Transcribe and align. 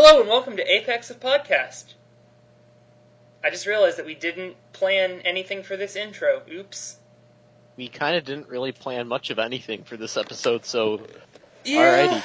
Hello 0.00 0.20
and 0.20 0.28
welcome 0.28 0.56
to 0.56 0.62
Apex 0.62 1.10
of 1.10 1.18
Podcast. 1.18 1.94
I 3.42 3.50
just 3.50 3.66
realized 3.66 3.98
that 3.98 4.06
we 4.06 4.14
didn't 4.14 4.54
plan 4.72 5.20
anything 5.24 5.64
for 5.64 5.76
this 5.76 5.96
intro. 5.96 6.42
Oops. 6.48 6.98
We 7.76 7.88
kind 7.88 8.14
of 8.14 8.22
didn't 8.22 8.48
really 8.48 8.70
plan 8.70 9.08
much 9.08 9.30
of 9.30 9.40
anything 9.40 9.82
for 9.82 9.96
this 9.96 10.16
episode, 10.16 10.64
so 10.64 11.00
alrighty. 11.64 12.22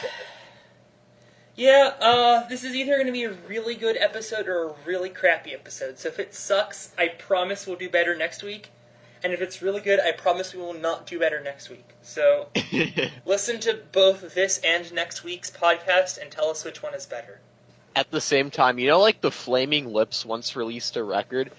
Yeah, 1.55 1.93
uh, 1.99 2.47
this 2.47 2.63
is 2.63 2.75
either 2.75 2.93
going 2.93 3.07
to 3.07 3.11
be 3.11 3.23
a 3.23 3.31
really 3.31 3.73
good 3.73 3.97
episode 3.97 4.47
or 4.47 4.67
a 4.67 4.73
really 4.85 5.09
crappy 5.09 5.51
episode. 5.51 5.97
So 5.97 6.09
if 6.09 6.19
it 6.19 6.35
sucks, 6.35 6.93
I 6.95 7.07
promise 7.07 7.65
we'll 7.65 7.77
do 7.77 7.89
better 7.89 8.15
next 8.15 8.43
week. 8.43 8.69
And 9.23 9.33
if 9.33 9.41
it's 9.41 9.63
really 9.63 9.81
good, 9.81 9.99
I 9.99 10.11
promise 10.11 10.53
we 10.53 10.61
will 10.61 10.75
not 10.75 11.07
do 11.07 11.17
better 11.17 11.41
next 11.41 11.71
week. 11.71 11.89
So 12.03 12.49
listen 13.25 13.59
to 13.61 13.79
both 13.91 14.35
this 14.35 14.59
and 14.63 14.93
next 14.93 15.23
week's 15.23 15.49
podcast 15.49 16.21
and 16.21 16.29
tell 16.29 16.49
us 16.51 16.63
which 16.63 16.83
one 16.83 16.93
is 16.93 17.07
better. 17.07 17.39
At 17.95 18.09
the 18.11 18.21
same 18.21 18.49
time, 18.49 18.79
you 18.79 18.87
know, 18.87 18.99
like 18.99 19.21
the 19.21 19.31
Flaming 19.31 19.93
Lips 19.93 20.25
once 20.25 20.55
released 20.55 20.97
a 20.97 21.03
record 21.03 21.51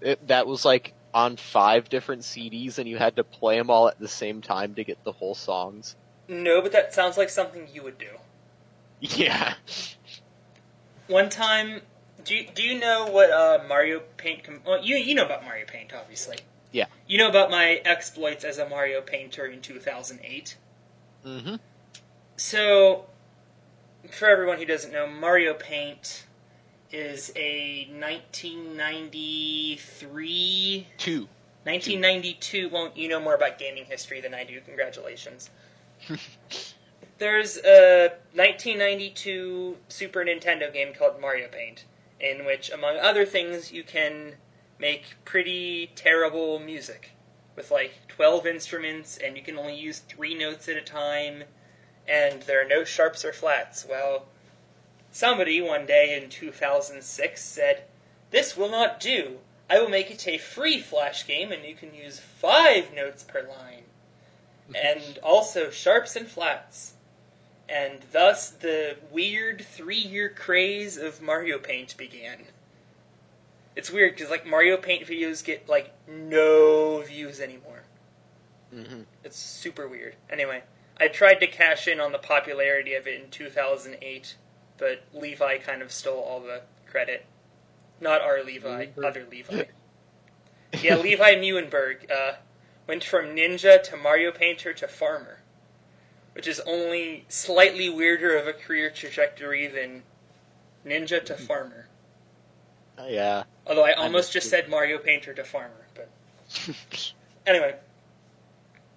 it, 0.00 0.28
that 0.28 0.46
was 0.46 0.64
like 0.64 0.92
on 1.14 1.36
five 1.36 1.88
different 1.88 2.22
CDs, 2.22 2.78
and 2.78 2.88
you 2.88 2.98
had 2.98 3.16
to 3.16 3.24
play 3.24 3.58
them 3.58 3.70
all 3.70 3.88
at 3.88 3.98
the 3.98 4.08
same 4.08 4.40
time 4.40 4.74
to 4.74 4.84
get 4.84 5.02
the 5.04 5.12
whole 5.12 5.34
songs. 5.34 5.96
No, 6.28 6.60
but 6.60 6.72
that 6.72 6.92
sounds 6.92 7.16
like 7.16 7.30
something 7.30 7.66
you 7.72 7.82
would 7.82 7.98
do. 7.98 8.10
Yeah. 9.00 9.54
One 11.06 11.30
time, 11.30 11.80
do 12.24 12.34
you, 12.34 12.46
do 12.54 12.62
you 12.62 12.78
know 12.78 13.06
what 13.06 13.30
uh, 13.30 13.64
Mario 13.66 14.02
Paint? 14.16 14.44
Com- 14.44 14.60
well, 14.66 14.84
you 14.84 14.96
you 14.96 15.14
know 15.14 15.24
about 15.24 15.44
Mario 15.44 15.64
Paint, 15.66 15.92
obviously. 15.94 16.36
Yeah. 16.72 16.86
You 17.06 17.18
know 17.18 17.28
about 17.28 17.50
my 17.50 17.80
exploits 17.84 18.44
as 18.44 18.58
a 18.58 18.68
Mario 18.68 19.00
Painter 19.00 19.46
in 19.46 19.60
2008. 19.60 20.56
Mm-hmm. 21.24 21.54
So, 22.36 23.06
for 24.10 24.28
everyone 24.28 24.58
who 24.58 24.64
doesn't 24.64 24.92
know, 24.92 25.06
Mario 25.06 25.54
Paint 25.54 26.24
is 26.90 27.30
a 27.36 27.86
1993, 27.92 30.86
Two. 30.96 31.28
1992. 31.64 32.68
Well, 32.70 32.90
you 32.94 33.08
know 33.08 33.20
more 33.20 33.34
about 33.34 33.58
gaming 33.58 33.84
history 33.84 34.20
than 34.20 34.32
I 34.34 34.44
do. 34.44 34.60
Congratulations. 34.60 35.50
There's 37.18 37.56
a 37.58 38.12
1992 38.34 39.76
Super 39.88 40.24
Nintendo 40.24 40.72
game 40.72 40.94
called 40.94 41.20
Mario 41.20 41.48
Paint, 41.48 41.84
in 42.20 42.44
which, 42.46 42.70
among 42.70 42.96
other 42.98 43.26
things, 43.26 43.72
you 43.72 43.82
can 43.82 44.34
make 44.78 45.16
pretty 45.24 45.90
terrible 45.96 46.60
music 46.60 47.10
with 47.56 47.70
like 47.72 47.92
12 48.08 48.46
instruments, 48.46 49.18
and 49.22 49.36
you 49.36 49.42
can 49.42 49.58
only 49.58 49.74
use 49.74 49.98
three 49.98 50.34
notes 50.34 50.68
at 50.68 50.76
a 50.76 50.80
time, 50.80 51.42
and 52.08 52.42
there 52.42 52.64
are 52.64 52.68
no 52.68 52.84
sharps 52.84 53.24
or 53.24 53.32
flats. 53.32 53.86
Well, 53.88 54.26
somebody 55.12 55.60
one 55.60 55.86
day 55.86 56.18
in 56.20 56.30
2006 56.30 57.42
said, 57.42 57.84
This 58.30 58.56
will 58.56 58.70
not 58.70 58.98
do. 58.98 59.38
I 59.70 59.80
will 59.80 59.90
make 59.90 60.10
it 60.10 60.26
a 60.26 60.38
free 60.38 60.80
Flash 60.80 61.26
game, 61.26 61.52
and 61.52 61.64
you 61.64 61.74
can 61.74 61.94
use 61.94 62.18
five 62.18 62.94
notes 62.94 63.22
per 63.22 63.42
line, 63.42 63.84
and 64.74 65.18
also 65.22 65.70
sharps 65.70 66.16
and 66.16 66.26
flats. 66.26 66.94
And 67.68 67.98
thus 68.12 68.48
the 68.48 68.96
weird 69.10 69.60
three 69.62 69.98
year 69.98 70.30
craze 70.30 70.96
of 70.96 71.20
Mario 71.20 71.58
Paint 71.58 71.98
began. 71.98 72.44
It's 73.76 73.90
weird 73.90 74.14
because 74.14 74.30
like 74.30 74.46
Mario 74.46 74.78
Paint 74.78 75.06
videos 75.06 75.44
get 75.44 75.68
like 75.68 75.92
no 76.08 77.02
views 77.02 77.40
anymore. 77.40 77.82
Mm-hmm. 78.74 79.02
It's 79.22 79.38
super 79.38 79.86
weird. 79.86 80.16
Anyway, 80.30 80.62
I 81.00 81.08
tried 81.08 81.40
to 81.40 81.46
cash 81.46 81.86
in 81.86 82.00
on 82.00 82.12
the 82.12 82.18
popularity 82.18 82.94
of 82.94 83.06
it 83.06 83.20
in 83.22 83.30
2008, 83.30 84.36
but 84.78 85.02
Levi 85.14 85.58
kind 85.58 85.82
of 85.82 85.92
stole 85.92 86.20
all 86.20 86.40
the 86.40 86.62
credit. 86.86 87.24
Not 88.00 88.20
our 88.20 88.42
Levi, 88.42 88.86
other 89.04 89.26
Levi. 89.30 89.64
yeah, 90.82 90.96
Levi 90.96 91.34
Muhlenberg 91.36 92.10
uh, 92.10 92.34
went 92.86 93.04
from 93.04 93.36
ninja 93.36 93.82
to 93.84 93.96
Mario 93.96 94.32
Painter 94.32 94.72
to 94.74 94.88
farmer, 94.88 95.40
which 96.32 96.46
is 96.46 96.60
only 96.60 97.24
slightly 97.28 97.88
weirder 97.88 98.36
of 98.36 98.46
a 98.46 98.52
career 98.52 98.90
trajectory 98.90 99.66
than 99.66 100.02
ninja 100.84 101.24
to 101.24 101.34
farmer. 101.34 101.86
Uh, 102.98 103.06
yeah. 103.08 103.44
Although 103.66 103.84
I 103.84 103.92
almost 103.92 104.32
just 104.32 104.50
said 104.50 104.68
Mario 104.68 104.98
Painter 104.98 105.34
to 105.34 105.44
farmer, 105.44 105.86
but 105.94 106.08
anyway, 107.46 107.76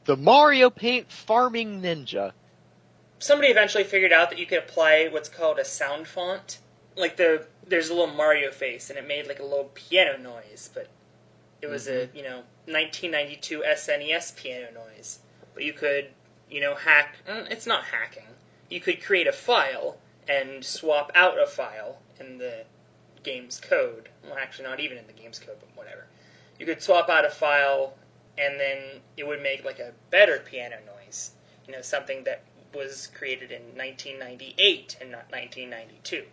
the 0.06 0.18
Mario 0.18 0.70
Paint 0.70 1.12
Farming 1.12 1.82
Ninja. 1.82 2.32
somebody 3.20 3.50
eventually 3.52 3.84
figured 3.84 4.12
out 4.12 4.30
that 4.30 4.40
you 4.40 4.46
could 4.46 4.60
apply 4.60 5.08
what's 5.12 5.30
called 5.30 5.60
a 5.60 5.66
sound 5.66 6.08
font. 6.08 6.60
Like 6.96 7.18
the 7.18 7.46
there's 7.66 7.90
a 7.90 7.94
little 7.94 8.14
Mario 8.14 8.52
face, 8.52 8.90
and 8.90 8.98
it 9.00 9.08
made 9.08 9.28
like 9.28 9.40
a 9.40 9.44
little 9.44 9.72
piano 9.74 10.18
noise, 10.18 10.70
but 10.74 10.88
it 11.62 11.68
was 11.68 11.88
a 11.88 12.10
you 12.14 12.24
know 12.24 12.44
1992 12.66 13.64
SNES 13.66 14.36
piano 14.36 14.68
noise. 14.74 15.20
But 15.54 15.64
you 15.64 15.74
could 15.74 16.10
you 16.50 16.60
know 16.62 16.76
hack. 16.76 17.16
mm, 17.28 17.50
It's 17.50 17.66
not 17.68 17.86
hacking. 17.86 18.24
You 18.70 18.80
could 18.82 19.04
create 19.04 19.28
a 19.28 19.32
file 19.34 19.98
and 20.28 20.64
swap 20.66 21.12
out 21.16 21.42
a 21.42 21.46
file 21.48 22.00
in 22.20 22.38
the 22.38 22.64
game's 23.24 23.60
code. 23.60 24.10
Well, 24.24 24.38
actually, 24.38 24.68
not 24.68 24.80
even 24.80 24.98
in 24.98 25.08
the 25.08 25.14
game's 25.14 25.40
code, 25.40 25.58
but 25.60 25.70
whatever. 25.76 26.08
You 26.60 26.66
could 26.66 26.82
swap 26.82 27.10
out 27.10 27.26
a 27.26 27.30
file, 27.30 27.96
and 28.42 28.60
then 28.60 29.02
it 29.16 29.28
would 29.28 29.42
make 29.42 29.64
like 29.64 29.80
a 29.80 29.92
better 30.10 30.40
piano 30.40 30.78
noise. 30.86 31.32
You 31.68 31.74
know, 31.74 31.82
something 31.82 32.24
that 32.24 32.44
was 32.74 33.08
created 33.14 33.52
in 33.52 33.62
1998 33.78 34.98
and 35.00 35.12
not 35.12 35.26
1992, 35.32 36.24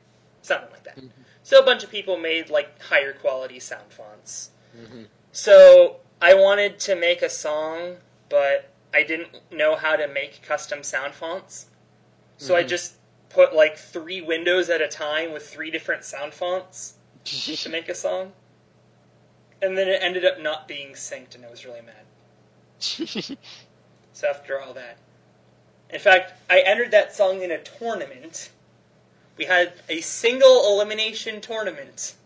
something 0.42 0.70
like 0.70 0.84
that. 0.84 0.98
So 1.42 1.58
a 1.58 1.64
bunch 1.64 1.84
of 1.84 1.90
people 1.90 2.16
made 2.16 2.48
like 2.50 2.80
higher 2.82 3.12
quality 3.12 3.60
sound 3.60 3.92
fonts. 3.92 4.50
Mm-hmm. 4.76 5.04
So 5.32 5.96
I 6.22 6.34
wanted 6.34 6.78
to 6.80 6.94
make 6.96 7.22
a 7.22 7.28
song, 7.28 7.96
but 8.28 8.70
I 8.94 9.02
didn't 9.02 9.28
know 9.52 9.76
how 9.76 9.96
to 9.96 10.08
make 10.08 10.42
custom 10.42 10.82
sound 10.82 11.14
fonts. 11.14 11.66
So 12.38 12.56
I 12.56 12.62
Mhm. 12.64 12.68
just 12.68 12.94
put 13.28 13.54
like 13.54 13.76
three 13.76 14.20
windows 14.20 14.70
at 14.70 14.80
a 14.80 14.88
time 14.88 15.32
with 15.32 15.46
three 15.48 15.70
different 15.70 16.04
sound 16.04 16.32
fonts 16.32 16.94
to 17.24 17.68
make 17.68 17.88
a 17.88 17.94
song. 17.94 18.32
And 19.60 19.76
then 19.76 19.88
it 19.88 20.00
ended 20.02 20.24
up 20.24 20.40
not 20.40 20.68
being 20.68 20.92
synced, 20.92 21.34
and 21.34 21.44
I 21.44 21.50
was 21.50 21.64
really 21.64 21.80
mad. 21.82 23.38
So 24.12 24.26
after 24.28 24.60
all 24.60 24.72
that, 24.74 24.96
in 25.90 26.00
fact, 26.00 26.32
I 26.50 26.58
entered 26.60 26.90
that 26.90 27.14
song 27.14 27.40
in 27.42 27.52
a 27.52 27.58
tournament. 27.58 28.50
We 29.36 29.44
had 29.44 29.74
a 29.88 30.00
single 30.00 30.72
elimination 30.74 31.40
tournament, 31.40 32.16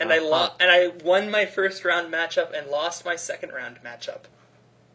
and 0.00 0.12
I 0.12 0.18
lo- 0.18 0.32
Uh-huh. 0.32 0.56
and 0.58 0.68
I 0.68 0.88
won 1.04 1.30
my 1.30 1.46
first 1.46 1.84
round 1.84 2.12
matchup 2.12 2.52
and 2.52 2.66
lost 2.68 3.04
my 3.04 3.14
second 3.14 3.50
round 3.52 3.78
matchup. 3.84 4.22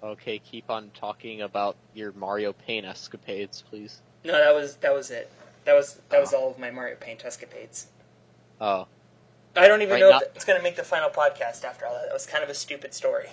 okay, 0.03 0.39
keep 0.39 0.69
on 0.69 0.89
talking 0.93 1.41
about 1.41 1.77
your 1.93 2.11
Mario 2.11 2.51
Paint 2.51 2.85
escapades, 2.85 3.61
please. 3.69 4.01
No, 4.25 4.33
that 4.33 4.53
was 4.53 4.75
that 4.77 4.93
was 4.93 5.09
it. 5.11 5.31
That 5.63 5.75
was 5.75 6.01
that 6.09 6.19
was 6.19 6.33
Oh. 6.33 6.37
all 6.41 6.51
of 6.51 6.59
my 6.59 6.71
Mario 6.71 6.95
Paint 6.97 7.23
escapades. 7.23 7.87
Oh. 8.59 8.87
I 9.55 9.67
don't 9.67 9.81
even 9.81 9.93
Right, 9.93 9.99
know 9.99 10.17
if 10.17 10.23
it's 10.35 10.45
going 10.45 10.57
to 10.57 10.63
make 10.63 10.75
the 10.75 10.83
final 10.83 11.09
podcast 11.09 11.63
after 11.65 11.85
all 11.85 11.93
that. 11.93 12.05
That 12.05 12.13
was 12.13 12.25
kind 12.25 12.43
of 12.43 12.49
a 12.49 12.53
stupid 12.53 12.93
story. 12.93 13.27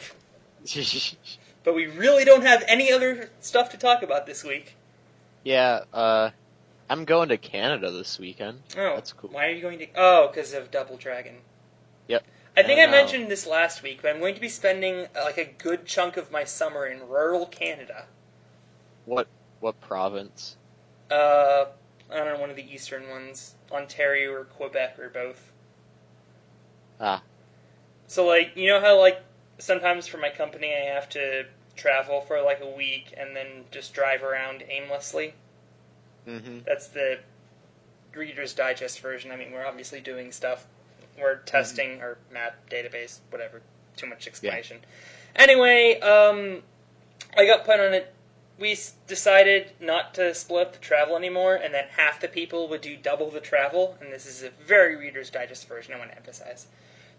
But 1.65 1.75
we 1.75 1.87
really 1.87 2.25
don't 2.25 2.43
have 2.43 2.65
any 2.67 2.93
other 2.93 3.31
stuff 3.41 3.71
to 3.71 3.77
talk 3.77 4.03
about 4.03 4.27
this 4.27 4.43
week. 4.45 4.77
yeah, 5.45 5.85
uh, 5.93 6.31
I'm 6.89 7.05
going 7.05 7.29
to 7.29 7.37
Canada 7.37 7.91
this 7.91 8.19
weekend. 8.19 8.63
Oh, 8.77 8.95
That's 8.95 9.13
cool. 9.13 9.31
Why 9.31 9.47
are 9.47 9.51
you 9.51 9.61
going 9.61 9.79
to? 9.81 9.87
Oh, 9.95 10.29
because 10.29 10.53
of 10.55 10.71
Double 10.71 10.97
Dragon. 10.97 11.37
Yep. 12.07 12.25
I 12.57 12.63
think 12.63 12.81
I 12.81 12.85
I, 12.85 12.91
mentioned 12.91 13.31
this 13.31 13.47
last 13.47 13.83
week, 13.83 14.01
but 14.03 14.11
I'm 14.11 14.21
going 14.21 14.35
to 14.35 14.41
be 14.41 14.49
spending 14.49 15.07
uh, 15.15 15.23
like 15.25 15.39
a 15.39 15.45
good 15.45 15.85
chunk 15.87 16.17
of 16.17 16.31
my 16.31 16.45
summer 16.45 16.87
in 16.87 17.07
rural 17.09 17.47
Canada. 17.47 18.07
What 19.05 19.29
what 19.61 19.81
province? 19.81 20.57
Uh, 21.11 21.67
I 22.11 22.17
don't 22.17 22.27
know, 22.35 22.41
one 22.41 22.51
of 22.51 22.57
the 22.57 22.71
eastern 22.73 23.09
ones, 23.11 23.55
Ontario 23.71 24.33
or 24.33 24.45
Quebec 24.45 24.99
or 24.99 25.09
both. 25.09 25.48
Ah. 27.01 27.23
So 28.07 28.27
like, 28.27 28.53
you 28.57 28.69
know 28.69 28.81
how 28.81 28.99
like 28.99 29.23
sometimes 29.59 30.07
for 30.07 30.19
my 30.19 30.31
company 30.31 30.75
I 30.75 30.93
have 30.95 31.09
to 31.11 31.47
travel 31.77 32.21
for 32.21 32.43
like 32.43 32.61
a 32.61 32.69
week 32.69 33.15
and 33.17 33.35
then 33.35 33.65
just 33.71 33.95
drive 33.95 34.23
around 34.23 34.65
aimlessly. 34.69 35.35
Mm-hmm. 36.27 36.59
That's 36.67 36.89
the 36.89 37.21
Reader's 38.15 38.53
Digest 38.53 39.01
version. 39.01 39.31
I 39.31 39.37
mean, 39.37 39.53
we're 39.53 39.67
obviously 39.67 40.01
doing 40.01 40.33
stuff. 40.33 40.67
We're 41.19 41.37
testing 41.37 42.01
our 42.01 42.19
map 42.33 42.69
database, 42.71 43.21
whatever. 43.31 43.63
Too 43.97 44.07
much 44.07 44.27
explanation. 44.27 44.79
Anyway, 45.35 45.99
um, 46.01 46.63
I 47.37 47.47
got 47.47 47.65
put 47.65 47.81
on 47.81 47.95
it. 47.95 48.15
We 48.59 48.77
decided 49.07 49.73
not 49.81 50.15
to 50.15 50.35
split 50.35 50.67
up 50.67 50.73
the 50.73 50.79
travel 50.81 51.17
anymore, 51.17 51.55
and 51.55 51.73
that 51.75 51.91
half 51.91 52.21
the 52.21 52.29
people 52.29 52.69
would 52.69 52.81
do 52.81 52.97
double 52.97 53.31
the 53.31 53.41
travel. 53.41 53.97
And 54.01 54.13
this 54.13 54.27
is 54.27 54.43
a 54.43 54.51
very 54.51 54.97
Reader's 54.97 55.31
Digest 55.31 55.69
version. 55.69 55.95
I 55.95 55.99
want 55.99 56.11
to 56.11 56.17
emphasize. 56.17 56.67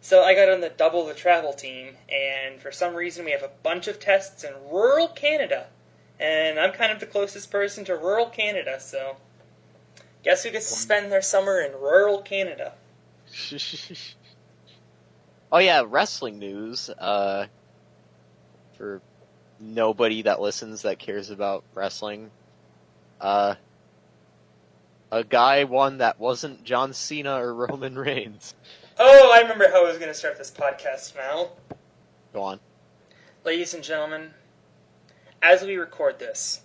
So 0.02 0.24
I 0.24 0.34
got 0.34 0.50
on 0.50 0.62
the 0.62 0.70
double 0.70 1.06
the 1.06 1.14
travel 1.14 1.54
team, 1.54 1.96
and 2.10 2.62
for 2.62 2.72
some 2.72 2.96
reason 2.96 3.26
we 3.26 3.32
have 3.32 3.44
a 3.44 3.52
bunch 3.64 3.88
of 3.88 4.00
tests 4.00 4.44
in 4.44 4.54
rural 4.72 5.08
Canada, 5.10 5.68
and 6.20 6.60
I'm 6.60 6.72
kind 6.72 6.92
of 6.92 7.00
the 7.00 7.06
closest 7.06 7.52
person 7.52 7.84
to 7.86 7.96
rural 7.96 8.28
Canada, 8.28 8.80
so 8.80 9.18
Guess 10.24 10.44
who 10.44 10.52
gets 10.52 10.70
to 10.70 10.78
spend 10.78 11.12
their 11.12 11.22
summer 11.22 11.62
in 11.62 11.72
rural 11.74 12.22
Canada? 12.22 12.74
oh 15.52 15.60
yeah, 15.60 15.84
wrestling 15.88 16.40
news. 16.40 16.90
Uh, 16.90 17.46
for 18.78 19.02
nobody 19.60 20.24
that 20.24 20.42
listens 20.42 20.82
that 20.82 21.00
cares 21.00 21.30
about 21.30 21.64
wrestling. 21.74 22.32
Uh, 23.22 23.56
a 25.12 25.24
guy 25.24 25.64
won 25.64 25.98
that 25.98 26.20
wasn't 26.20 26.64
John 26.64 26.94
Cena 26.94 27.42
or 27.42 27.54
Roman 27.54 27.98
Reigns. 27.98 28.54
Oh, 28.98 29.32
I 29.34 29.42
remember 29.42 29.70
how 29.70 29.86
I 29.86 29.88
was 29.88 29.98
going 29.98 30.10
to 30.10 30.14
start 30.14 30.38
this 30.38 30.52
podcast 30.52 31.16
now. 31.16 31.50
Go 32.34 32.42
on. 32.42 32.60
Ladies 33.46 33.74
and 33.74 33.84
gentlemen, 33.84 34.32
as 35.42 35.64
we 35.64 35.78
record 35.78 36.20
this, 36.20 36.62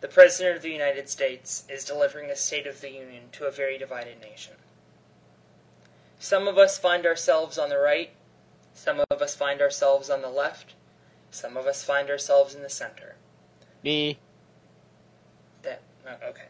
the 0.00 0.08
President 0.08 0.56
of 0.56 0.62
the 0.62 0.70
United 0.70 1.08
States 1.08 1.64
is 1.68 1.84
delivering 1.84 2.30
a 2.30 2.36
State 2.36 2.66
of 2.66 2.80
the 2.80 2.90
Union 2.90 3.24
to 3.32 3.46
a 3.46 3.50
very 3.50 3.78
divided 3.78 4.20
nation. 4.20 4.54
Some 6.18 6.48
of 6.48 6.58
us 6.58 6.78
find 6.78 7.06
ourselves 7.06 7.56
on 7.56 7.68
the 7.68 7.78
right, 7.78 8.10
some 8.74 9.00
of 9.10 9.22
us 9.22 9.34
find 9.34 9.60
ourselves 9.60 10.10
on 10.10 10.22
the 10.22 10.28
left, 10.28 10.74
some 11.30 11.56
of 11.56 11.66
us 11.66 11.82
find 11.82 12.10
ourselves 12.10 12.54
in 12.54 12.62
the 12.62 12.68
center. 12.68 13.16
Me. 13.82 14.18
That, 15.62 15.82
oh, 16.06 16.28
okay. 16.30 16.46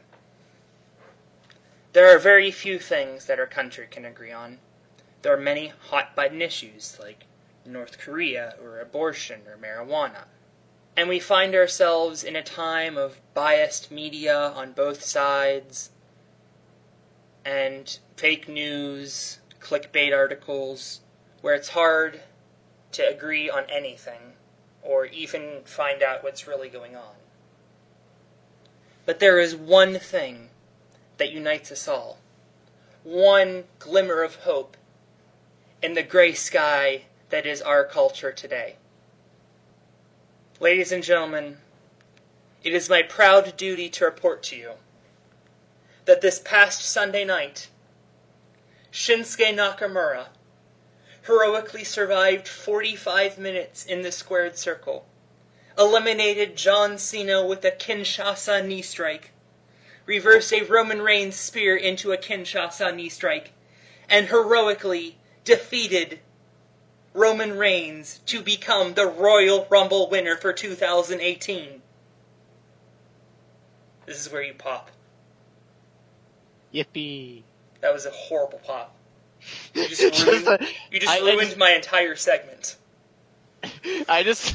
There 1.97 2.15
are 2.15 2.19
very 2.19 2.51
few 2.51 2.79
things 2.79 3.25
that 3.25 3.41
our 3.41 3.47
country 3.47 3.87
can 3.91 4.05
agree 4.05 4.31
on. 4.31 4.59
There 5.23 5.33
are 5.33 5.41
many 5.41 5.73
hot 5.89 6.15
button 6.15 6.43
issues 6.43 6.99
like 7.01 7.25
North 7.65 7.97
Korea 7.97 8.55
or 8.63 8.81
abortion 8.81 9.41
or 9.49 9.57
marijuana. 9.57 10.25
And 10.95 11.09
we 11.09 11.19
find 11.19 11.55
ourselves 11.55 12.23
in 12.23 12.37
a 12.37 12.43
time 12.43 12.99
of 12.99 13.23
biased 13.33 13.91
media 13.91 14.39
on 14.39 14.73
both 14.73 15.05
sides 15.05 15.89
and 17.47 17.99
fake 18.15 18.47
news, 18.47 19.39
clickbait 19.59 20.15
articles, 20.15 21.01
where 21.41 21.55
it's 21.55 21.71
hard 21.71 22.21
to 22.93 23.09
agree 23.09 23.49
on 23.49 23.65
anything 23.71 24.35
or 24.83 25.07
even 25.07 25.63
find 25.65 26.03
out 26.03 26.23
what's 26.23 26.47
really 26.47 26.69
going 26.69 26.95
on. 26.95 27.15
But 29.07 29.19
there 29.19 29.41
is 29.41 29.57
one 29.57 29.99
thing 29.99 30.51
that 31.19 31.33
unites 31.33 31.73
us 31.73 31.89
all, 31.89 32.19
one 33.03 33.65
glimmer 33.79 34.23
of 34.23 34.37
hope 34.37 34.77
in 35.83 35.95
the 35.95 36.03
gray 36.03 36.33
sky 36.33 37.03
that 37.31 37.47
is 37.47 37.63
our 37.63 37.85
culture 37.85 38.33
today. 38.33 38.77
Ladies 40.61 40.93
and 40.93 41.03
gentlemen, 41.03 41.59
it 42.63 42.73
is 42.73 42.89
my 42.89 43.03
proud 43.03 43.57
duty 43.57 43.89
to 43.91 44.05
report 44.05 44.43
to 44.45 44.57
you 44.57 44.73
that 46.07 46.21
this 46.21 46.39
past 46.39 46.83
Sunday 46.83 47.25
night, 47.25 47.69
Shinsuke 48.91 49.55
Nakamura 49.55 50.27
heroically 51.27 51.85
survived 51.85 52.47
45 52.47 53.39
minutes 53.39 53.85
in 53.85 54.03
the 54.03 54.13
squared 54.13 54.57
circle, 54.57 55.07
eliminated 55.77 56.57
John 56.57 56.99
Cena 56.99 57.45
with 57.45 57.65
a 57.65 57.71
Kinshasa 57.73 58.65
knee 58.65 58.83
strike, 58.83 59.33
reversed 60.07 60.53
a 60.53 60.63
Roman 60.63 61.03
Reigns 61.03 61.37
spear 61.37 61.77
into 61.77 62.13
a 62.13 62.17
Kinshasa 62.17 62.95
knee 62.95 63.09
strike, 63.09 63.53
and 64.09 64.29
heroically 64.29 65.19
defeated 65.45 66.21
Roman 67.13 67.57
Reigns 67.59 68.21
to 68.27 68.41
become 68.43 68.95
the 68.95 69.07
Royal 69.07 69.67
Rumble 69.71 70.09
winner 70.09 70.37
for 70.37 70.53
2018. 70.53 71.83
This 74.07 74.25
is 74.25 74.33
where 74.33 74.43
you 74.43 74.55
pop. 74.55 74.91
Yippee! 76.73 77.43
That 77.81 77.93
was 77.93 78.07
a 78.07 78.11
horrible 78.11 78.61
pop. 78.65 78.95
You 79.75 79.89
just 79.89 80.25
ruined, 80.27 80.47
a- 80.47 80.67
you 80.91 81.01
just 81.01 81.13
I- 81.13 81.19
I 81.27 81.37
just- 81.37 81.57
my 81.57 81.71
entire 81.73 82.17
segment. 82.17 82.77
I 84.09 84.23
just, 84.23 84.55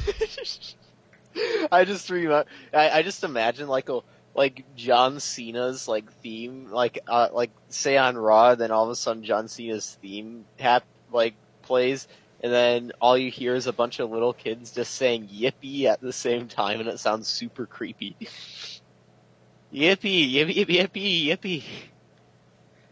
I 1.72 1.84
just 1.84 2.08
remember, 2.08 2.44
I, 2.72 2.90
I 2.90 3.02
just 3.02 3.24
imagine 3.24 3.68
like 3.68 3.88
a 3.88 4.00
like 4.34 4.64
John 4.76 5.20
Cena's 5.20 5.88
like 5.88 6.10
theme, 6.22 6.70
like 6.70 6.98
uh, 7.06 7.28
like 7.32 7.50
say 7.68 7.96
on 7.96 8.16
Raw, 8.16 8.54
then 8.54 8.70
all 8.70 8.84
of 8.84 8.90
a 8.90 8.96
sudden 8.96 9.24
John 9.24 9.48
Cena's 9.48 9.98
theme 10.00 10.46
hap 10.58 10.84
like 11.12 11.34
plays, 11.62 12.08
and 12.40 12.52
then 12.52 12.92
all 13.00 13.16
you 13.16 13.30
hear 13.30 13.54
is 13.54 13.66
a 13.66 13.72
bunch 13.72 14.00
of 14.00 14.10
little 14.10 14.32
kids 14.32 14.72
just 14.72 14.94
saying 14.94 15.28
"yippee" 15.28 15.84
at 15.84 16.00
the 16.00 16.12
same 16.12 16.48
time, 16.48 16.80
and 16.80 16.88
it 16.88 16.98
sounds 16.98 17.28
super 17.28 17.66
creepy. 17.66 18.16
yippee, 19.72 20.32
yippee, 20.32 20.54
yippee, 20.56 20.88
yippee, 20.88 21.26
yippee. 21.26 21.64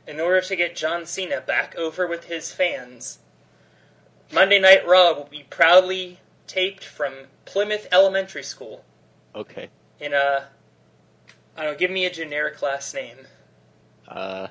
In 0.07 0.21
order 0.21 0.41
to 0.41 0.57
get 0.57 0.77
John 0.77 1.07
Cena 1.07 1.41
back 1.41 1.77
over 1.77 2.07
with 2.07 2.25
his 2.25 2.53
fans, 2.53 3.21
Monday 4.33 4.59
Night 4.59 4.87
Raw 4.87 5.13
will 5.13 5.29
be 5.31 5.47
proudly 5.49 6.19
taped 6.47 6.85
from 6.85 7.13
Plymouth 7.45 7.87
Elementary 7.93 8.43
School 8.43 8.85
Okay, 9.35 9.69
in 9.99 10.13
a. 10.13 10.49
I 11.57 11.65
don't 11.65 11.73
know, 11.73 11.79
give 11.79 11.91
me 11.91 12.05
a 12.07 12.11
generic 12.11 12.63
last 12.63 12.95
name. 12.95 13.17
uh, 14.09 14.49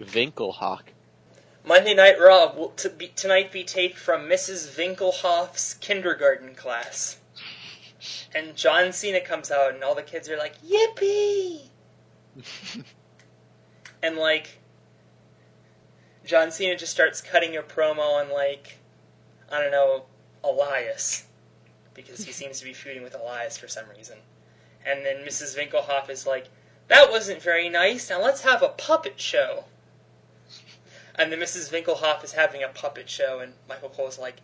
Winkelhock. 0.00 0.82
Monday 1.64 1.92
Night 1.94 2.18
Raw 2.18 2.54
will 2.54 2.70
t- 2.70 2.88
be, 2.88 3.08
tonight 3.08 3.52
be 3.52 3.64
taped 3.64 3.98
from 3.98 4.22
Mrs. 4.22 4.76
Winkelhoff's 4.76 5.74
kindergarten 5.74 6.54
class. 6.54 7.18
And 8.34 8.56
John 8.56 8.92
Cena 8.92 9.20
comes 9.20 9.50
out, 9.50 9.74
and 9.74 9.84
all 9.84 9.94
the 9.94 10.02
kids 10.02 10.26
are 10.30 10.38
like, 10.38 10.54
Yippee! 10.62 11.64
and, 14.02 14.16
like, 14.16 14.58
John 16.24 16.50
Cena 16.50 16.76
just 16.76 16.92
starts 16.92 17.20
cutting 17.20 17.56
a 17.58 17.60
promo 17.62 17.98
on, 18.14 18.32
like, 18.32 18.78
I 19.52 19.60
don't 19.60 19.70
know, 19.70 20.04
Elias. 20.42 21.26
Because 21.92 22.24
he 22.24 22.32
seems 22.32 22.58
to 22.60 22.64
be 22.64 22.72
feuding 22.72 23.02
with 23.02 23.14
Elias 23.14 23.58
for 23.58 23.68
some 23.68 23.84
reason. 23.94 24.16
And 24.84 25.04
then 25.04 25.24
Mrs. 25.26 25.56
Winkelhoff 25.56 26.08
is 26.08 26.26
like, 26.26 26.48
That 26.88 27.10
wasn't 27.10 27.42
very 27.42 27.68
nice, 27.68 28.10
now 28.10 28.22
let's 28.22 28.42
have 28.42 28.62
a 28.62 28.68
puppet 28.68 29.20
show. 29.20 29.64
And 31.14 31.30
then 31.30 31.40
Mrs. 31.40 31.70
Winkelhoff 31.70 32.24
is 32.24 32.32
having 32.32 32.62
a 32.62 32.68
puppet 32.68 33.10
show, 33.10 33.40
and 33.40 33.52
Michael 33.68 33.90
Cole 33.90 34.08
is 34.08 34.18
like, 34.18 34.36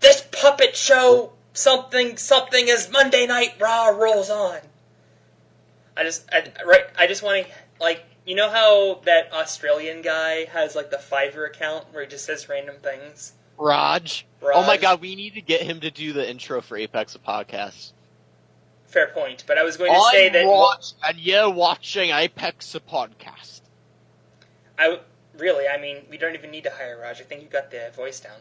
"This 0.00 0.22
puppet 0.32 0.76
show, 0.76 1.32
something, 1.54 2.18
something, 2.18 2.68
as 2.68 2.90
Monday 2.90 3.26
Night 3.26 3.54
Raw 3.58 3.86
rolls 3.86 4.28
on." 4.28 4.58
I 5.96 6.02
just, 6.02 6.28
I, 6.30 6.52
right, 6.64 6.84
I 6.98 7.06
just 7.06 7.22
want 7.22 7.46
to, 7.46 7.52
like, 7.80 8.04
you 8.26 8.34
know 8.34 8.50
how 8.50 9.00
that 9.04 9.32
Australian 9.32 10.02
guy 10.02 10.44
has 10.46 10.76
like 10.76 10.90
the 10.90 10.98
Fiverr 10.98 11.48
account 11.48 11.86
where 11.92 12.02
he 12.02 12.08
just 12.08 12.26
says 12.26 12.48
random 12.48 12.76
things. 12.82 13.32
Raj. 13.56 14.26
Oh 14.42 14.66
my 14.66 14.76
god, 14.76 15.00
we 15.00 15.16
need 15.16 15.34
to 15.34 15.40
get 15.40 15.62
him 15.62 15.80
to 15.80 15.90
do 15.90 16.12
the 16.12 16.28
intro 16.28 16.60
for 16.60 16.76
Apex 16.76 17.16
podcast. 17.26 17.92
Fair 18.90 19.06
point, 19.06 19.44
but 19.46 19.56
I 19.56 19.62
was 19.62 19.76
going 19.76 19.92
to 19.92 20.10
say 20.12 20.26
I'm 20.26 20.32
that 20.32 20.46
watch, 20.46 20.92
and 21.06 21.16
you're 21.18 21.48
watching 21.48 22.10
Apex 22.10 22.74
a 22.74 22.80
podcast. 22.80 23.60
I 24.76 24.98
really, 25.38 25.68
I 25.68 25.80
mean, 25.80 25.98
we 26.10 26.18
don't 26.18 26.34
even 26.34 26.50
need 26.50 26.64
to 26.64 26.70
hire 26.70 26.98
Raj. 27.00 27.20
I 27.20 27.24
think 27.24 27.42
you 27.42 27.48
got 27.48 27.70
the 27.70 27.92
voice 27.94 28.18
down. 28.18 28.38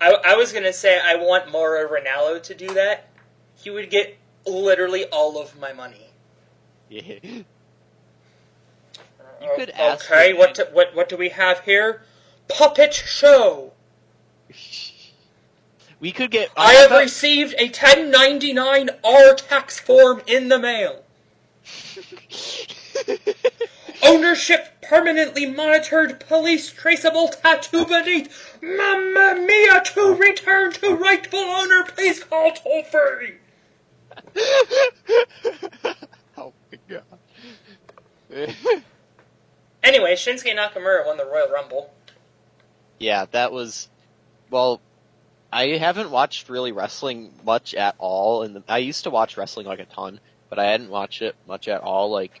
I, 0.00 0.16
I 0.24 0.34
was 0.34 0.52
gonna 0.52 0.72
say 0.72 0.98
I 0.98 1.14
want 1.16 1.50
Mauro 1.52 1.86
Ranallo 1.88 2.42
to 2.42 2.54
do 2.54 2.68
that. 2.74 3.10
He 3.54 3.70
would 3.70 3.90
get 3.90 4.16
literally 4.46 5.04
all 5.06 5.40
of 5.40 5.58
my 5.58 5.72
money. 5.72 6.10
Yeah. 6.88 7.18
You 7.22 7.44
could 9.56 9.70
uh, 9.70 9.74
ask 9.82 10.10
Okay, 10.10 10.32
what 10.32 10.54
do, 10.54 10.64
what 10.72 10.94
what 10.94 11.08
do 11.08 11.16
we 11.16 11.28
have 11.28 11.60
here? 11.60 12.02
Puppet 12.48 12.94
show. 12.94 13.72
We 16.00 16.12
could 16.12 16.30
get. 16.30 16.50
I 16.56 16.72
have 16.74 16.90
bet- 16.90 17.02
received 17.02 17.54
a 17.58 17.64
1099 17.66 18.90
R 19.04 19.34
tax 19.34 19.78
form 19.78 20.22
in 20.26 20.48
the 20.48 20.58
mail. 20.58 21.04
Ownership 24.02 24.80
permanently 24.82 25.44
monitored, 25.46 26.20
police 26.20 26.72
traceable 26.72 27.28
tattoo 27.28 27.84
beneath. 27.84 28.58
Mamma 28.62 29.44
mia! 29.46 29.82
To 29.94 30.14
return 30.14 30.72
to 30.72 30.94
rightful 30.94 31.38
owner, 31.38 31.84
please 31.84 32.24
call 32.24 32.52
toll 32.52 32.82
free. 32.84 33.34
oh 36.38 36.52
my 36.72 36.78
god. 36.88 37.04
Anyway, 39.82 40.12
Shinsuke 40.14 40.54
Nakamura 40.54 41.06
won 41.06 41.16
the 41.16 41.24
Royal 41.24 41.48
Rumble. 41.48 41.90
yeah, 42.98 43.24
that 43.30 43.50
was. 43.50 43.88
Well, 44.50 44.78
I 45.52 45.66
haven't 45.78 46.10
watched 46.10 46.48
really 46.48 46.72
wrestling 46.72 47.32
much 47.44 47.74
at 47.74 47.94
all, 47.98 48.42
and 48.42 48.62
I 48.68 48.78
used 48.78 49.04
to 49.04 49.10
watch 49.10 49.36
wrestling 49.36 49.66
like 49.66 49.80
a 49.80 49.84
ton, 49.84 50.20
but 50.48 50.58
I 50.58 50.66
hadn't 50.66 50.90
watched 50.90 51.22
it 51.22 51.34
much 51.46 51.66
at 51.68 51.82
all, 51.82 52.10
like 52.10 52.40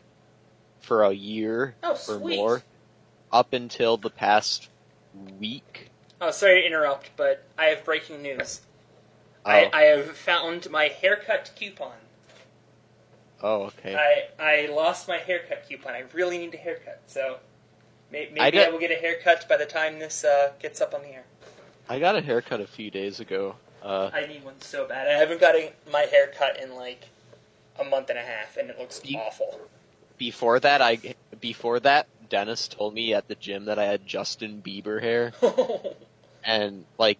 for 0.80 1.02
a 1.04 1.12
year 1.12 1.74
Oh, 1.82 1.92
or 1.92 1.96
sweet. 1.96 2.36
more, 2.36 2.62
up 3.32 3.52
until 3.52 3.96
the 3.96 4.10
past 4.10 4.68
week. 5.38 5.90
Oh, 6.20 6.30
sorry 6.30 6.60
to 6.60 6.66
interrupt, 6.66 7.10
but 7.16 7.44
I 7.58 7.66
have 7.66 7.84
breaking 7.84 8.22
news. 8.22 8.60
Oh, 9.44 9.50
I, 9.50 9.70
I 9.72 9.82
have 9.82 10.16
found 10.16 10.70
my 10.70 10.84
haircut 10.88 11.50
coupon. 11.56 11.94
Oh, 13.42 13.62
okay. 13.64 13.96
I 13.96 14.26
I 14.42 14.66
lost 14.66 15.08
my 15.08 15.16
haircut 15.16 15.66
coupon. 15.66 15.94
I 15.94 16.04
really 16.12 16.36
need 16.38 16.52
a 16.54 16.58
haircut, 16.58 17.00
so 17.06 17.38
may, 18.12 18.28
maybe 18.32 18.58
I 18.58 18.66
I, 18.66 18.68
will 18.68 18.78
get 18.78 18.90
a 18.90 18.96
haircut 18.96 19.48
by 19.48 19.56
the 19.56 19.64
time 19.64 19.98
this 19.98 20.24
uh, 20.24 20.52
gets 20.60 20.80
up 20.80 20.92
on 20.94 21.00
the 21.02 21.08
air. 21.08 21.24
I 21.90 21.98
got 21.98 22.14
a 22.14 22.20
haircut 22.20 22.60
a 22.60 22.66
few 22.68 22.88
days 22.90 23.18
ago. 23.18 23.56
Uh, 23.82 24.10
I 24.12 24.26
need 24.26 24.44
one 24.44 24.60
so 24.60 24.86
bad. 24.86 25.08
I 25.08 25.18
haven't 25.18 25.40
got 25.40 25.56
a, 25.56 25.72
my 25.90 26.02
hair 26.02 26.28
cut 26.28 26.62
in 26.62 26.76
like 26.76 27.08
a 27.80 27.84
month 27.84 28.10
and 28.10 28.18
a 28.18 28.22
half, 28.22 28.56
and 28.56 28.70
it 28.70 28.78
looks 28.78 29.00
You- 29.04 29.18
awful. 29.18 29.58
before 30.16 30.60
that, 30.60 30.80
I 30.80 30.98
before 31.40 31.80
that, 31.80 32.06
Dennis 32.28 32.68
told 32.68 32.94
me 32.94 33.12
at 33.12 33.26
the 33.26 33.34
gym 33.34 33.64
that 33.64 33.78
I 33.78 33.86
had 33.86 34.06
Justin 34.06 34.62
Bieber 34.64 35.00
hair 35.02 35.32
and 36.44 36.84
like 36.96 37.18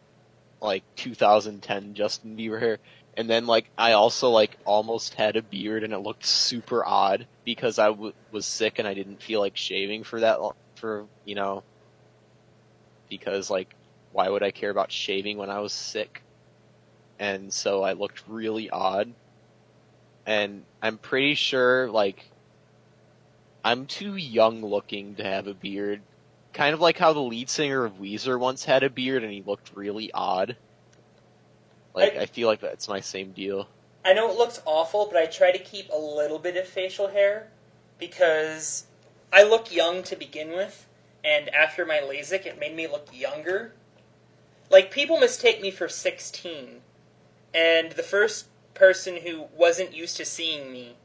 like 0.61 0.85
2010 0.97 1.95
Justin 1.95 2.37
Bieber 2.37 2.61
hair. 2.61 2.79
And 3.17 3.29
then 3.29 3.47
like 3.47 3.69
I 3.77 3.93
also 3.93 4.31
like 4.31 4.57
almost 4.65 5.15
had 5.15 5.35
a 5.35 5.43
beard 5.43 5.83
and 5.83 5.93
it 5.93 5.99
looked 5.99 6.25
super 6.25 6.85
odd 6.87 7.27
because 7.45 7.79
I 7.81 7.87
w- 7.89 8.13
was 8.31 8.47
sick 8.47 8.79
and 8.79 8.87
I 8.87 8.95
didn't 8.95 9.21
feel 9.21 9.41
like 9.41 9.57
shaving 9.57 10.05
for 10.05 10.21
that 10.21 10.41
lo- 10.41 10.55
for 10.77 11.07
you 11.25 11.35
know 11.35 11.65
because 13.09 13.51
like 13.51 13.75
why 14.13 14.29
would 14.29 14.43
I 14.43 14.51
care 14.51 14.71
about 14.71 14.93
shaving 14.93 15.39
when 15.39 15.51
I 15.51 15.61
was 15.61 15.73
sick? 15.73 16.23
And 17.19 17.53
so 17.53 17.83
I 17.83 17.93
looked 17.93 18.23
really 18.29 18.71
odd. 18.71 19.13
And 20.27 20.65
I'm 20.83 20.99
pretty 20.99 21.35
sure 21.35 21.89
like 21.91 22.25
I'm 23.65 23.87
too 23.87 24.17
young 24.17 24.65
looking 24.65 25.15
to 25.17 25.25
have 25.25 25.47
a 25.47 25.55
beard. 25.55 26.01
Kind 26.53 26.75
of 26.75 26.81
like 26.81 26.99
how 26.99 27.13
the 27.13 27.21
lead 27.21 27.49
singer 27.49 27.85
of 27.85 28.01
Weezer 28.01 28.39
once 28.39 28.65
had 28.65 28.83
a 28.83 28.91
beard 28.91 29.23
and 29.23 29.33
he 29.33 29.43
looked 29.47 29.73
really 29.75 30.11
odd. 30.13 30.57
Like 31.95 32.17
I- 32.17 32.23
I 32.23 32.27
feel 32.27 32.49
like 32.49 32.61
that's 32.61 32.89
my 32.89 33.01
same 33.01 33.33
deal. 33.33 33.69
I 34.05 34.15
know 34.15 34.31
it 34.31 34.39
looks 34.39 34.63
awful, 34.65 35.07
but 35.07 35.17
I 35.17 35.27
try 35.27 35.53
to 35.53 35.59
keep 35.59 35.91
a 35.91 35.97
little 35.97 36.39
bit 36.39 36.57
of 36.57 36.67
facial 36.67 37.09
hair 37.09 37.49
because 37.99 38.87
I 39.33 39.43
look 39.43 39.71
young 39.71 40.03
to 40.05 40.17
begin 40.17 40.51
with, 40.51 40.87
and 41.23 41.51
after 41.51 41.85
my 41.85 42.01
LASIK, 42.01 42.47
it 42.47 42.59
made 42.59 42.75
me 42.75 42.87
look 42.87 43.09
younger. 43.13 43.75
Like, 44.71 44.91
people 44.91 45.19
mistake 45.19 45.61
me 45.61 45.71
for 45.71 45.89
16, 45.89 46.81
and 47.53 47.93
the 47.93 48.03
first 48.03 48.47
person 48.75 49.17
who 49.17 49.47
wasn't 49.55 49.93
used 49.93 50.17
to 50.19 50.25
seeing 50.25 50.73
me 50.73 50.97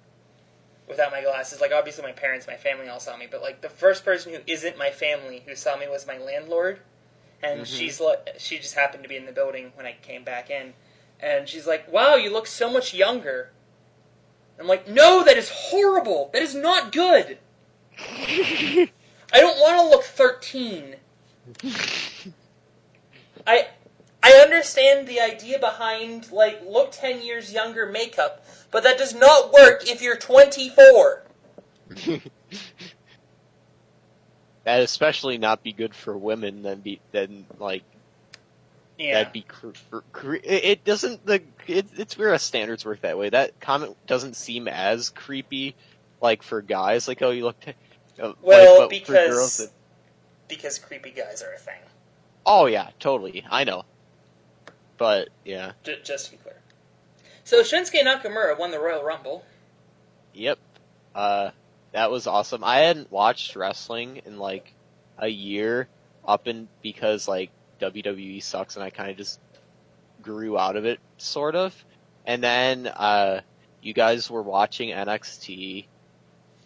without 0.87 1.11
my 1.11 1.21
glasses, 1.21 1.59
like, 1.59 1.71
obviously 1.73 2.03
my 2.03 2.11
parents, 2.11 2.45
my 2.45 2.57
family 2.57 2.87
all 2.87 2.99
saw 2.99 3.17
me, 3.17 3.27
but, 3.29 3.41
like, 3.41 3.61
the 3.61 3.69
first 3.69 4.05
person 4.05 4.33
who 4.33 4.39
isn't 4.45 4.77
my 4.77 4.91
family 4.91 5.43
who 5.47 5.55
saw 5.55 5.75
me 5.75 5.87
was 5.87 6.05
my 6.05 6.17
landlord, 6.19 6.79
and 7.41 7.61
Mhm. 7.61 7.65
she's 7.65 7.99
li- 7.99 8.15
she 8.37 8.59
just 8.59 8.75
happened 8.75 9.03
to 9.03 9.09
be 9.09 9.17
in 9.17 9.25
the 9.25 9.31
building 9.31 9.71
when 9.75 9.85
I 9.85 9.93
came 10.01 10.23
back 10.23 10.49
in 10.49 10.73
and 11.19 11.47
she's 11.47 11.67
like, 11.67 11.87
"Wow, 11.91 12.15
you 12.15 12.29
look 12.29 12.47
so 12.47 12.69
much 12.69 12.93
younger." 12.93 13.51
I'm 14.59 14.67
like, 14.67 14.87
"No, 14.87 15.23
that 15.23 15.37
is 15.37 15.49
horrible. 15.49 16.29
That 16.33 16.41
is 16.41 16.55
not 16.55 16.91
good. 16.91 17.39
I 17.97 18.89
don't 19.33 19.59
want 19.59 19.79
to 19.79 19.89
look 19.89 20.03
13." 20.03 20.97
I 23.47 23.67
I 24.23 24.31
understand 24.41 25.07
the 25.07 25.19
idea 25.19 25.59
behind 25.59 26.31
like 26.31 26.61
look 26.67 26.91
10 26.91 27.21
years 27.21 27.53
younger 27.53 27.85
makeup, 27.85 28.43
but 28.71 28.83
that 28.83 28.97
does 28.97 29.13
not 29.13 29.53
work 29.53 29.87
if 29.87 30.01
you're 30.01 30.17
24. 30.17 31.23
That'd 34.63 34.83
especially 34.83 35.37
not 35.37 35.61
be 35.61 35.71
good 35.73 35.93
for 35.93 36.17
women. 36.17 36.63
Then 36.63 36.79
be 36.79 36.99
then 37.11 37.45
like 37.59 37.83
Yeah. 38.97 39.13
that'd 39.19 39.33
be 39.33 39.41
cr- 39.43 39.69
cr- 39.91 39.99
cre- 40.11 40.35
it 40.43 40.63
it 40.65 40.83
doesn't 40.83 41.23
the 41.25 41.43
it, 41.67 41.85
it's 41.95 42.17
where 42.17 42.31
our 42.31 42.39
standards 42.39 42.83
work 42.83 43.01
that 43.01 43.17
way. 43.17 43.29
That 43.29 43.59
comment 43.59 43.95
doesn't 44.07 44.35
seem 44.35 44.67
as 44.67 45.11
creepy 45.11 45.75
like 46.19 46.41
for 46.41 46.63
guys. 46.63 47.07
Like 47.07 47.21
oh 47.21 47.29
you 47.29 47.43
look. 47.43 47.59
T- 47.59 47.73
uh, 48.19 48.29
like, 48.29 48.37
Well, 48.41 48.89
but 48.89 49.05
for 49.05 49.13
girls, 49.13 49.57
because 49.57 49.59
it- 49.59 49.71
because 50.47 50.79
creepy 50.79 51.11
guys 51.11 51.43
are 51.43 51.53
a 51.53 51.59
thing. 51.59 51.75
Oh 52.45 52.65
yeah, 52.65 52.89
totally. 52.99 53.45
I 53.49 53.63
know. 53.63 53.83
But 54.97 55.29
yeah, 55.43 55.73
J- 55.83 55.99
just 56.03 56.25
to 56.25 56.31
be 56.31 56.37
clear. 56.37 56.61
So 57.43 57.61
Shinsuke 57.61 58.01
Nakamura 58.01 58.57
won 58.57 58.71
the 58.71 58.79
Royal 58.79 59.03
Rumble. 59.03 59.43
Yep. 60.33 60.57
Uh, 61.13 61.51
that 61.91 62.11
was 62.11 62.27
awesome. 62.27 62.63
I 62.63 62.79
hadn't 62.79 63.11
watched 63.11 63.55
wrestling 63.55 64.21
in 64.25 64.37
like 64.37 64.73
a 65.17 65.27
year 65.27 65.87
up 66.27 66.47
in 66.47 66.67
because 66.81 67.27
like 67.27 67.51
WWE 67.79 68.41
sucks 68.41 68.75
and 68.75 68.83
I 68.83 68.89
kind 68.89 69.11
of 69.11 69.17
just 69.17 69.39
grew 70.21 70.57
out 70.57 70.75
of 70.75 70.85
it 70.85 70.99
sort 71.17 71.55
of. 71.55 71.85
And 72.25 72.43
then 72.43 72.87
uh 72.87 73.41
you 73.81 73.93
guys 73.93 74.29
were 74.29 74.41
watching 74.41 74.89
NXT 74.89 75.85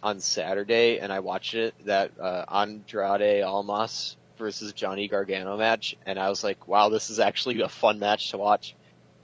on 0.02 0.18
Saturday 0.18 0.98
and 0.98 1.12
I 1.12 1.20
watched 1.20 1.54
it 1.54 1.74
that 1.84 2.12
uh 2.18 2.44
Andrade 2.48 3.42
Almas 3.44 4.16
versus 4.40 4.72
Johnny 4.72 5.06
Gargano 5.06 5.56
match 5.56 5.94
and 6.04 6.18
I 6.18 6.28
was 6.28 6.42
like, 6.42 6.66
wow, 6.66 6.88
this 6.88 7.10
is 7.10 7.20
actually 7.20 7.60
a 7.60 7.68
fun 7.68 8.00
match 8.00 8.30
to 8.32 8.38
watch. 8.38 8.74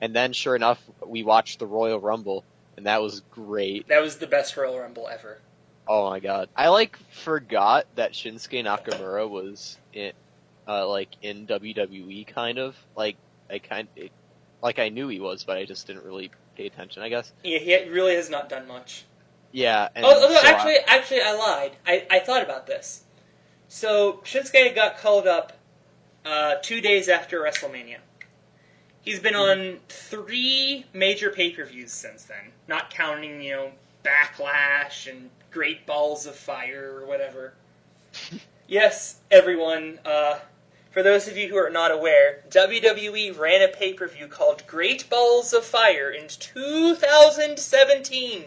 And 0.01 0.15
then 0.15 0.33
sure 0.33 0.55
enough, 0.55 0.81
we 1.05 1.25
watched 1.25 1.59
the 1.59 1.67
Royal 1.67 1.99
Rumble 1.99 2.45
and 2.77 2.87
that 2.87 3.03
was 3.03 3.23
great. 3.33 3.89
That 3.89 4.03
was 4.03 4.19
the 4.19 4.29
best 4.29 4.57
Royal 4.57 4.79
Rumble 4.79 5.09
ever. 5.09 5.41
Oh 5.89 6.09
my 6.11 6.21
god. 6.21 6.49
I 6.55 6.69
like 6.69 6.97
forgot 7.11 7.87
that 7.97 8.13
Shinsuke 8.13 8.63
Nakamura 8.65 9.29
was 9.29 9.77
in 9.93 10.13
uh 10.69 10.87
like 10.87 11.09
in 11.23 11.47
WWE 11.47 12.27
kind 12.29 12.59
of. 12.59 12.77
Like 12.97 13.17
I 13.51 13.59
kind 13.59 13.89
it, 13.97 14.13
like 14.63 14.79
I 14.79 14.91
knew 14.91 15.09
he 15.09 15.19
was, 15.21 15.45
but 15.45 15.57
I 15.57 15.65
just 15.65 15.87
didn't 15.87 16.05
really 16.05 16.31
pay 16.57 16.67
attention, 16.67 17.03
I 17.03 17.09
guess. 17.09 17.33
Yeah, 17.43 17.59
he 17.59 17.89
really 17.89 18.15
has 18.15 18.31
not 18.31 18.49
done 18.49 18.67
much. 18.69 19.05
Yeah, 19.53 19.89
and 19.95 20.05
Oh, 20.05 20.29
so 20.29 20.35
I- 20.35 20.51
actually, 20.51 20.77
actually, 20.87 21.21
I 21.23 21.33
lied. 21.35 21.73
I, 21.87 22.07
I 22.11 22.19
thought 22.19 22.43
about 22.43 22.67
this. 22.67 23.05
So 23.69 24.21
Shinsuke 24.25 24.75
got 24.75 24.99
called 24.99 25.27
up 25.27 25.53
uh, 26.25 26.57
two 26.63 26.81
days 26.81 27.09
after 27.09 27.41
WrestleMania. 27.41 27.99
He's 29.01 29.21
been 29.21 29.37
on 29.37 29.79
three 29.89 30.85
major 30.93 31.31
pay 31.31 31.51
per 31.51 31.65
views 31.65 31.93
since 31.93 32.25
then, 32.25 32.53
not 32.67 32.91
counting 32.91 33.41
you 33.41 33.53
know 33.53 33.71
Backlash 34.05 35.09
and 35.11 35.31
Great 35.51 35.87
Balls 35.87 36.27
of 36.27 36.35
Fire 36.37 36.99
or 37.01 37.07
whatever. 37.07 37.55
yes, 38.67 39.21
everyone. 39.31 40.01
Uh, 40.05 40.39
for 40.91 41.03
those 41.03 41.29
of 41.29 41.37
you 41.37 41.49
who 41.49 41.57
are 41.57 41.71
not 41.71 41.93
aware, 41.93 42.43
WWE 42.49 43.39
ran 43.39 43.63
a 43.63 43.69
pay 43.69 43.93
per 43.93 44.09
view 44.09 44.27
called 44.29 44.67
Great 44.67 45.09
Balls 45.11 45.53
of 45.53 45.65
Fire 45.65 46.11
in 46.11 46.27
2017. 46.29 48.45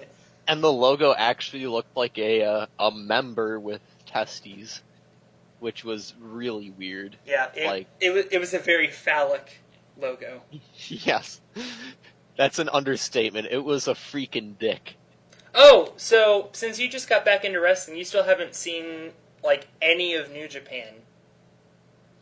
and 0.48 0.64
the 0.64 0.72
logo 0.72 1.14
actually 1.16 1.68
looked 1.68 1.96
like 1.96 2.18
a 2.18 2.44
uh, 2.44 2.66
a 2.80 2.92
member 2.92 3.60
with 3.60 3.82
testes, 4.06 4.82
which 5.60 5.84
was 5.84 6.14
really 6.20 6.72
weird. 6.72 7.18
Yeah, 7.26 7.50
it, 7.56 7.66
Like- 7.68 7.88
it 8.00 8.12
was 8.12 8.26
it 8.32 8.40
was 8.40 8.54
a 8.54 8.60
very 8.60 8.88
phallic 8.90 9.60
logo. 10.00 10.42
yes. 10.88 11.42
That's 12.38 12.60
an 12.60 12.70
understatement. 12.70 13.48
It 13.52 13.64
was 13.64 13.88
a 13.88 13.94
freaking 13.94 14.58
dick. 14.58 14.96
Oh, 15.54 15.94
so 15.98 16.50
since 16.54 16.80
you 16.80 16.88
just 16.88 17.10
got 17.10 17.26
back 17.26 17.44
into 17.44 17.60
wrestling, 17.60 17.98
you 17.98 18.06
still 18.06 18.24
haven't 18.24 18.56
seen 18.56 19.12
like 19.44 19.68
any 19.82 20.14
of 20.14 20.32
New 20.32 20.48
Japan. 20.48 20.88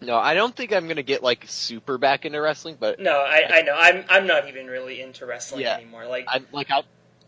No, 0.01 0.15
I 0.17 0.33
don't 0.35 0.55
think 0.55 0.71
I'm 0.73 0.87
gonna 0.87 1.03
get 1.03 1.23
like 1.23 1.43
super 1.47 1.97
back 1.97 2.25
into 2.25 2.39
wrestling, 2.39 2.77
but 2.79 2.99
No, 2.99 3.19
I, 3.19 3.43
I 3.49 3.61
know. 3.63 3.75
I'm 3.75 4.05
I'm 4.09 4.27
not 4.27 4.47
even 4.47 4.67
really 4.67 5.01
into 5.01 5.25
wrestling 5.25 5.61
Yeah. 5.61 5.75
anymore. 5.75 6.05
Like 6.05 6.25
I'm 6.31 6.45
like 6.51 6.69
I 6.71 6.83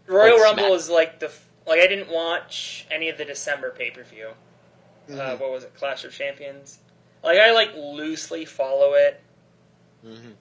Royal 0.08 0.36
like 0.36 0.44
Rumble 0.44 0.64
Smack- 0.66 0.74
is 0.74 0.90
like 0.90 1.20
the 1.20 1.32
like 1.68 1.80
I 1.82 1.88
didn't 1.88 2.10
watch 2.12 2.88
any 2.90 3.10
of 3.10 3.18
the 3.18 3.26
December 3.26 3.72
pay 3.72 3.92
per 3.92 4.04
view. 4.04 4.30
Uh, 5.10 5.14
Mhm, 5.14 5.40
what 5.40 5.52
was 5.52 5.64
it? 5.64 5.74
Clash 5.76 6.04
of 6.06 6.14
Champions. 6.14 6.80
Like 7.24 7.40
I 7.40 7.52
like 7.52 7.74
loosely 7.76 8.46
follow 8.46 8.94
it, 8.94 9.22
mhm. 10.06 10.34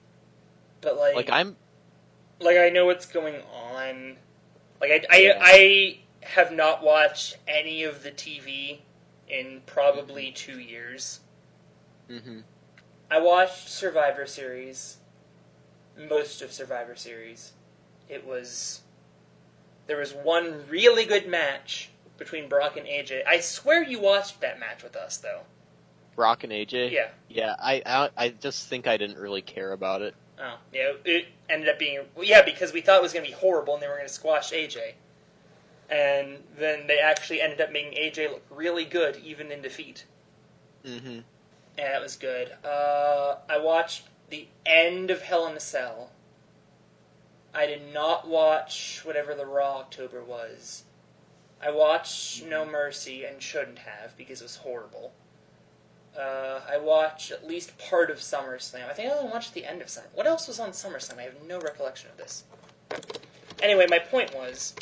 but 0.81 0.97
like 0.97 1.15
like 1.15 1.29
I'm 1.29 1.55
like 2.39 2.57
I 2.57 2.69
know 2.69 2.85
what's 2.85 3.05
going 3.05 3.41
on. 3.53 4.17
Like 4.79 4.91
I, 4.91 5.05
I, 5.09 5.17
Yeah. 5.17 5.39
I 5.41 5.99
have 6.21 6.51
not 6.51 6.83
watched 6.83 7.37
any 7.47 7.83
of 7.83 8.03
the 8.03 8.11
TV 8.11 8.79
in 9.27 9.61
probably 9.65 10.31
two 10.31 10.59
years. 10.59 11.19
mhm. 12.09 12.43
I 13.11 13.19
watched 13.19 13.67
Survivor 13.69 14.25
Series, 14.25 14.97
most 15.97 16.41
of 16.41 16.51
Survivor 16.53 16.95
Series. 16.95 17.53
It 18.07 18.25
was 18.25 18.81
there 19.87 19.97
was 19.97 20.13
one 20.13 20.65
really 20.69 21.05
good 21.05 21.27
match 21.27 21.89
between 22.19 22.47
Brock 22.49 22.77
and 22.77 22.85
AJ. 22.85 23.25
I 23.25 23.39
swear 23.39 23.83
you 23.83 23.99
watched 23.99 24.41
that 24.41 24.59
match 24.59 24.83
with 24.83 24.95
us 24.95 25.17
though. 25.17 25.41
Brock 26.15 26.43
and 26.43 26.51
AJ. 26.53 26.91
Yeah. 26.91 27.07
Yeah, 27.29 27.55
I, 27.57 27.81
I 27.85 28.09
I 28.17 28.29
just 28.29 28.67
think 28.67 28.85
I 28.87 28.97
didn't 28.97 29.17
really 29.17 29.41
care 29.41 29.71
about 29.71 30.01
it. 30.01 30.13
Oh, 30.41 30.57
yeah. 30.73 30.91
It 31.05 31.27
ended 31.49 31.69
up 31.69 31.79
being 31.79 32.01
well, 32.15 32.25
yeah 32.25 32.41
because 32.43 32.73
we 32.73 32.81
thought 32.81 32.97
it 32.97 33.01
was 33.01 33.13
going 33.13 33.25
to 33.25 33.31
be 33.31 33.37
horrible 33.37 33.73
and 33.73 33.81
they 33.83 33.87
were 33.87 33.95
going 33.95 34.07
to 34.07 34.13
squash 34.13 34.51
AJ, 34.51 34.93
and 35.89 36.37
then 36.57 36.87
they 36.87 36.99
actually 36.99 37.41
ended 37.41 37.61
up 37.61 37.71
making 37.71 37.93
AJ 37.93 38.29
look 38.31 38.45
really 38.51 38.85
good 38.85 39.17
even 39.23 39.51
in 39.51 39.61
defeat, 39.61 40.05
Mm-hmm. 40.85 41.07
and 41.07 41.23
it 41.77 42.01
was 42.01 42.15
good. 42.15 42.51
Uh, 42.63 43.35
I 43.49 43.57
watched 43.57 44.03
the 44.29 44.47
end 44.65 45.09
of 45.11 45.21
Hell 45.23 45.47
in 45.47 45.55
a 45.57 45.59
Cell. 45.59 46.11
I 47.53 47.65
did 47.65 47.93
not 47.93 48.27
watch 48.27 49.01
whatever 49.03 49.33
the 49.33 49.45
Raw 49.45 49.77
October 49.79 50.23
was. 50.23 50.83
I 51.61 51.71
watched 51.71 52.45
No 52.45 52.65
Mercy 52.65 53.25
and 53.25 53.41
shouldn't 53.41 53.79
have 53.79 54.15
because 54.17 54.41
it 54.41 54.45
was 54.45 54.57
horrible. 54.57 55.11
Uh, 56.17 56.61
I 56.69 56.77
watched 56.77 57.31
at 57.31 57.47
least 57.47 57.77
part 57.77 58.09
of 58.09 58.17
SummerSlam. 58.17 58.89
I 58.89 58.93
think 58.93 59.11
I 59.11 59.15
only 59.15 59.31
watched 59.31 59.53
the 59.53 59.65
end 59.65 59.81
of 59.81 59.89
Summer. 59.89 60.07
What 60.13 60.25
else 60.25 60.47
was 60.47 60.59
on 60.59 60.71
SummerSlam? 60.71 61.19
I 61.19 61.23
have 61.23 61.35
no 61.47 61.59
recollection 61.59 62.09
of 62.09 62.17
this. 62.17 62.43
Anyway, 63.61 63.87
my 63.89 63.99
point 63.99 64.33
was 64.33 64.73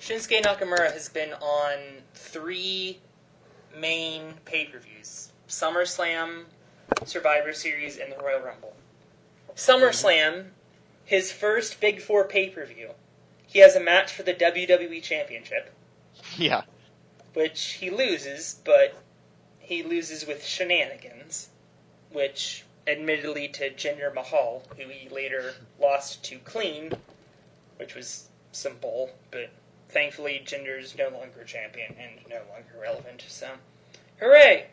Shinsuke 0.00 0.42
Nakamura 0.42 0.92
has 0.92 1.08
been 1.08 1.32
on 1.34 1.78
three 2.14 2.98
main 3.76 4.34
pay 4.44 4.64
per 4.64 4.78
views 4.78 5.32
SummerSlam, 5.48 6.44
Survivor 7.04 7.52
Series, 7.52 7.98
and 7.98 8.12
the 8.12 8.16
Royal 8.16 8.40
Rumble. 8.40 8.74
SummerSlam, 9.54 10.48
his 11.04 11.32
first 11.32 11.80
Big 11.80 12.00
Four 12.00 12.24
pay 12.24 12.48
per 12.48 12.64
view, 12.66 12.90
he 13.48 13.58
has 13.60 13.74
a 13.74 13.80
match 13.80 14.12
for 14.12 14.22
the 14.22 14.34
WWE 14.34 15.02
Championship, 15.02 15.72
Yeah. 16.36 16.62
which 17.34 17.78
he 17.80 17.90
loses, 17.90 18.60
but 18.62 18.94
he 19.58 19.82
loses 19.82 20.26
with 20.26 20.44
shenanigans, 20.44 21.48
which 22.10 22.64
admittedly 22.86 23.48
to 23.48 23.70
Jinder 23.70 24.14
Mahal, 24.14 24.62
who 24.76 24.88
he 24.88 25.08
later 25.08 25.54
lost 25.80 26.22
to 26.24 26.38
clean, 26.38 26.92
which 27.76 27.94
was 27.94 28.28
simple, 28.52 29.10
but 29.30 29.50
thankfully 29.88 30.42
Jinder's 30.44 30.96
no 30.96 31.08
longer 31.08 31.44
champion 31.44 31.96
and 31.98 32.26
no 32.28 32.42
longer 32.50 32.78
relevant, 32.80 33.24
so 33.28 33.52
hooray! 34.20 34.66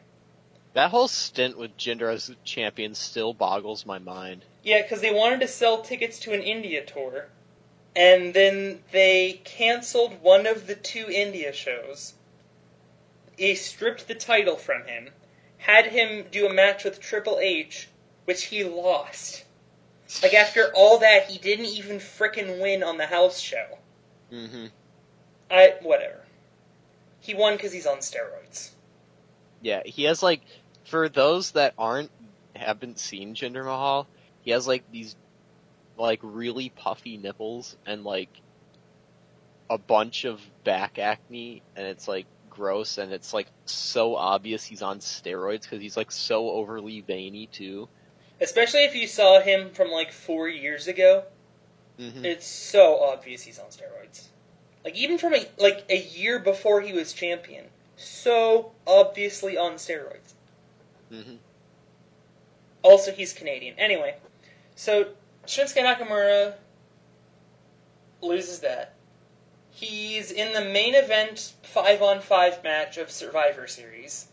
That 0.74 0.91
whole 0.91 1.08
stint 1.08 1.58
with 1.58 1.77
Jinder 1.77 2.13
as 2.13 2.32
champion 2.44 2.96
still 2.96 3.34
boggles 3.34 3.86
my 3.86 3.98
mind. 4.00 4.44
Yeah, 4.63 4.82
because 4.82 5.00
they 5.00 5.13
wanted 5.13 5.39
to 5.39 5.48
sell 5.48 5.82
tickets 5.82 6.20
to 6.20 6.34
an 6.34 6.41
India 6.41 6.86
tour, 6.86 7.29
and 7.96 8.34
then 8.34 8.80
they 8.92 9.42
canceled 9.44 10.22
one 10.22 10.46
of 10.46 10.68
the 10.68 10.75
two 10.75 11.08
India 11.10 11.54
shows. 11.54 12.14
They 13.38 13.56
stripped 13.56 14.08
the 14.08 14.16
title 14.16 14.58
from 14.58 14.86
him, 14.86 15.10
had 15.60 15.88
him 15.88 16.25
do 16.32 16.48
a 16.48 16.54
match 16.54 16.84
with 16.84 17.00
Triple 17.00 17.40
H, 17.40 17.90
which 18.25 18.46
he 18.46 18.64
lost. 18.64 19.44
Like, 20.22 20.34
after 20.34 20.72
all 20.75 21.00
that, 21.00 21.30
he 21.30 21.40
didn't 21.40 21.66
even 21.66 21.98
frickin' 21.98 22.62
win 22.62 22.84
on 22.84 22.98
the 22.98 23.08
house 23.08 23.40
show. 23.40 23.80
hmm 24.30 24.68
I. 25.50 25.75
whatever. 25.82 26.22
He 27.20 27.34
won 27.34 27.56
because 27.56 27.72
he's 27.74 27.88
on 27.88 27.98
steroids. 27.98 28.72
Yeah, 29.62 29.82
he 29.86 30.04
has 30.04 30.22
like, 30.22 30.42
for 30.86 31.10
those 31.10 31.52
that 31.52 31.74
aren't, 31.78 32.12
haven't 32.56 33.00
seen 33.00 33.34
Jinder 33.34 33.66
Mahal, 33.66 34.08
he 34.42 34.52
has 34.52 34.68
like 34.68 34.84
these, 34.92 35.16
like 35.98 36.20
really 36.24 36.70
puffy 36.70 37.18
nipples 37.18 37.75
and 37.86 38.04
like, 38.04 38.30
a 39.70 39.78
bunch 39.78 40.25
of 40.25 40.42
back 40.64 41.00
acne, 41.00 41.64
and 41.75 41.88
it's 41.88 42.08
like 42.08 42.28
gross, 42.50 42.98
and 42.98 43.12
it's 43.12 43.34
like 43.34 43.48
so 43.66 44.16
obvious 44.16 44.64
he's 44.64 44.82
on 44.82 45.00
steroids 45.00 45.64
because 45.64 45.82
he's 45.82 45.98
like 45.98 46.12
so 46.12 46.50
overly 46.52 47.02
veiny 47.02 47.48
too. 47.48 47.90
Especially 48.40 48.84
if 48.86 48.96
you 48.96 49.08
saw 49.08 49.40
him 49.42 49.72
from 49.72 49.90
like 49.92 50.12
four 50.12 50.48
years 50.48 50.88
ago. 50.88 51.24
hmm 51.98 52.25
It's 52.25 52.48
so 52.48 53.02
obvious 53.04 53.44
he's 53.44 53.60
on 53.60 53.68
steroids. 53.68 54.28
Like 54.84 54.96
even 54.96 55.18
from 55.18 55.34
a 55.34 55.48
like 55.58 55.86
a 55.90 55.98
year 55.98 56.40
before 56.40 56.82
he 56.82 56.94
was 56.94 57.14
champion, 57.14 57.66
so 57.98 58.72
obviously 58.86 59.58
on 59.58 59.74
steroids. 59.75 60.34
hmm 61.10 61.36
Also, 62.84 63.12
he's 63.12 63.34
Canadian. 63.34 63.75
Anyway, 63.78 64.16
so 64.75 65.08
Shinsuke 65.48 65.84
Nakamura 65.84 66.56
loses 68.22 68.60
that. 68.60 68.94
He's 69.70 70.32
in 70.32 70.54
the 70.54 70.64
main 70.64 70.96
event 70.96 71.54
five 71.64 72.02
on 72.02 72.22
five 72.22 72.64
match 72.64 72.98
of 72.98 73.12
Survivor 73.12 73.68
Series. 73.68 74.28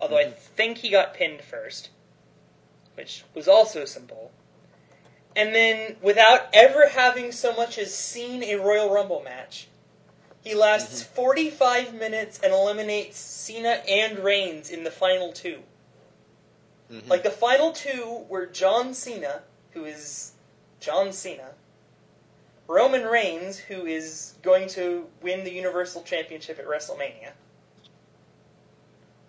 Although 0.00 0.18
I 0.18 0.24
Mhm. 0.24 0.34
think 0.34 0.78
he 0.78 0.90
got 0.90 1.14
pinned 1.14 1.42
first, 1.42 1.90
which 2.94 3.24
was 3.34 3.48
also 3.48 3.84
simple. 3.84 4.30
And 5.34 5.54
then, 5.54 5.96
without 6.00 6.48
ever 6.52 6.88
having 6.88 7.32
so 7.32 7.52
much 7.52 7.78
as 7.78 7.94
seen 7.94 8.42
a 8.42 8.56
Royal 8.56 8.90
Rumble 8.90 9.22
match, 9.22 9.68
he 10.42 10.54
lasts 10.54 11.02
45 11.02 11.92
minutes 11.94 12.38
and 12.42 12.52
eliminates 12.52 13.18
Cena 13.18 13.82
and 13.88 14.20
Reigns 14.20 14.70
in 14.70 14.84
the 14.84 14.90
final 14.90 15.32
two. 15.32 15.64
hmm 16.88 17.08
Like 17.08 17.22
the 17.22 17.30
final 17.30 17.72
two 17.72 18.24
were 18.28 18.46
John 18.46 18.94
Cena, 18.94 19.42
who 19.72 19.84
is 19.84 20.32
John 20.80 21.12
Cena, 21.12 21.50
Roman 22.66 23.04
Reigns, 23.04 23.58
who 23.58 23.86
is 23.86 24.34
going 24.42 24.68
to 24.70 25.06
win 25.22 25.44
the 25.44 25.52
Universal 25.52 26.02
Championship 26.02 26.58
at 26.58 26.66
WrestleMania, 26.66 27.32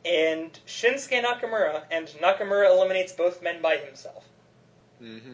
and 0.06 0.60
Shinsuke 0.66 1.24
Nakamura, 1.24 1.84
and 1.92 2.08
Nakamura 2.22 2.70
eliminates 2.70 3.12
both 3.14 3.42
men 3.42 3.62
by 3.62 3.78
himself. 3.78 4.26
hmm 5.00 5.34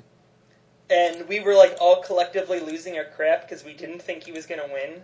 And 0.89 1.27
we 1.27 1.39
were 1.39 1.55
like 1.55 1.75
all 1.79 2.01
collectively 2.01 2.59
losing 2.59 2.97
our 2.97 3.05
crap 3.05 3.41
because 3.41 3.63
we 3.63 3.73
didn't 3.73 4.01
think 4.01 4.23
he 4.23 4.31
was 4.31 4.45
going 4.45 4.61
to 4.61 4.73
win. 4.73 5.01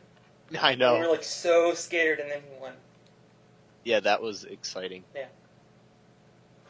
I 0.61 0.71
And 0.71 0.79
we 1.01 1.07
were 1.07 1.11
like 1.11 1.23
so 1.23 1.73
scared, 1.73 2.19
and 2.19 2.29
then 2.29 2.41
he 2.41 2.59
won. 2.61 2.73
Yeah, 3.83 3.99
that 4.01 4.21
was 4.21 4.43
exciting. 4.43 5.03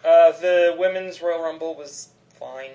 Uh, 0.04 0.32
the 0.32 0.76
women's 0.78 1.22
Royal 1.22 1.42
Rumble 1.42 1.76
was 1.76 2.10
fine. 2.40 2.72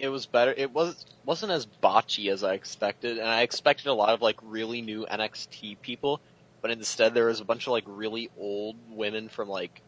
It 0.00 0.08
was 0.08 0.24
better. 0.24 0.54
It 0.56 0.72
was 0.72 1.04
wasn't 1.26 1.52
as 1.52 1.66
botchy 1.66 2.32
as 2.32 2.42
I 2.42 2.54
expected, 2.54 3.18
and 3.18 3.28
I 3.28 3.42
expected 3.42 3.86
a 3.86 3.92
lot 3.92 4.08
of 4.08 4.22
like 4.22 4.36
really 4.42 4.80
new 4.80 5.04
NXT 5.04 5.82
people, 5.82 6.20
but 6.62 6.70
instead 6.70 7.12
there 7.12 7.26
was 7.26 7.40
a 7.40 7.44
bunch 7.44 7.66
of 7.66 7.72
like 7.72 7.84
really 7.86 8.30
old 8.38 8.76
women 8.90 9.28
from 9.28 9.48
like 9.48 9.82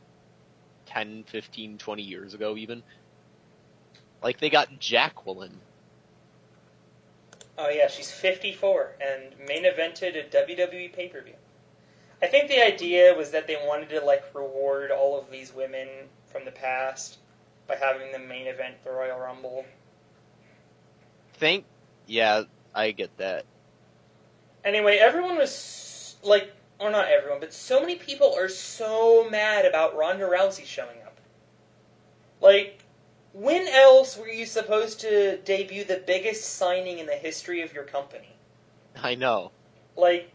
10, 0.87 1.25
15, 1.25 1.79
20 1.79 2.03
years 2.03 2.35
ago 2.35 2.57
even. 2.59 2.83
Like 4.23 4.39
they 4.39 4.51
got 4.51 4.79
Jacqueline. 4.79 5.59
Oh 7.57 7.71
yeah, 7.71 7.89
she's 7.89 8.11
54 8.11 8.97
and 9.01 9.49
main 9.49 9.65
evented 9.65 10.17
a 10.17 10.29
WWE 10.29 10.93
pay 10.93 11.09
per 11.09 11.23
view. 11.23 11.35
I 12.23 12.27
think 12.27 12.49
the 12.49 12.65
idea 12.65 13.15
was 13.15 13.31
that 13.31 13.47
they 13.47 13.57
wanted 13.67 13.89
to 13.91 14.05
like 14.05 14.25
reward 14.35 14.91
all 14.91 15.19
of 15.19 15.31
these 15.31 15.55
women 15.55 15.89
from 16.27 16.45
the 16.45 16.53
past 16.53 17.19
by 17.67 17.77
having 17.77 18.13
them 18.13 18.29
main 18.29 18.47
event 18.47 18.77
the 18.85 18.91
Royal 18.91 19.19
Rumble. 19.19 19.65
Think, 21.43 21.65
yeah, 22.07 22.45
I 22.73 22.93
get 22.93 23.17
that. 23.17 23.47
Anyway, 24.65 24.99
everyone 24.99 25.37
was 25.37 26.15
like, 26.23 26.53
or 26.79 26.89
not 26.89 27.09
everyone, 27.09 27.41
but 27.41 27.53
so 27.53 27.81
many 27.81 27.97
people 27.97 28.33
are 28.39 28.49
so 28.49 29.29
mad 29.29 29.65
about 29.65 29.97
Ronda 29.97 30.25
Rousey 30.25 30.65
showing 30.65 31.03
up. 31.05 31.19
Like, 32.41 32.85
when 33.33 33.67
else 33.67 34.17
were 34.17 34.29
you 34.29 34.47
supposed 34.47 35.01
to 35.01 35.39
debut 35.39 35.83
the 35.83 36.01
biggest 36.07 36.45
signing 36.45 37.01
in 37.01 37.07
the 37.07 37.17
history 37.17 37.61
of 37.61 37.75
your 37.75 37.83
company? 37.83 38.37
I 38.95 39.17
know. 39.17 39.51
Like, 39.97 40.31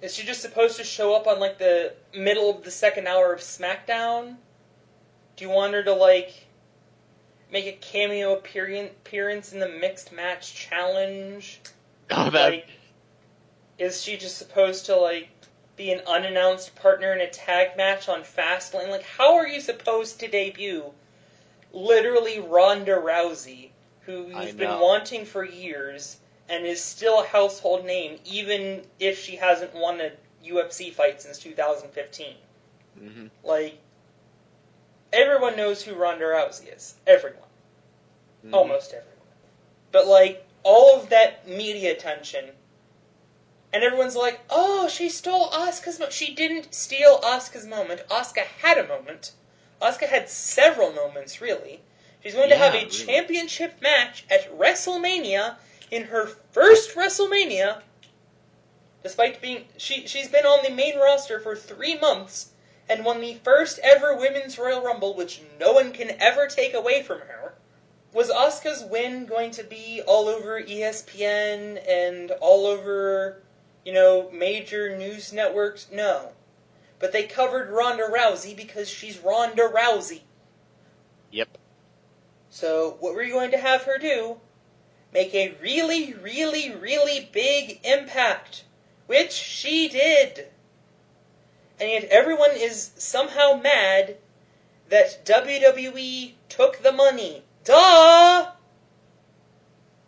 is 0.00 0.14
she 0.14 0.24
just 0.24 0.40
supposed 0.40 0.78
to 0.78 0.84
show 0.84 1.14
up 1.14 1.26
on 1.26 1.38
like 1.38 1.58
the 1.58 1.92
middle 2.14 2.48
of 2.48 2.64
the 2.64 2.70
second 2.70 3.08
hour 3.08 3.34
of 3.34 3.40
SmackDown? 3.40 4.36
Do 5.36 5.44
you 5.44 5.50
want 5.50 5.74
her 5.74 5.82
to 5.82 5.92
like 5.92 6.46
make 7.52 7.66
a 7.66 7.72
cameo 7.72 8.32
appearance 8.32 8.90
appearance 8.90 9.52
in 9.52 9.60
the 9.60 9.68
mixed 9.68 10.10
match 10.10 10.54
challenge? 10.54 11.60
Oh, 12.10 12.30
that 12.30 12.50
Like, 12.50 12.68
is 13.78 14.02
she 14.02 14.16
just 14.16 14.38
supposed 14.38 14.86
to 14.86 14.96
like 14.96 15.28
be 15.76 15.92
an 15.92 16.00
unannounced 16.06 16.74
partner 16.74 17.12
in 17.12 17.20
a 17.20 17.30
tag 17.30 17.76
match 17.76 18.08
on 18.08 18.22
Fastlane? 18.22 18.90
Like, 18.90 19.04
how 19.04 19.34
are 19.36 19.46
you 19.46 19.60
supposed 19.60 20.18
to 20.20 20.28
debut 20.28 20.92
literally 21.72 22.38
Ronda 22.38 22.92
Rousey, 22.92 23.70
who 24.02 24.26
you've 24.26 24.56
been 24.56 24.80
wanting 24.80 25.24
for 25.24 25.44
years 25.44 26.18
and 26.48 26.66
is 26.66 26.82
still 26.82 27.20
a 27.20 27.26
household 27.26 27.84
name, 27.84 28.18
even 28.24 28.82
if 28.98 29.18
she 29.18 29.36
hasn't 29.36 29.74
won 29.74 30.00
a 30.00 30.12
UFC 30.46 30.92
fight 30.92 31.22
since 31.22 31.38
2015? 31.38 32.34
hmm 32.98 33.26
Like, 33.44 33.78
everyone 35.12 35.56
knows 35.56 35.82
who 35.82 35.94
Ronda 35.94 36.24
Rousey 36.24 36.74
is. 36.74 36.94
Everyone 37.06 37.38
Mm-hmm. 38.44 38.54
almost 38.54 38.92
everyone. 38.92 39.12
But 39.92 40.06
like 40.08 40.44
all 40.64 40.96
of 41.00 41.10
that 41.10 41.48
media 41.48 41.92
attention, 41.92 42.46
and 43.72 43.84
everyone's 43.84 44.16
like, 44.16 44.40
"Oh, 44.50 44.88
she 44.88 45.08
stole 45.08 45.48
Asuka's 45.50 45.98
moment." 45.98 46.12
She 46.12 46.34
didn't 46.34 46.74
steal 46.74 47.20
Asuka's 47.20 47.66
moment. 47.66 48.02
Asuka 48.10 48.42
had 48.62 48.78
a 48.78 48.86
moment. 48.88 49.32
Asuka 49.80 50.08
had 50.08 50.28
several 50.28 50.92
moments, 50.92 51.40
really. 51.40 51.82
She's 52.22 52.34
going 52.34 52.50
to 52.50 52.56
have 52.56 52.74
a 52.74 52.78
really. 52.78 52.90
championship 52.90 53.80
match 53.82 54.24
at 54.30 54.50
WrestleMania 54.56 55.56
in 55.90 56.04
her 56.04 56.26
first 56.26 56.94
WrestleMania. 56.96 57.82
Despite 59.02 59.40
being 59.40 59.64
she 59.76 60.06
she's 60.06 60.28
been 60.28 60.46
on 60.46 60.64
the 60.64 60.70
main 60.70 60.98
roster 60.98 61.38
for 61.40 61.54
three 61.56 61.98
months 61.98 62.51
and 62.92 63.06
won 63.06 63.22
the 63.22 63.34
first 63.42 63.80
ever 63.82 64.14
women's 64.14 64.58
Royal 64.58 64.82
Rumble, 64.82 65.16
which 65.16 65.40
no 65.58 65.72
one 65.72 65.92
can 65.92 66.10
ever 66.20 66.46
take 66.46 66.74
away 66.74 67.02
from 67.02 67.20
her. 67.20 67.54
was 68.12 68.28
Asuka's 68.30 68.84
win 68.84 69.24
going 69.24 69.50
to 69.52 69.64
be 69.64 70.02
all 70.06 70.28
over 70.28 70.60
ESPN 70.60 71.82
and 71.88 72.30
all 72.42 72.66
over, 72.66 73.42
you 73.86 73.94
know, 73.94 74.30
major 74.30 74.94
news 74.94 75.32
networks? 75.32 75.88
No. 75.90 76.32
But 76.98 77.12
they 77.12 77.22
covered 77.22 77.70
Ronda 77.70 78.04
Rousey 78.04 78.54
because 78.54 78.90
she's 78.90 79.18
Ronda 79.18 79.62
Rousey. 79.62 80.20
Yep. 81.30 81.56
So, 82.50 82.98
what 83.00 83.14
were 83.14 83.22
you 83.22 83.32
going 83.32 83.52
to 83.52 83.58
have 83.58 83.84
her 83.84 83.96
do? 83.96 84.36
Make 85.14 85.34
a 85.34 85.56
really, 85.62 86.12
really, 86.12 86.74
really 86.74 87.30
big 87.32 87.80
impact. 87.84 88.64
Which 89.06 89.32
she 89.32 89.88
did. 89.88 90.48
And 91.82 91.90
yet 91.90 92.04
everyone 92.12 92.52
is 92.54 92.92
somehow 92.96 93.54
mad 93.54 94.14
that 94.88 95.26
WWE 95.26 96.34
took 96.48 96.80
the 96.80 96.92
money. 96.92 97.42
Duh! 97.64 98.52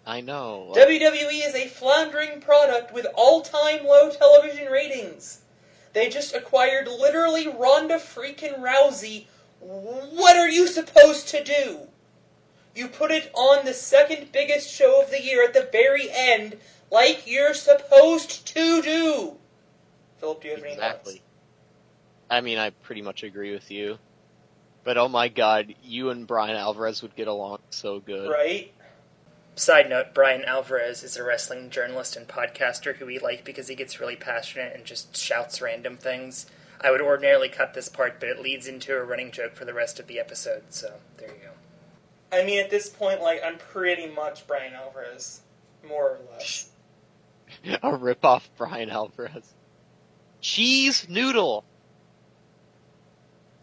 I 0.07 0.21
know. 0.21 0.73
WWE 0.77 1.45
is 1.45 1.57
a 1.57 1.67
floundering 1.67 2.41
product 2.41 2.95
with 2.95 3.09
all 3.17 3.43
time 3.43 3.85
low 3.85 4.09
television 4.09 4.71
ratings. 4.71 5.41
They 5.95 6.09
just 6.09 6.33
acquired 6.33 6.87
literally 6.87 7.49
Ronda 7.49 7.97
freaking 7.97 8.61
Rousey. 8.61 9.27
What 9.59 10.37
are 10.37 10.49
you 10.49 10.69
supposed 10.69 11.27
to 11.31 11.43
do? 11.43 11.89
You 12.77 12.87
put 12.87 13.11
it 13.11 13.33
on 13.35 13.65
the 13.65 13.75
second 13.75 14.31
biggest 14.31 14.71
show 14.71 15.03
of 15.03 15.11
the 15.11 15.21
year 15.21 15.43
at 15.43 15.55
the 15.55 15.69
very 15.73 16.09
end, 16.09 16.57
like 16.89 17.27
you're 17.27 17.53
supposed 17.53 18.47
to 18.47 18.81
do. 18.81 19.39
Philip, 20.19 20.41
do 20.43 20.49
you 20.49 20.55
have 20.55 20.63
any 20.63 20.75
Exactly. 20.75 21.15
thoughts? 21.15 21.25
I 22.31 22.41
mean, 22.41 22.59
I 22.59 22.71
pretty 22.71 23.03
much 23.03 23.23
agree 23.23 23.53
with 23.53 23.71
you. 23.71 23.99
But 24.85 24.99
oh 24.99 25.09
my 25.09 25.29
god, 25.29 25.75
you 25.83 26.11
and 26.11 26.27
Bryan 26.27 26.57
Alvarez 26.57 27.01
would 27.03 27.17
get 27.17 27.29
along 27.29 27.61
so 27.71 28.01
good. 28.01 28.31
Right? 28.31 28.73
Side 29.57 29.89
note, 29.89 30.13
Bryan 30.15 30.45
Alvarez 30.45 31.03
is 31.03 31.17
a 31.17 31.23
wrestling 31.23 31.71
journalist 31.71 32.17
and 32.17 32.27
podcaster 32.27 32.97
who 32.97 33.07
we 33.07 33.19
like 33.19 33.45
because 33.45 33.69
he 33.69 33.75
gets 33.75 34.01
really 34.01 34.17
passionate 34.17 34.75
and 34.75 34.85
just 34.85 35.17
shouts 35.17 35.63
random 35.63 35.97
things. 35.97 36.47
I 36.81 36.91
would 36.91 37.01
ordinarily 37.01 37.49
cut 37.49 37.73
this 37.73 37.89
part, 37.89 38.19
but 38.21 38.29
it 38.29 38.41
leads 38.41 38.67
into 38.67 38.95
a 38.95 39.05
running 39.05 39.31
joke 39.31 39.55
for 39.55 39.65
the 39.65 39.73
rest 39.73 40.01
of 40.01 40.07
the 40.07 40.19
episode, 40.19 40.65
so 40.71 40.95
there 41.17 41.29
you 41.29 41.35
go. 41.43 42.37
I 42.37 42.45
mean, 42.45 42.59
at 42.59 42.69
this 42.69 42.89
point, 42.89 43.23
like, 43.23 43.41
I'm 43.45 43.59
pretty 43.59 44.09
much 44.09 44.47
Bryan 44.47 44.75
Alvarez. 44.75 45.41
More 45.87 46.11
or 46.11 46.19
less. 46.33 46.71
A 47.83 47.95
rip-off 47.95 48.51
Bryan 48.57 48.91
Alvarez. 48.91 49.55
Cheese 50.41 51.07
noodle. 51.09 51.65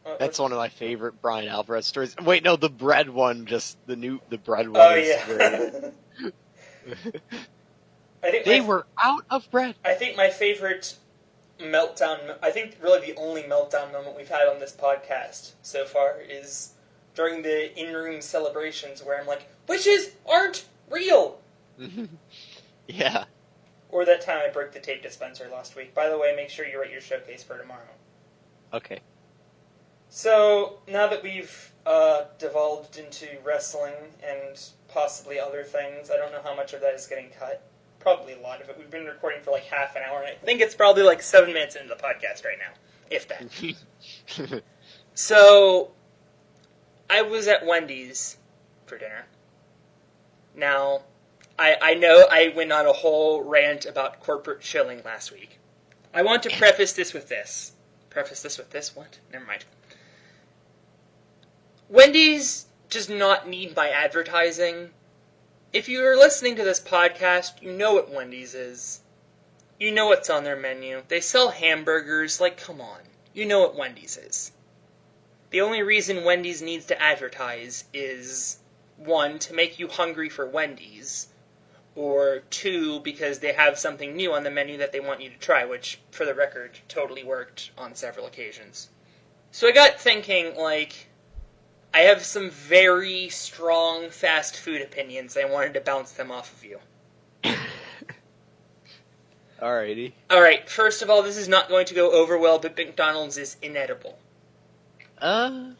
Uh, 0.05 0.15
That's 0.19 0.39
one 0.39 0.51
of 0.51 0.57
my 0.57 0.69
favorite 0.69 1.21
Bryan 1.21 1.47
Alvarez 1.47 1.85
stories. 1.85 2.15
Wait, 2.23 2.43
no, 2.43 2.55
the 2.55 2.69
bread 2.69 3.09
one. 3.09 3.45
Just 3.45 3.77
the 3.85 3.95
new 3.95 4.19
the 4.29 4.37
bread 4.37 4.67
one. 4.67 4.81
Oh, 4.81 4.95
is 4.95 5.07
yeah. 5.07 5.89
I 8.23 8.31
think 8.31 8.45
they 8.45 8.59
my- 8.61 8.65
were 8.67 8.87
out 9.01 9.25
of 9.29 9.49
bread. 9.51 9.75
I 9.85 9.93
think 9.93 10.17
my 10.17 10.29
favorite 10.29 10.95
meltdown, 11.59 12.37
I 12.41 12.49
think 12.51 12.77
really 12.81 13.11
the 13.11 13.19
only 13.19 13.43
meltdown 13.43 13.91
moment 13.91 14.17
we've 14.17 14.29
had 14.29 14.47
on 14.47 14.59
this 14.59 14.75
podcast 14.75 15.51
so 15.61 15.85
far 15.85 16.17
is 16.19 16.73
during 17.13 17.43
the 17.43 17.77
in 17.79 17.93
room 17.93 18.21
celebrations 18.21 19.03
where 19.03 19.19
I'm 19.19 19.27
like, 19.27 19.47
witches 19.67 20.11
aren't 20.29 20.65
real! 20.89 21.39
yeah. 22.87 23.25
Or 23.89 24.05
that 24.05 24.21
time 24.21 24.39
I 24.47 24.49
broke 24.51 24.71
the 24.71 24.79
tape 24.79 25.03
dispenser 25.03 25.49
last 25.51 25.75
week. 25.75 25.93
By 25.93 26.09
the 26.09 26.17
way, 26.17 26.33
make 26.35 26.49
sure 26.49 26.65
you 26.65 26.79
write 26.79 26.91
your 26.91 27.01
showcase 27.01 27.43
for 27.43 27.57
tomorrow. 27.57 27.81
Okay. 28.73 29.01
So, 30.13 30.79
now 30.89 31.07
that 31.07 31.23
we've 31.23 31.71
uh, 31.85 32.25
divulged 32.37 32.97
into 32.97 33.27
wrestling 33.45 33.93
and 34.21 34.61
possibly 34.89 35.39
other 35.39 35.63
things, 35.63 36.11
I 36.11 36.17
don't 36.17 36.33
know 36.33 36.41
how 36.43 36.53
much 36.53 36.73
of 36.73 36.81
that 36.81 36.93
is 36.95 37.07
getting 37.07 37.29
cut. 37.39 37.63
Probably 37.99 38.33
a 38.33 38.39
lot 38.41 38.61
of 38.61 38.67
it. 38.67 38.77
We've 38.77 38.89
been 38.89 39.05
recording 39.05 39.41
for 39.41 39.51
like 39.51 39.63
half 39.63 39.95
an 39.95 40.01
hour, 40.05 40.19
and 40.19 40.27
I 40.27 40.45
think 40.45 40.59
it's 40.59 40.75
probably 40.75 41.03
like 41.03 41.21
seven 41.21 41.53
minutes 41.53 41.77
into 41.77 41.87
the 41.87 41.95
podcast 41.95 42.43
right 42.43 42.57
now, 42.59 42.73
if 43.09 43.25
that. 43.29 44.63
So, 45.13 45.91
I 47.09 47.21
was 47.21 47.47
at 47.47 47.65
Wendy's 47.65 48.35
for 48.85 48.97
dinner. 48.97 49.27
Now, 50.55 51.03
I, 51.57 51.77
I 51.81 51.93
know 51.93 52.27
I 52.29 52.49
went 52.53 52.73
on 52.73 52.85
a 52.85 52.91
whole 52.93 53.43
rant 53.43 53.85
about 53.85 54.19
corporate 54.19 54.61
shilling 54.61 55.03
last 55.05 55.31
week. 55.31 55.57
I 56.13 56.21
want 56.21 56.43
to 56.43 56.49
preface 56.49 56.91
this 56.91 57.13
with 57.13 57.29
this. 57.29 57.73
Preface 58.09 58.41
this 58.41 58.57
with 58.57 58.71
this? 58.71 58.93
What? 58.93 59.19
Never 59.31 59.45
mind. 59.45 59.63
Wendy's 61.91 62.67
does 62.89 63.09
not 63.09 63.49
need 63.49 63.75
my 63.75 63.89
advertising. 63.89 64.91
If 65.73 65.89
you 65.89 66.05
are 66.05 66.15
listening 66.15 66.55
to 66.55 66.63
this 66.63 66.79
podcast, 66.79 67.61
you 67.61 67.73
know 67.73 67.93
what 67.93 68.09
Wendy's 68.09 68.55
is. 68.55 69.01
You 69.77 69.91
know 69.91 70.07
what's 70.07 70.29
on 70.29 70.45
their 70.45 70.55
menu. 70.55 71.03
They 71.09 71.19
sell 71.19 71.49
hamburgers. 71.49 72.39
Like, 72.39 72.55
come 72.55 72.79
on. 72.79 73.01
You 73.33 73.45
know 73.45 73.59
what 73.59 73.75
Wendy's 73.75 74.15
is. 74.15 74.53
The 75.49 75.59
only 75.59 75.81
reason 75.81 76.23
Wendy's 76.23 76.61
needs 76.61 76.85
to 76.85 77.01
advertise 77.01 77.83
is 77.93 78.59
one, 78.95 79.37
to 79.39 79.53
make 79.53 79.77
you 79.77 79.89
hungry 79.89 80.29
for 80.29 80.47
Wendy's, 80.47 81.27
or 81.93 82.43
two, 82.49 83.01
because 83.01 83.39
they 83.39 83.51
have 83.51 83.77
something 83.77 84.15
new 84.15 84.31
on 84.31 84.43
the 84.43 84.49
menu 84.49 84.77
that 84.77 84.93
they 84.93 85.01
want 85.01 85.19
you 85.19 85.29
to 85.29 85.37
try, 85.37 85.65
which, 85.65 85.99
for 86.09 86.23
the 86.25 86.33
record, 86.33 86.79
totally 86.87 87.25
worked 87.25 87.71
on 87.77 87.95
several 87.95 88.27
occasions. 88.27 88.87
So 89.51 89.67
I 89.67 89.73
got 89.73 89.99
thinking, 89.99 90.55
like, 90.55 91.07
I 91.93 91.99
have 91.99 92.23
some 92.23 92.49
very 92.49 93.29
strong 93.29 94.09
fast 94.09 94.57
food 94.57 94.81
opinions. 94.81 95.35
I 95.37 95.45
wanted 95.45 95.73
to 95.73 95.81
bounce 95.81 96.11
them 96.13 96.31
off 96.31 96.53
of 96.53 96.63
you. 96.63 96.79
Alrighty. 99.61 100.13
Alright, 100.31 100.69
first 100.69 101.01
of 101.01 101.09
all, 101.09 101.21
this 101.21 101.37
is 101.37 101.47
not 101.47 101.69
going 101.69 101.85
to 101.85 101.93
go 101.93 102.11
over 102.11 102.37
well, 102.37 102.59
but 102.59 102.77
McDonald's 102.77 103.37
is 103.37 103.57
inedible. 103.61 104.17
Uh. 105.19 105.71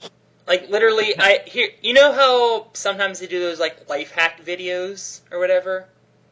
Like 0.48 0.70
literally, 0.70 1.14
I 1.20 1.42
here. 1.46 1.70
You 1.82 1.94
know 1.94 2.12
how 2.12 2.68
sometimes 2.74 3.20
they 3.20 3.28
do 3.28 3.40
those 3.40 3.60
like 3.60 3.90
life 3.90 4.12
hack 4.12 4.44
videos 4.44 5.22
or 5.32 5.40
whatever. 5.40 5.88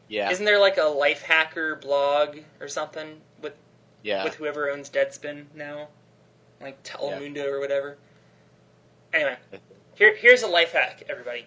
Yeah. 0.08 0.30
Isn't 0.30 0.44
there 0.44 0.60
like 0.60 0.76
a 0.76 0.84
life 0.84 1.22
hacker 1.22 1.76
blog 1.76 2.38
or 2.60 2.68
something 2.68 3.20
with 3.40 3.54
yeah. 4.02 4.24
with 4.24 4.34
whoever 4.34 4.70
owns 4.70 4.90
Deadspin 4.90 5.46
now, 5.54 5.88
like 6.60 6.82
Telemundo 6.82 7.46
or 7.46 7.60
whatever? 7.60 7.96
Anyway, 9.12 9.36
here 10.00 10.16
here's 10.16 10.42
a 10.42 10.48
life 10.48 10.72
hack, 10.72 11.04
everybody. 11.08 11.46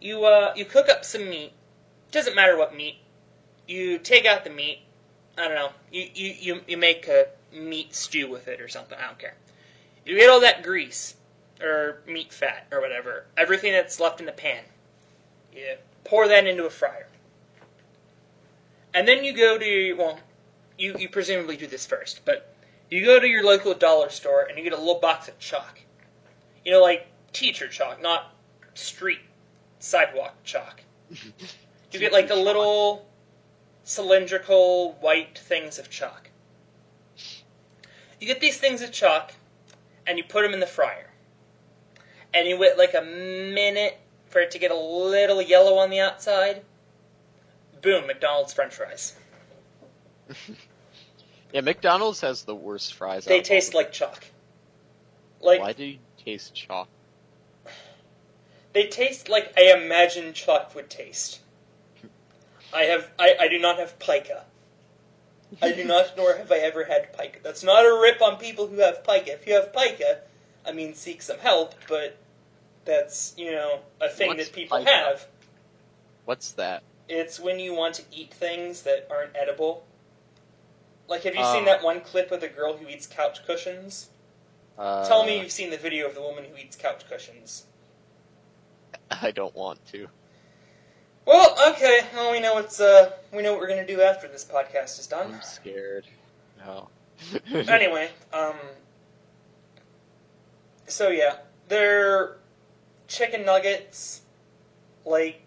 You 0.00 0.24
uh 0.24 0.52
you 0.56 0.64
cook 0.64 0.88
up 0.88 1.04
some 1.04 1.28
meat. 1.28 1.52
Doesn't 2.10 2.34
matter 2.34 2.56
what 2.56 2.74
meat. 2.74 2.96
You 3.68 3.98
take 3.98 4.24
out 4.24 4.42
the 4.42 4.50
meat. 4.50 4.80
I 5.38 5.46
don't 5.46 5.54
know. 5.54 5.70
You 5.92 6.08
you 6.14 6.34
you, 6.40 6.60
you 6.66 6.76
make 6.76 7.06
a 7.06 7.26
meat 7.52 7.94
stew 7.94 8.28
with 8.28 8.48
it 8.48 8.60
or 8.60 8.68
something. 8.68 8.98
I 8.98 9.06
don't 9.06 9.18
care. 9.18 9.34
You 10.04 10.16
get 10.16 10.30
all 10.30 10.40
that 10.40 10.62
grease 10.62 11.16
or 11.60 12.00
meat 12.06 12.32
fat 12.32 12.66
or 12.72 12.80
whatever, 12.80 13.26
everything 13.36 13.72
that's 13.72 14.00
left 14.00 14.18
in 14.18 14.26
the 14.26 14.32
pan. 14.32 14.64
You 15.54 15.76
pour 16.04 16.26
that 16.26 16.46
into 16.46 16.64
a 16.64 16.70
fryer. 16.70 17.06
And 18.94 19.06
then 19.06 19.24
you 19.24 19.34
go 19.34 19.58
to 19.58 19.92
well, 19.98 20.20
you, 20.78 20.96
you 20.98 21.10
presumably 21.10 21.58
do 21.58 21.66
this 21.66 21.84
first, 21.84 22.22
but 22.24 22.54
you 22.90 23.04
go 23.04 23.20
to 23.20 23.26
your 23.26 23.44
local 23.44 23.74
dollar 23.74 24.08
store 24.08 24.42
and 24.42 24.56
you 24.56 24.64
get 24.64 24.72
a 24.72 24.78
little 24.78 25.00
box 25.00 25.28
of 25.28 25.38
chalk. 25.38 25.80
You 26.64 26.72
know, 26.72 26.80
like 26.80 27.08
teacher 27.34 27.68
chalk, 27.68 28.00
not 28.00 28.34
street 28.72 29.20
sidewalk 29.78 30.34
chalk. 30.44 30.82
You 31.92 32.00
get 32.00 32.12
like 32.12 32.28
the 32.28 32.36
little 32.36 33.06
cylindrical 33.84 34.92
white 35.00 35.38
things 35.38 35.78
of 35.78 35.90
chalk. 35.90 36.30
You 38.18 38.26
get 38.26 38.40
these 38.40 38.56
things 38.56 38.80
of 38.80 38.90
chalk 38.90 39.34
and 40.06 40.16
you 40.16 40.24
put 40.24 40.42
them 40.42 40.54
in 40.54 40.60
the 40.60 40.66
fryer. 40.66 41.10
And 42.32 42.48
you 42.48 42.58
wait 42.58 42.78
like 42.78 42.94
a 42.94 43.02
minute 43.02 43.98
for 44.26 44.40
it 44.40 44.50
to 44.52 44.58
get 44.58 44.70
a 44.70 44.76
little 44.76 45.42
yellow 45.42 45.76
on 45.76 45.90
the 45.90 46.00
outside. 46.00 46.62
Boom, 47.82 48.06
McDonald's 48.06 48.52
french 48.52 48.74
fries. 48.74 49.14
Yeah, 51.52 51.60
McDonald's 51.60 52.20
has 52.22 52.42
the 52.42 52.54
worst 52.54 52.94
fries. 52.94 53.26
They 53.26 53.38
out 53.38 53.44
taste 53.44 53.74
like 53.74 53.92
chalk. 53.92 54.24
Like 55.40 55.60
Why 55.60 55.72
do 55.72 55.84
you 55.84 55.98
taste 56.18 56.52
chalk? 56.54 56.88
They 58.74 58.86
taste 58.86 59.28
like 59.28 59.52
I 59.56 59.72
imagine 59.72 60.32
chalk 60.34 60.74
would 60.74 60.90
taste. 60.90 61.40
I 62.72 62.82
have 62.82 63.10
I, 63.18 63.34
I 63.40 63.48
do 63.48 63.58
not 63.58 63.78
have 63.78 63.98
pica. 63.98 64.44
I 65.62 65.72
do 65.72 65.84
not 65.84 66.16
nor 66.16 66.36
have 66.36 66.50
I 66.50 66.56
ever 66.58 66.84
had 66.84 67.16
pica. 67.16 67.38
That's 67.42 67.62
not 67.62 67.84
a 67.84 68.00
rip 68.02 68.20
on 68.20 68.36
people 68.38 68.66
who 68.66 68.78
have 68.80 69.04
pica. 69.04 69.32
If 69.32 69.46
you 69.46 69.54
have 69.54 69.72
pica, 69.72 70.20
I 70.66 70.72
mean 70.72 70.94
seek 70.94 71.22
some 71.22 71.38
help, 71.38 71.74
but 71.88 72.16
that's, 72.84 73.32
you 73.38 73.50
know, 73.52 73.80
a 74.00 74.08
thing 74.08 74.28
What's 74.28 74.48
that 74.48 74.54
people 74.54 74.78
pica? 74.78 74.90
have. 74.90 75.26
What's 76.24 76.52
that? 76.52 76.82
It's 77.08 77.38
when 77.38 77.58
you 77.60 77.74
want 77.74 77.94
to 77.96 78.02
eat 78.12 78.32
things 78.34 78.82
that 78.82 79.06
aren't 79.10 79.36
edible. 79.36 79.84
Like, 81.06 81.22
have 81.24 81.34
you 81.34 81.44
seen 81.44 81.62
Oh. 81.62 81.66
that 81.66 81.82
one 81.84 82.00
clip 82.00 82.32
of 82.32 82.40
the 82.40 82.48
girl 82.48 82.78
who 82.78 82.88
eats 82.88 83.06
couch 83.06 83.44
cushions? 83.46 84.08
Uh, 84.78 85.06
Tell 85.06 85.24
me 85.24 85.38
you've 85.40 85.52
seen 85.52 85.70
the 85.70 85.76
video 85.76 86.06
of 86.08 86.14
the 86.14 86.22
woman 86.22 86.44
who 86.44 86.56
eats 86.56 86.76
couch 86.76 87.06
cushions. 87.08 87.66
I 89.22 89.30
don't 89.30 89.54
want 89.54 89.84
to. 89.92 90.08
Well, 91.26 91.56
okay. 91.72 92.00
Well, 92.14 92.32
we 92.32 92.40
know 92.40 92.54
what's 92.54 92.80
uh, 92.80 93.12
we 93.32 93.42
know 93.42 93.52
what 93.52 93.60
we're 93.60 93.68
gonna 93.68 93.86
do 93.86 94.00
after 94.02 94.28
this 94.28 94.44
podcast 94.44 94.98
is 95.00 95.06
done. 95.06 95.34
I'm 95.34 95.42
scared. 95.42 96.06
No. 96.58 96.88
anyway, 97.54 98.10
um, 98.32 98.56
so 100.86 101.08
yeah, 101.08 101.36
they're 101.68 102.36
chicken 103.08 103.44
nuggets. 103.44 104.22
Like, 105.06 105.42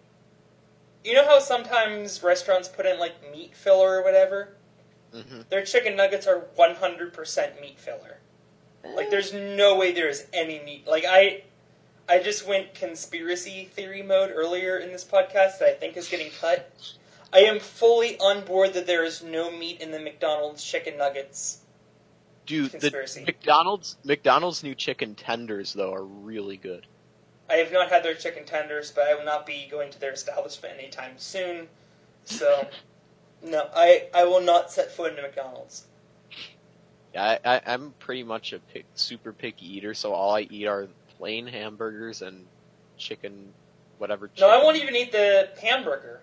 you 1.04 1.14
know 1.14 1.24
how 1.24 1.38
sometimes 1.38 2.22
restaurants 2.22 2.68
put 2.68 2.86
in 2.86 2.98
like 2.98 3.14
meat 3.32 3.56
filler 3.56 3.98
or 3.98 4.04
whatever. 4.04 4.56
hmm 5.12 5.42
Their 5.48 5.64
chicken 5.64 5.96
nuggets 5.96 6.26
are 6.26 6.46
one 6.56 6.74
hundred 6.76 7.12
percent 7.12 7.60
meat 7.60 7.78
filler. 7.78 8.18
Like, 8.94 9.10
there's 9.10 9.34
no 9.34 9.76
way 9.76 9.92
there 9.92 10.08
is 10.08 10.26
any 10.32 10.60
meat. 10.64 10.86
Like, 10.86 11.04
I, 11.06 11.42
I 12.08 12.18
just 12.20 12.46
went 12.46 12.74
conspiracy 12.74 13.68
theory 13.72 14.02
mode 14.02 14.30
earlier 14.34 14.78
in 14.78 14.92
this 14.92 15.04
podcast 15.04 15.58
that 15.58 15.68
I 15.68 15.74
think 15.74 15.96
is 15.96 16.08
getting 16.08 16.30
cut. 16.40 16.72
I 17.32 17.40
am 17.40 17.60
fully 17.60 18.18
on 18.18 18.44
board 18.44 18.72
that 18.72 18.86
there 18.86 19.04
is 19.04 19.22
no 19.22 19.50
meat 19.50 19.80
in 19.80 19.90
the 19.90 20.00
McDonald's 20.00 20.64
chicken 20.64 20.96
nuggets. 20.96 21.60
Dude, 22.46 22.70
Conspiracy. 22.70 23.20
the 23.20 23.26
McDonald's 23.26 23.98
McDonald's 24.04 24.62
new 24.62 24.74
chicken 24.74 25.14
tenders 25.14 25.74
though 25.74 25.92
are 25.92 26.04
really 26.04 26.56
good. 26.56 26.86
I 27.50 27.56
have 27.56 27.72
not 27.72 27.90
had 27.90 28.02
their 28.02 28.14
chicken 28.14 28.44
tenders, 28.44 28.90
but 28.90 29.06
I 29.06 29.14
will 29.14 29.24
not 29.24 29.44
be 29.44 29.68
going 29.70 29.90
to 29.90 30.00
their 30.00 30.12
establishment 30.12 30.74
anytime 30.78 31.12
soon. 31.16 31.68
So, 32.24 32.68
no, 33.42 33.68
I, 33.74 34.08
I 34.14 34.24
will 34.24 34.42
not 34.42 34.70
set 34.70 34.90
foot 34.90 35.10
into 35.10 35.22
McDonald's. 35.22 35.86
Yeah, 37.14 37.38
I, 37.44 37.56
I, 37.56 37.60
I'm 37.66 37.94
pretty 37.98 38.22
much 38.22 38.52
a 38.52 38.58
pick, 38.58 38.84
super 38.94 39.32
picky 39.32 39.76
eater, 39.76 39.94
so 39.94 40.12
all 40.12 40.34
I 40.34 40.42
eat 40.42 40.66
are 40.66 40.88
plain 41.18 41.46
hamburgers 41.46 42.22
and 42.22 42.46
chicken, 42.96 43.52
whatever. 43.98 44.30
No, 44.38 44.48
I 44.48 44.62
won't 44.62 44.76
even 44.76 44.96
eat 44.96 45.12
the 45.12 45.50
hamburger. 45.60 46.20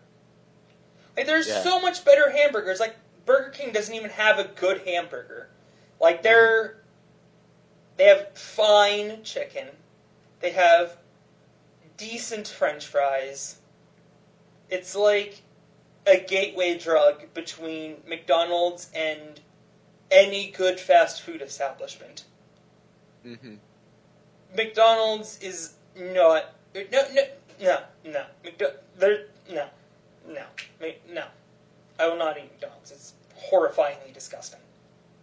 Like, 1.15 1.25
there's 1.25 1.47
Yeah. 1.47 1.61
so 1.61 1.79
much 1.79 2.03
better 2.03 2.31
hamburgers. 2.31 2.79
Like, 2.79 2.95
Burger 3.25 3.49
King 3.49 3.71
doesn't 3.71 3.93
even 3.93 4.09
have 4.11 4.39
a 4.39 4.45
good 4.45 4.81
hamburger. 4.87 5.49
Like, 5.99 6.21
they're. 6.21 6.77
They 7.97 8.05
have 8.05 8.37
fine 8.37 9.23
chicken. 9.23 9.69
They 10.41 10.51
have 10.51 10.97
decent 11.95 12.47
french 12.47 12.85
fries. 12.85 13.59
It's 14.69 14.95
like 14.95 15.41
a 16.05 16.19
gateway 16.19 16.77
drug 16.77 17.33
between 17.33 18.03
McDonald's 18.05 18.91
and 18.93 19.39
any 20.11 20.51
good 20.51 20.79
fast 20.79 21.21
food 21.21 21.41
establishment. 21.41 22.25
hmm 23.23 23.55
McDonald's 24.55 25.39
is 25.41 25.73
not 25.95 26.55
no 26.73 26.83
no 26.91 27.25
no 27.61 27.79
no 28.05 28.23
McDo- 28.43 28.75
there 28.97 29.25
no 29.49 29.67
no 30.27 30.45
no 31.11 31.23
I 31.99 32.07
will 32.07 32.17
not 32.17 32.37
eat 32.37 32.51
McDonald's. 32.51 32.91
It's 32.91 33.13
horrifyingly 33.51 34.13
disgusting. 34.13 34.59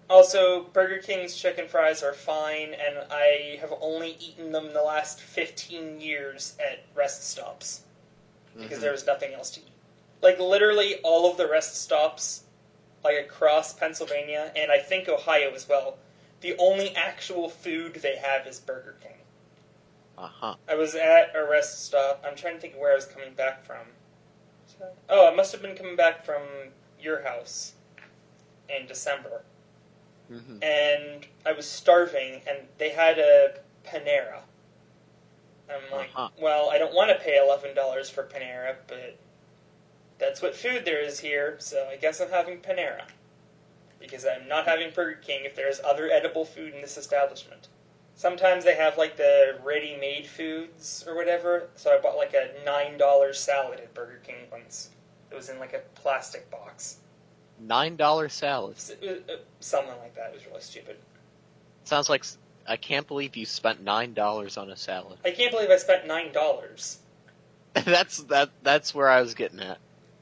Also, 0.09 0.65
Burger 0.73 0.99
King's 0.99 1.37
chicken 1.37 1.69
fries 1.69 2.03
are 2.03 2.13
fine, 2.13 2.75
and 2.75 2.99
I 3.11 3.59
have 3.61 3.73
only 3.81 4.17
eaten 4.19 4.53
them 4.53 4.73
the 4.73 4.83
last 4.83 5.21
fifteen 5.21 6.01
years 6.01 6.57
at 6.61 6.85
rest 6.95 7.29
stops 7.29 7.83
because 8.55 8.73
mm-hmm. 8.73 8.81
there 8.83 8.93
was 8.93 9.07
nothing 9.07 9.33
else 9.35 9.51
to 9.53 9.61
eat. 9.61 9.67
Like 10.23 10.39
literally 10.39 10.97
all 11.03 11.31
of 11.31 11.37
the 11.37 11.49
rest 11.49 11.81
stops, 11.81 12.45
like 13.03 13.19
across 13.19 13.73
Pennsylvania 13.73 14.53
and 14.55 14.71
I 14.71 14.79
think 14.79 15.09
Ohio 15.09 15.53
as 15.55 15.69
well. 15.69 15.97
The 16.41 16.57
only 16.59 16.95
actual 16.95 17.49
food 17.49 17.95
they 17.95 18.17
have 18.17 18.47
is 18.47 18.59
Burger 18.59 18.97
King. 19.01 19.22
Uh 20.19 20.29
huh. 20.29 20.55
I 20.69 20.75
was 20.75 20.95
at 20.95 21.35
a 21.35 21.45
rest 21.49 21.85
stop. 21.87 22.25
I'm 22.27 22.37
trying 22.37 22.55
to 22.55 22.61
think 22.61 22.75
of 22.75 22.81
where 22.81 22.93
I 22.93 22.97
was 22.97 23.07
coming 23.07 23.35
back 23.35 23.65
from. 23.65 23.87
Oh, 25.09 25.29
I 25.31 25.35
must 25.35 25.53
have 25.53 25.63
been 25.63 25.77
coming 25.77 25.97
back 25.97 26.25
from 26.25 26.43
your 27.01 27.23
house 27.23 27.75
in 28.69 28.87
December. 28.87 29.43
hmm 30.29 30.59
And 30.63 31.27
I 31.47 31.53
was 31.53 31.67
starving, 31.69 32.43
and 32.49 32.59
they 32.79 32.91
had 32.91 33.19
a 33.19 33.55
Panera. 33.85 34.43
I'm 35.71 35.91
like, 35.91 36.11
Uh-huh. 36.15 36.29
well, 36.41 36.71
I 36.71 36.79
don't 36.79 36.95
want 36.95 37.11
to 37.11 37.19
pay 37.25 37.39
$11 37.39 38.11
for 38.11 38.25
Panera, 38.25 38.77
but 38.87 39.17
that's 40.19 40.43
what 40.43 40.55
food 40.55 40.85
there 40.85 41.01
is 41.01 41.21
here, 41.21 41.57
so 41.59 41.89
I 41.91 41.97
guess 41.97 42.21
I'm 42.21 42.31
having 42.31 42.59
Panera. 42.59 43.03
Because 43.99 44.27
I'm 44.27 44.49
not 44.49 44.67
having 44.67 44.91
Burger 44.91 45.21
King 45.21 45.45
if 45.45 45.55
there's 45.55 45.81
other 45.85 46.11
edible 46.11 46.45
food 46.45 46.75
in 46.75 46.83
this 46.83 46.97
establishment. 46.97 47.69
Sometimes 48.15 48.65
they 48.65 48.77
have 48.77 48.99
like 48.99 49.17
the 49.17 49.59
ready 49.65 49.97
made 49.97 50.27
foods 50.27 51.05
or 51.07 51.17
whatever, 51.17 51.69
so 51.75 51.91
I 51.97 52.01
bought 52.01 52.17
like 52.17 52.35
a 52.35 52.51
$9 52.67 53.35
salad 53.35 53.81
at 53.81 53.95
Burger 53.95 54.21
King 54.25 54.37
once. 54.51 54.91
It 55.31 55.35
was 55.35 55.49
in 55.49 55.59
like 55.59 55.73
a 55.73 55.81
plastic 56.01 56.51
box. 56.51 56.99
Nine 57.59 57.97
dollar 57.97 58.29
salads. 58.29 58.91
S- 58.91 59.09
uh, 59.09 59.33
uh, 59.33 59.37
Something 59.61 59.97
like 60.03 60.15
that. 60.17 60.31
It 60.31 60.35
was 60.35 60.47
really 60.47 60.61
stupid. 60.61 60.97
Sounds 61.85 62.09
like 62.11 62.25
I 62.69 62.77
can't 62.77 63.07
believe 63.07 63.37
you 63.37 63.47
spent 63.47 63.83
nine 63.83 64.15
dollars 64.15 64.57
on 64.57 64.71
a 64.71 64.77
salad. 64.77 65.19
I 65.25 65.31
can't 65.31 65.51
believe 65.53 65.71
I 65.71 65.77
spent 65.77 66.07
$9. 66.07 66.97
that's 67.85 68.19
that. 68.25 68.51
That's 68.63 68.95
where 68.95 69.09
I 69.09 69.23
was 69.23 69.35
getting 69.35 69.61
at. 69.61 69.79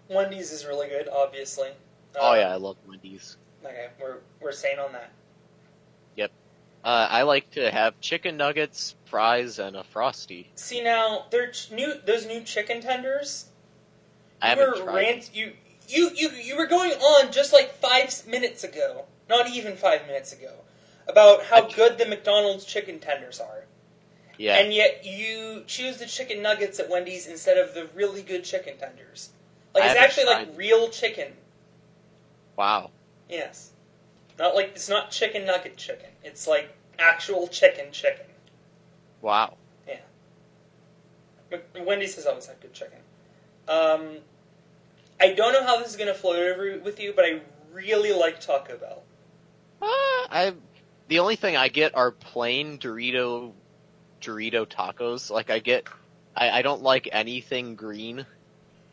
Wendy's 0.08 0.52
is 0.52 0.64
really 0.66 0.88
good, 0.88 1.08
obviously. 1.08 1.70
oh 2.18 2.30
Uh, 2.32 2.34
yeah, 2.34 2.52
I 2.52 2.56
love 2.56 2.76
Wendy's. 2.86 3.36
Okay, 3.64 3.88
we're 4.00 4.18
we're 4.40 4.52
staying 4.52 4.78
on 4.78 4.92
that. 4.92 5.10
Uh, 6.82 7.06
I 7.10 7.22
like 7.22 7.50
to 7.52 7.70
have 7.70 8.00
chicken 8.00 8.36
nuggets, 8.36 8.94
fries, 9.04 9.58
and 9.58 9.76
a 9.76 9.84
frosty. 9.84 10.50
See 10.54 10.82
now, 10.82 11.26
they're 11.30 11.50
ch- 11.50 11.70
new. 11.70 11.94
Those 12.04 12.26
new 12.26 12.40
chicken 12.42 12.80
tenders. 12.80 13.46
I 14.40 14.54
you 14.54 14.58
haven't 14.60 14.78
were 14.78 14.84
tried. 14.84 14.94
rant. 14.96 15.30
You 15.34 15.52
you 15.88 16.10
you 16.14 16.30
you 16.30 16.56
were 16.56 16.66
going 16.66 16.92
on 16.92 17.32
just 17.32 17.52
like 17.52 17.74
five 17.74 18.26
minutes 18.26 18.64
ago, 18.64 19.04
not 19.28 19.48
even 19.50 19.76
five 19.76 20.06
minutes 20.06 20.32
ago, 20.32 20.52
about 21.06 21.44
how 21.44 21.66
I- 21.66 21.72
good 21.72 21.98
the 21.98 22.06
McDonald's 22.06 22.64
chicken 22.64 22.98
tenders 22.98 23.40
are, 23.40 23.64
yeah, 24.38 24.56
and 24.56 24.72
yet 24.72 25.04
you 25.04 25.64
choose 25.66 25.98
the 25.98 26.06
chicken 26.06 26.40
nuggets 26.40 26.80
at 26.80 26.88
Wendy's 26.88 27.26
instead 27.26 27.58
of 27.58 27.74
the 27.74 27.88
really 27.94 28.22
good 28.22 28.44
chicken 28.44 28.78
tenders. 28.78 29.30
Like 29.74 29.84
I 29.84 29.86
it's 29.88 29.98
haven't 29.98 30.04
actually 30.04 30.46
like 30.48 30.56
real 30.58 30.88
chicken. 30.88 31.32
wow. 32.56 32.90
Yes. 33.28 33.72
Not 34.40 34.56
like 34.56 34.72
it's 34.74 34.88
not 34.88 35.10
chicken 35.10 35.46
nugget 35.46 35.76
chicken. 35.76 36.08
It's 36.24 36.48
like 36.48 36.74
actual 36.98 37.46
chicken 37.46 37.92
chicken. 37.92 38.26
Wow. 39.20 39.58
Mc- 41.50 41.86
Wendy's 41.86 42.14
has 42.16 42.26
always 42.26 42.46
had 42.46 42.60
good 42.60 42.72
chicken. 42.72 42.98
Um, 43.68 44.18
I 45.20 45.34
don't 45.34 45.52
know 45.52 45.64
how 45.64 45.78
this 45.78 45.88
is 45.88 45.96
going 45.96 46.08
to 46.08 46.14
float 46.14 46.36
over 46.36 46.78
with 46.78 47.00
you, 47.00 47.12
but 47.14 47.24
I 47.24 47.40
really 47.72 48.12
like 48.12 48.40
Taco 48.40 48.76
Bell. 48.76 49.02
Uh, 49.82 49.86
I 50.30 50.54
the 51.08 51.18
only 51.18 51.36
thing 51.36 51.56
I 51.56 51.68
get 51.68 51.94
are 51.94 52.10
plain 52.10 52.78
Dorito 52.78 53.52
Dorito 54.20 54.66
tacos. 54.66 55.30
Like 55.30 55.50
I 55.50 55.58
get, 55.58 55.86
I, 56.36 56.50
I 56.50 56.62
don't 56.62 56.82
like 56.82 57.08
anything 57.12 57.74
green. 57.74 58.24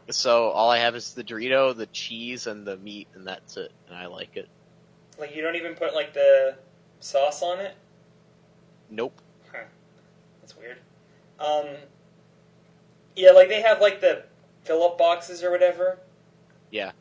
So 0.10 0.50
all 0.50 0.70
I 0.70 0.80
have 0.80 0.96
is 0.96 1.14
the 1.14 1.24
Dorito, 1.24 1.76
the 1.76 1.86
cheese, 1.88 2.48
and 2.48 2.66
the 2.66 2.78
meat, 2.78 3.08
and 3.14 3.28
that's 3.28 3.58
it. 3.58 3.72
And 3.88 3.98
I 3.98 4.08
like 4.08 4.36
it. 4.36 4.48
Like 5.18 5.36
you 5.36 5.42
don't 5.42 5.56
even 5.56 5.74
put 5.76 5.94
like 5.94 6.14
the 6.14 6.56
sauce 7.00 7.42
on 7.42 7.60
it. 7.60 7.76
Nope. 8.90 9.22
That's 10.42 10.56
weird. 10.58 10.78
Um, 11.40 11.66
yeah, 13.16 13.32
like 13.32 13.50
they 13.50 13.62
have 13.62 13.82
like 13.82 14.00
the 14.00 14.24
fill-up 14.64 14.98
boxes 14.98 15.44
or 15.44 15.52
whatever. 15.52 16.00
Yeah. 16.72 16.92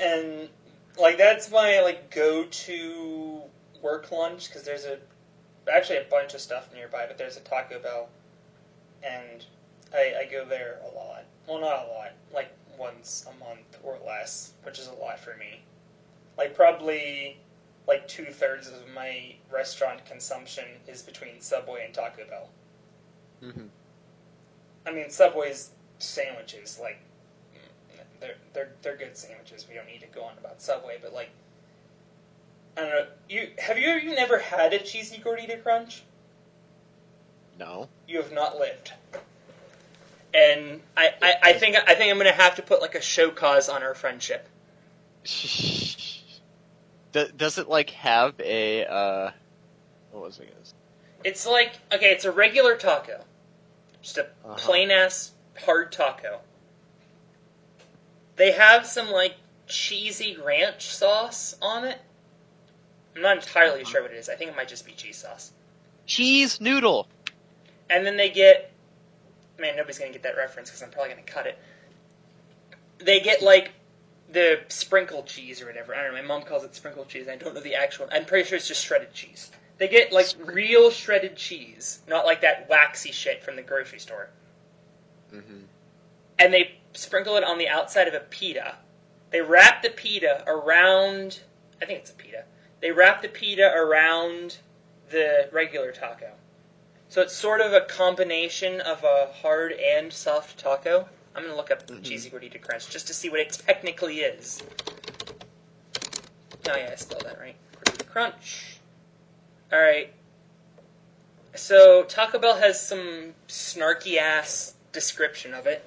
And 0.00 0.48
like 0.98 1.18
that's 1.18 1.50
my 1.50 1.80
like 1.80 2.10
go-to 2.10 3.42
work 3.82 4.10
lunch 4.10 4.48
because 4.48 4.64
there's 4.64 4.84
a 4.84 4.98
actually 5.72 5.98
a 5.98 6.06
bunch 6.10 6.34
of 6.34 6.40
stuff 6.40 6.72
nearby, 6.74 7.06
but 7.06 7.18
there's 7.18 7.36
a 7.36 7.40
Taco 7.40 7.78
Bell, 7.78 8.08
and 9.02 9.44
I, 9.92 10.14
I 10.22 10.28
go 10.30 10.44
there 10.44 10.80
a 10.82 10.94
lot. 10.96 11.24
Well, 11.46 11.60
not 11.60 11.86
a 11.86 11.88
lot, 11.92 12.12
like 12.34 12.50
once 12.78 13.26
a 13.28 13.44
month 13.44 13.78
or 13.82 13.98
less, 14.04 14.52
which 14.64 14.78
is 14.78 14.88
a 14.88 14.94
lot 14.94 15.18
for 15.18 15.36
me. 15.36 15.60
Like 16.36 16.54
probably 16.54 17.38
like 17.86 18.06
two 18.08 18.26
thirds 18.26 18.68
of 18.68 18.88
my 18.94 19.34
restaurant 19.50 20.04
consumption 20.04 20.64
is 20.88 21.02
between 21.02 21.40
Subway 21.40 21.84
and 21.84 21.94
Taco 21.94 22.24
Bell. 22.28 22.50
hmm 23.40 23.66
I 24.86 24.92
mean, 24.92 25.10
Subway's 25.10 25.70
sandwiches, 25.98 26.78
like, 26.80 27.00
they're 28.20 28.36
they're 28.54 28.70
they're 28.82 28.96
good 28.96 29.16
sandwiches. 29.16 29.66
We 29.68 29.74
don't 29.74 29.86
need 29.86 30.00
to 30.00 30.06
go 30.06 30.22
on 30.22 30.38
about 30.38 30.62
Subway, 30.62 30.98
but 31.02 31.12
like, 31.12 31.30
I 32.76 32.80
don't 32.80 32.90
know. 32.90 33.06
You 33.28 33.50
have 33.58 33.78
you 33.78 33.88
even 33.96 34.16
ever 34.16 34.38
had 34.38 34.72
a 34.72 34.78
cheesy 34.78 35.18
gordita 35.18 35.62
crunch? 35.62 36.04
No. 37.58 37.88
You 38.06 38.18
have 38.18 38.32
not 38.32 38.58
lived. 38.58 38.92
And 40.32 40.80
I, 40.96 41.14
I, 41.22 41.34
I 41.42 41.52
think 41.54 41.76
I 41.76 41.94
think 41.94 42.10
I'm 42.10 42.18
gonna 42.18 42.32
have 42.32 42.54
to 42.56 42.62
put 42.62 42.80
like 42.80 42.94
a 42.94 43.00
show 43.00 43.30
cause 43.30 43.68
on 43.68 43.82
our 43.82 43.94
friendship. 43.94 44.48
Do- 47.16 47.32
Does 47.34 47.56
it 47.56 47.66
like 47.66 47.88
have 47.90 48.34
a 48.40 48.84
uh? 48.84 49.30
What 50.10 50.24
was 50.24 50.38
I 50.38 50.44
gonna? 50.44 50.56
It's 51.24 51.46
like 51.46 51.72
okay, 51.90 52.10
it's 52.12 52.26
a 52.26 52.30
regular 52.30 52.76
taco, 52.76 53.24
Just 54.02 54.18
a 54.18 54.24
Uh-huh. 54.44 54.54
plain 54.58 54.90
ass 54.90 55.32
hard 55.64 55.92
taco. 55.92 56.40
They 58.36 58.52
have 58.52 58.84
some 58.86 59.10
like 59.10 59.36
cheesy 59.66 60.36
ranch 60.36 60.88
sauce 60.88 61.56
on 61.62 61.86
it. 61.86 61.98
I'm 63.14 63.22
not 63.22 63.38
entirely 63.38 63.80
Uh-huh. 63.80 63.90
sure 63.90 64.02
what 64.02 64.10
it 64.10 64.18
is. 64.18 64.28
I 64.28 64.34
think 64.34 64.50
it 64.50 64.56
might 64.56 64.68
just 64.68 64.84
be 64.84 64.92
cheese 64.92 65.16
sauce. 65.16 65.52
Cheese 66.04 66.60
noodle. 66.60 67.08
And 67.88 68.04
then 68.04 68.18
they 68.18 68.28
get. 68.28 68.72
Man, 69.58 69.74
nobody's 69.74 69.98
gonna 69.98 70.12
get 70.12 70.22
that 70.24 70.36
reference 70.36 70.68
because 70.68 70.82
I'm 70.82 70.90
probably 70.90 71.14
gonna 71.14 71.22
cut 71.22 71.46
it. 71.46 71.58
They 72.98 73.20
get 73.20 73.40
like 73.40 73.70
the 74.30 74.60
sprinkle 74.68 75.22
cheese 75.22 75.62
or 75.62 75.66
whatever. 75.66 75.94
I 75.94 76.02
don't 76.02 76.14
know. 76.14 76.22
My 76.22 76.26
mom 76.26 76.42
calls 76.42 76.64
it 76.64 76.74
sprinkle 76.74 77.04
cheese. 77.04 77.28
I 77.28 77.36
don't 77.36 77.54
know 77.54 77.60
the 77.60 77.74
actual. 77.74 78.08
I'm 78.12 78.24
pretty 78.24 78.48
sure 78.48 78.56
it's 78.56 78.68
just 78.68 78.84
shredded 78.84 79.12
cheese. 79.12 79.50
They 79.78 79.88
get 79.88 80.12
like 80.12 80.26
real 80.44 80.90
shredded 80.90 81.36
cheese, 81.36 82.00
not 82.08 82.24
like 82.24 82.40
that 82.40 82.68
waxy 82.68 83.12
shit 83.12 83.44
from 83.44 83.56
the 83.56 83.62
grocery 83.62 83.98
store. 83.98 84.30
Mm-hmm. 85.32 85.64
And 86.38 86.52
they 86.52 86.78
sprinkle 86.94 87.36
it 87.36 87.44
on 87.44 87.58
the 87.58 87.68
outside 87.68 88.08
of 88.08 88.14
a 88.14 88.20
pita. 88.20 88.76
They 89.30 89.40
wrap 89.40 89.82
the 89.82 89.90
pita 89.90 90.44
around. 90.46 91.40
I 91.80 91.84
think 91.84 92.00
it's 92.00 92.10
a 92.10 92.14
pita. 92.14 92.44
They 92.80 92.90
wrap 92.90 93.22
the 93.22 93.28
pita 93.28 93.72
around 93.74 94.58
the 95.10 95.48
regular 95.52 95.92
taco. 95.92 96.32
So 97.08 97.22
it's 97.22 97.36
sort 97.36 97.60
of 97.60 97.72
a 97.72 97.82
combination 97.82 98.80
of 98.80 99.04
a 99.04 99.30
hard 99.32 99.72
and 99.72 100.12
soft 100.12 100.58
taco. 100.58 101.08
I'm 101.36 101.42
gonna 101.42 101.54
look 101.56 101.70
up 101.70 101.86
Mhm. 101.86 102.02
cheesy 102.02 102.30
gordita 102.30 102.60
crunch 102.60 102.88
just 102.88 103.06
to 103.08 103.14
see 103.14 103.28
what 103.28 103.40
it 103.40 103.52
technically 103.52 104.20
is. 104.20 104.62
Oh 106.66 106.76
yeah, 106.76 106.90
I 106.90 106.94
spelled 106.96 107.24
that 107.24 107.38
right. 107.38 107.56
Gordita 107.84 108.08
crunch. 108.10 108.78
All 109.70 109.78
right. 109.78 110.12
So 111.54 112.04
Taco 112.04 112.38
Bell 112.38 112.56
has 112.56 112.80
some 112.80 113.34
snarky 113.48 114.16
ass 114.16 114.74
description 114.92 115.54
of 115.54 115.66
it. 115.66 115.84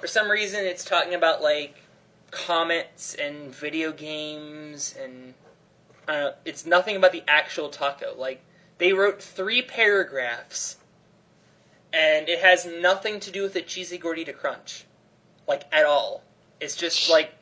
For 0.00 0.06
some 0.06 0.30
reason, 0.30 0.64
it's 0.64 0.84
talking 0.84 1.14
about 1.14 1.42
like 1.42 1.82
comets 2.30 3.14
and 3.14 3.54
video 3.54 3.92
games, 3.92 4.94
and 5.00 5.34
uh, 6.08 6.32
it's 6.44 6.64
nothing 6.64 6.96
about 6.96 7.12
the 7.12 7.22
actual 7.26 7.68
taco. 7.68 8.14
Like 8.16 8.42
they 8.78 8.92
wrote 8.92 9.22
three 9.22 9.62
paragraphs, 9.62 10.76
and 11.92 12.28
it 12.28 12.40
has 12.40 12.66
nothing 12.66 13.20
to 13.20 13.30
do 13.30 13.42
with 13.42 13.54
the 13.54 13.62
cheesy 13.62 13.98
gordita 13.98 14.36
crunch, 14.36 14.84
like 15.46 15.64
at 15.72 15.84
all. 15.84 16.22
It's 16.60 16.76
just 16.76 17.10
like 17.10 17.34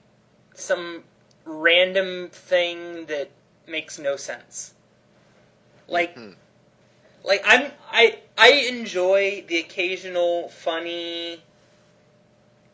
some 0.55 1.05
random 1.45 2.29
thing 2.31 3.07
that 3.07 3.31
makes 3.67 3.99
no 3.99 4.17
sense. 4.17 4.75
Like 5.87 6.15
Mhm. 6.17 6.37
like 7.25 7.43
I'm 7.45 7.73
I 7.91 8.21
I 8.37 8.51
enjoy 8.53 9.45
the 9.47 9.59
occasional 9.59 10.49
funny 10.49 11.43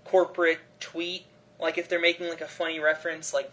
corporate 0.04 0.60
tweet. 0.80 1.24
Like 1.58 1.78
if 1.78 1.88
they're 1.88 2.00
making 2.00 2.28
like 2.28 2.40
a 2.40 2.48
funny 2.48 2.78
reference, 2.78 3.32
like 3.32 3.50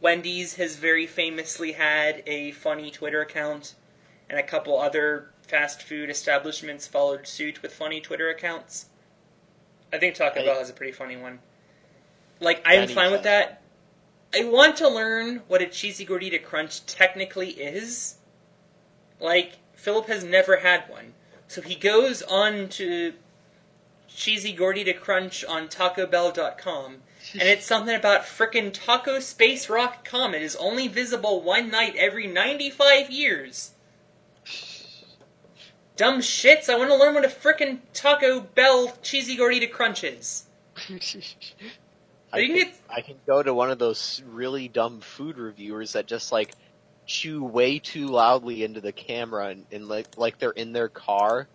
Wendy's 0.00 0.56
has 0.56 0.76
very 0.76 1.06
famously 1.06 1.72
had 1.72 2.22
a 2.26 2.52
funny 2.52 2.90
Twitter 2.90 3.20
account, 3.22 3.74
and 4.28 4.38
a 4.38 4.42
couple 4.42 4.78
other 4.78 5.30
fast 5.54 5.84
food 5.84 6.10
establishments 6.10 6.88
followed 6.88 7.28
suit 7.28 7.62
with 7.62 7.72
funny 7.72 8.00
Twitter 8.00 8.28
accounts. 8.28 8.86
I 9.92 9.98
think 9.98 10.16
Taco 10.16 10.40
I- 10.40 10.44
Bell 10.44 10.58
has 10.58 10.68
a 10.68 10.72
pretty 10.72 10.90
funny 10.90 11.16
one. 11.16 11.38
Like 12.40 12.60
I'm 12.66 12.78
Anything. 12.78 12.96
fine 12.96 13.12
with 13.12 13.22
that. 13.22 13.62
I 14.34 14.42
want 14.46 14.76
to 14.78 14.88
learn 14.88 15.42
what 15.46 15.62
a 15.62 15.66
cheesy 15.66 16.04
gordita 16.04 16.42
crunch 16.42 16.84
technically 16.86 17.50
is. 17.50 18.16
Like 19.20 19.52
Philip 19.76 20.08
has 20.08 20.24
never 20.24 20.56
had 20.56 20.88
one, 20.88 21.14
so 21.46 21.60
he 21.60 21.76
goes 21.76 22.20
on 22.22 22.68
to 22.70 23.12
cheesy 24.08 24.56
gordita 24.56 24.98
crunch 24.98 25.44
on 25.44 25.68
TacoBell.com, 25.68 27.02
and 27.34 27.42
it's 27.42 27.64
something 27.64 27.94
about 27.94 28.22
frickin' 28.22 28.72
Taco 28.72 29.20
Space 29.20 29.68
Rock 29.68 30.04
Comet 30.04 30.42
is 30.42 30.56
only 30.56 30.88
visible 30.88 31.40
one 31.42 31.70
night 31.70 31.94
every 31.94 32.26
95 32.26 33.08
years. 33.08 33.70
Dumb 35.96 36.18
shits, 36.20 36.68
I 36.68 36.76
want 36.76 36.90
to 36.90 36.96
learn 36.96 37.14
what 37.14 37.24
a 37.24 37.28
frickin' 37.28 37.78
Taco 37.92 38.40
Bell 38.40 38.92
cheesy 39.02 39.36
gordita 39.36 39.70
crunch 39.70 40.02
is. 40.02 40.44
I 42.32 42.38
You 42.38 42.46
can, 42.48 42.56
get- 42.56 42.74
I 42.90 43.00
can 43.00 43.16
go 43.26 43.42
to 43.42 43.54
one 43.54 43.70
of 43.70 43.78
those 43.78 44.22
really 44.28 44.66
dumb 44.68 45.00
food 45.00 45.38
reviewers 45.38 45.92
that 45.92 46.06
just 46.06 46.32
like 46.32 46.52
chew 47.06 47.44
way 47.44 47.78
too 47.78 48.06
loudly 48.08 48.64
into 48.64 48.80
the 48.80 48.90
camera 48.90 49.48
and, 49.48 49.66
and 49.70 49.88
like 49.88 50.06
like 50.16 50.38
they're 50.38 50.50
in 50.50 50.72
their 50.72 50.88
car. 50.88 51.46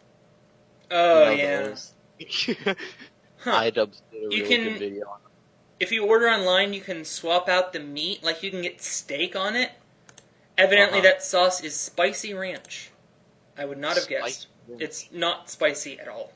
Oh, 0.91 1.31
You 1.31 1.37
know, 1.37 1.75
yeah. 2.19 2.73
Huh. 3.41 3.51
iDubbbz 3.63 4.01
did 4.11 4.19
a 4.19 4.35
You 4.35 4.43
really 4.43 4.47
can- 4.47 4.63
good 4.63 4.79
video. 4.79 5.05
on 5.07 5.19
If 5.79 5.91
you 5.91 6.05
order 6.05 6.27
online, 6.29 6.73
you 6.73 6.81
can 6.81 7.03
swap 7.05 7.47
out 7.49 7.73
the 7.73 7.79
meat, 7.79 8.23
like 8.23 8.41
you 8.43 8.51
can 8.51 8.61
get 8.61 8.81
steak 8.81 9.35
on 9.35 9.55
it. 9.55 9.71
Evidently, 10.57 10.99
Uh-huh. 10.99 11.07
that 11.09 11.23
sauce 11.23 11.61
is 11.63 11.75
spicy 11.75 12.33
ranch. 12.33 12.89
I 13.59 13.65
would 13.65 13.77
not 13.77 13.97
have 13.97 14.07
guessed. 14.07 14.47
Spicy. 14.67 14.83
It's 14.83 15.11
not 15.11 15.49
spicy 15.49 15.99
at 15.99 16.07
all. 16.07 16.31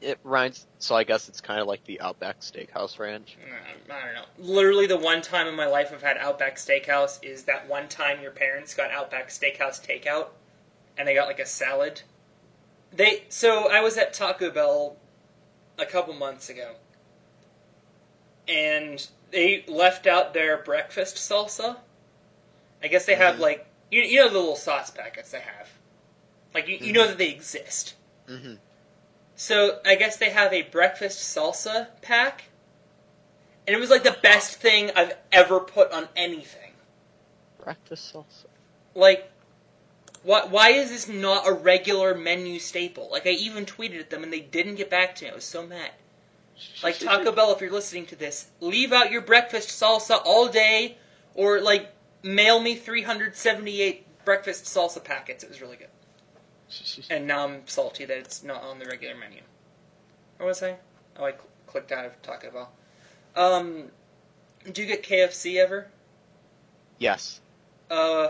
It 0.00 0.18
reminds. 0.24 0.66
So 0.78 0.96
I 0.96 1.04
guess 1.04 1.28
it's 1.28 1.40
kind 1.40 1.60
of 1.60 1.68
like 1.68 1.84
the 1.84 2.00
Outback 2.00 2.40
Steakhouse 2.40 2.98
Ranch. 2.98 3.36
Uh, 3.40 3.92
I 3.94 4.04
don't 4.04 4.14
know. 4.14 4.24
Literally, 4.38 4.86
the 4.86 4.98
one 4.98 5.22
time 5.22 5.46
in 5.46 5.54
my 5.54 5.66
life 5.66 5.90
I've 5.92 6.02
had 6.02 6.18
Outback 6.18 6.56
Steakhouse 6.56 7.22
is 7.22 7.44
that 7.44 7.68
one 7.68 7.88
time 7.88 8.20
your 8.20 8.32
parents 8.32 8.74
got 8.74 8.90
Outback 8.90 9.28
Steakhouse 9.28 9.80
takeout, 9.80 10.28
and 10.98 11.06
they 11.06 11.14
got 11.14 11.28
like 11.28 11.38
a 11.38 11.46
salad. 11.46 12.02
They 12.92 13.24
so 13.28 13.70
I 13.70 13.80
was 13.80 13.96
at 13.96 14.12
Taco 14.12 14.50
Bell 14.50 14.96
a 15.78 15.86
couple 15.86 16.12
months 16.14 16.50
ago, 16.50 16.74
and 18.48 19.06
they 19.30 19.64
left 19.68 20.06
out 20.06 20.34
their 20.34 20.58
breakfast 20.58 21.16
salsa. 21.16 21.76
I 22.82 22.88
guess 22.88 23.06
they 23.06 23.14
have 23.14 23.36
Mhm. 23.36 23.40
like 23.40 23.66
you, 23.90 24.02
you 24.02 24.20
know 24.20 24.28
the 24.28 24.38
little 24.38 24.56
sauce 24.56 24.90
packets 24.90 25.30
they 25.30 25.40
have, 25.40 25.70
like 26.56 26.68
you, 26.68 26.78
you 26.78 26.92
know 26.94 27.06
that 27.06 27.18
they 27.18 27.28
exist. 27.28 27.94
Mm-hmm. 28.26 28.54
So 29.34 29.80
I 29.84 29.94
guess 29.94 30.16
they 30.16 30.30
have 30.30 30.54
a 30.54 30.62
breakfast 30.62 31.18
salsa 31.18 31.88
pack, 32.00 32.44
and 33.66 33.76
it 33.76 33.78
was 33.78 33.90
like 33.90 34.04
the 34.04 34.16
best 34.22 34.56
thing 34.56 34.90
I've 34.96 35.12
ever 35.30 35.60
put 35.60 35.92
on 35.92 36.08
anything. 36.16 36.72
Breakfast 37.62 38.14
salsa. 38.14 38.46
Like, 38.94 39.30
why 40.22 40.46
why 40.46 40.70
is 40.70 40.88
this 40.88 41.06
not 41.06 41.46
a 41.46 41.52
regular 41.52 42.14
menu 42.14 42.58
staple? 42.58 43.10
Like 43.12 43.26
I 43.26 43.32
even 43.32 43.66
tweeted 43.66 44.00
at 44.00 44.08
them 44.08 44.22
and 44.22 44.32
they 44.32 44.40
didn't 44.40 44.76
get 44.76 44.88
back 44.88 45.14
to 45.16 45.26
me. 45.26 45.30
I 45.32 45.34
was 45.34 45.44
so 45.44 45.66
mad. 45.66 45.90
Like 46.82 46.98
Taco 46.98 47.32
Bell, 47.32 47.52
if 47.52 47.60
you're 47.60 47.70
listening 47.70 48.06
to 48.06 48.16
this, 48.16 48.46
leave 48.60 48.94
out 48.94 49.10
your 49.10 49.20
breakfast 49.20 49.68
salsa 49.68 50.22
all 50.24 50.48
day, 50.48 50.96
or 51.34 51.60
like 51.60 51.92
mail 52.22 52.60
me 52.60 52.74
378 52.74 54.24
breakfast 54.24 54.64
salsa 54.64 55.04
packets. 55.04 55.44
It 55.44 55.50
was 55.50 55.60
really 55.60 55.76
good. 55.76 55.88
And 57.10 57.26
now 57.26 57.44
I'm 57.46 57.62
salty 57.66 58.04
that 58.04 58.16
it's 58.18 58.42
not 58.42 58.62
on 58.62 58.78
the 58.78 58.86
regular 58.86 59.14
menu. 59.16 59.40
What 60.38 60.46
was 60.46 60.62
I? 60.62 60.76
Oh, 61.18 61.24
I 61.24 61.32
cl- 61.32 61.46
clicked 61.66 61.92
out 61.92 62.04
of 62.04 62.20
Taco 62.22 62.50
Bell. 62.50 62.72
Um, 63.36 63.84
do 64.72 64.82
you 64.82 64.88
get 64.88 65.02
KFC 65.02 65.56
ever? 65.56 65.88
yes. 66.98 67.40
Uh, 67.90 68.28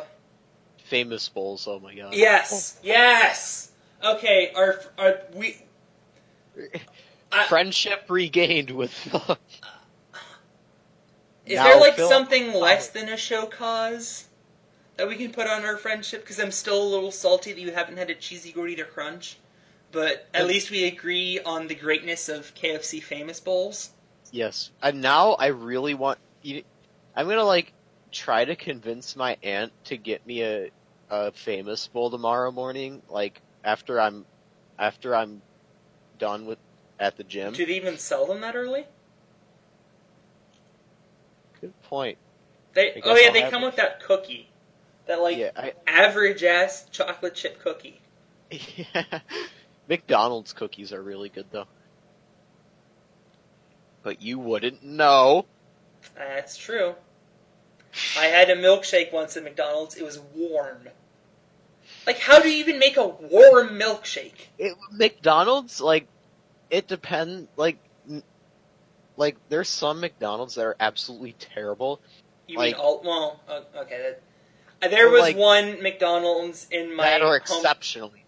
Famous 0.85 1.29
bowls. 1.29 1.67
Oh 1.67 1.81
my 1.81 1.95
god. 1.95 2.15
yes, 2.15 2.79
yes. 2.83 3.73
Okay, 4.05 4.53
our 4.55 4.81
our 4.99 5.21
we 5.35 5.57
I- 7.33 7.45
Friendship 7.45 8.05
regained 8.09 8.71
with. 8.71 8.93
is 11.47 11.59
there 11.59 11.81
like 11.81 11.95
Phil- 11.95 12.09
something 12.09 12.53
less 12.53 12.89
than 12.91 13.09
a 13.09 13.17
show 13.17 13.47
cause 13.47 14.27
that 14.97 15.09
we 15.09 15.17
can 15.17 15.33
put 15.33 15.47
on 15.47 15.65
our 15.65 15.77
friendship? 15.77 16.23
Because 16.23 16.39
I'm 16.39 16.51
still 16.51 16.83
a 16.83 16.89
little 16.89 17.11
salty 17.11 17.53
that 17.53 17.61
you 17.61 17.73
haven't 17.73 17.97
had 17.97 18.11
a 18.11 18.15
cheesy 18.15 18.53
gordita 18.53 18.89
crunch, 18.89 19.39
but 19.93 20.27
at 20.35 20.47
least 20.47 20.71
we 20.71 20.87
agree 20.87 21.41
on 21.41 21.69
the 21.69 21.75
greatness 21.75 22.29
of 22.29 22.55
KFC 22.55 23.03
famous 23.03 23.41
bowls. 23.41 23.91
Yes, 24.33 24.71
and 24.83 25.01
now 25.01 25.33
I 25.33 25.47
really 25.49 25.95
want. 25.95 26.19
You, 26.43 26.63
I'm 27.15 27.29
gonna 27.29 27.45
like 27.45 27.73
try 28.13 28.45
to 28.45 28.57
convince 28.57 29.17
my 29.17 29.37
aunt 29.43 29.73
to 29.85 29.97
get 29.97 30.27
me 30.27 30.43
a 30.43 30.71
a 31.11 31.33
famous 31.33 31.87
bowl 31.87 32.11
tomorrow 32.11 32.51
morning. 32.51 33.03
Like 33.09 33.41
after 33.65 34.01
I'm 34.01 34.25
after 34.79 35.15
I'm 35.15 35.43
done 36.19 36.47
with 36.47 36.59
at 36.99 37.17
the 37.17 37.25
gym. 37.25 37.53
Do 37.53 37.67
they 37.67 37.75
even 37.75 37.99
sell 37.99 38.27
them 38.27 38.41
that 38.41 38.57
early? 38.57 38.85
Good 41.61 41.73
point. 41.83 42.19
They 42.75 43.01
oh 43.05 43.17
yeah, 43.17 43.33
they 43.33 43.49
come 43.51 43.63
it. 43.63 43.67
with 43.67 43.77
that 43.77 44.03
cookie, 44.03 44.49
that 45.07 45.21
like 45.21 45.37
yeah, 45.37 45.51
I, 45.57 45.73
average 45.87 46.43
ass 46.43 46.87
chocolate 46.91 47.35
chip 47.35 47.61
cookie. 47.61 48.01
Yeah. 48.51 49.21
McDonald's 49.89 50.53
cookies 50.53 50.93
are 50.93 51.03
really 51.03 51.29
good 51.29 51.47
though. 51.51 51.67
But 54.03 54.23
you 54.23 54.39
wouldn't 54.39 54.83
know. 54.83 55.47
That's 56.17 56.57
true. 56.57 56.95
I 58.19 58.27
had 58.27 58.51
a 58.51 58.57
milkshake 58.57 59.13
once 59.13 59.37
at 59.37 59.43
McDonald's. 59.45 59.97
It 59.97 60.05
was 60.05 60.19
warm. 60.35 60.89
Like, 62.07 62.19
how 62.19 62.41
do 62.41 62.49
you 62.49 62.59
even 62.59 62.79
make 62.79 62.97
a 62.97 63.07
warm 63.07 63.71
milkshake? 63.71 64.47
It, 64.59 64.77
McDonald's, 64.93 65.81
like, 65.81 66.07
it 66.71 66.87
depends. 66.87 67.49
Like, 67.57 67.79
like 69.17 69.37
there's 69.49 69.69
some 69.69 70.01
McDonald's 70.01 70.55
that 70.57 70.67
are 70.67 70.77
absolutely 70.79 71.33
terrible. 71.33 72.01
You 72.47 72.59
Like- 72.59 72.77
mean 72.77 72.81
all? 72.81 73.01
Well, 73.05 73.41
okay. 73.77 73.99
That, 73.99 74.23
Uh, 74.83 74.89
there 74.89 75.09
was 75.09 75.23
Like- 75.23 75.37
one 75.37 75.83
McDonald's 75.83 76.67
in 76.71 76.95
my 76.95 77.05
that 77.05 77.23
are 77.23 77.27
home. 77.41 77.59
exceptionally. 77.59 78.25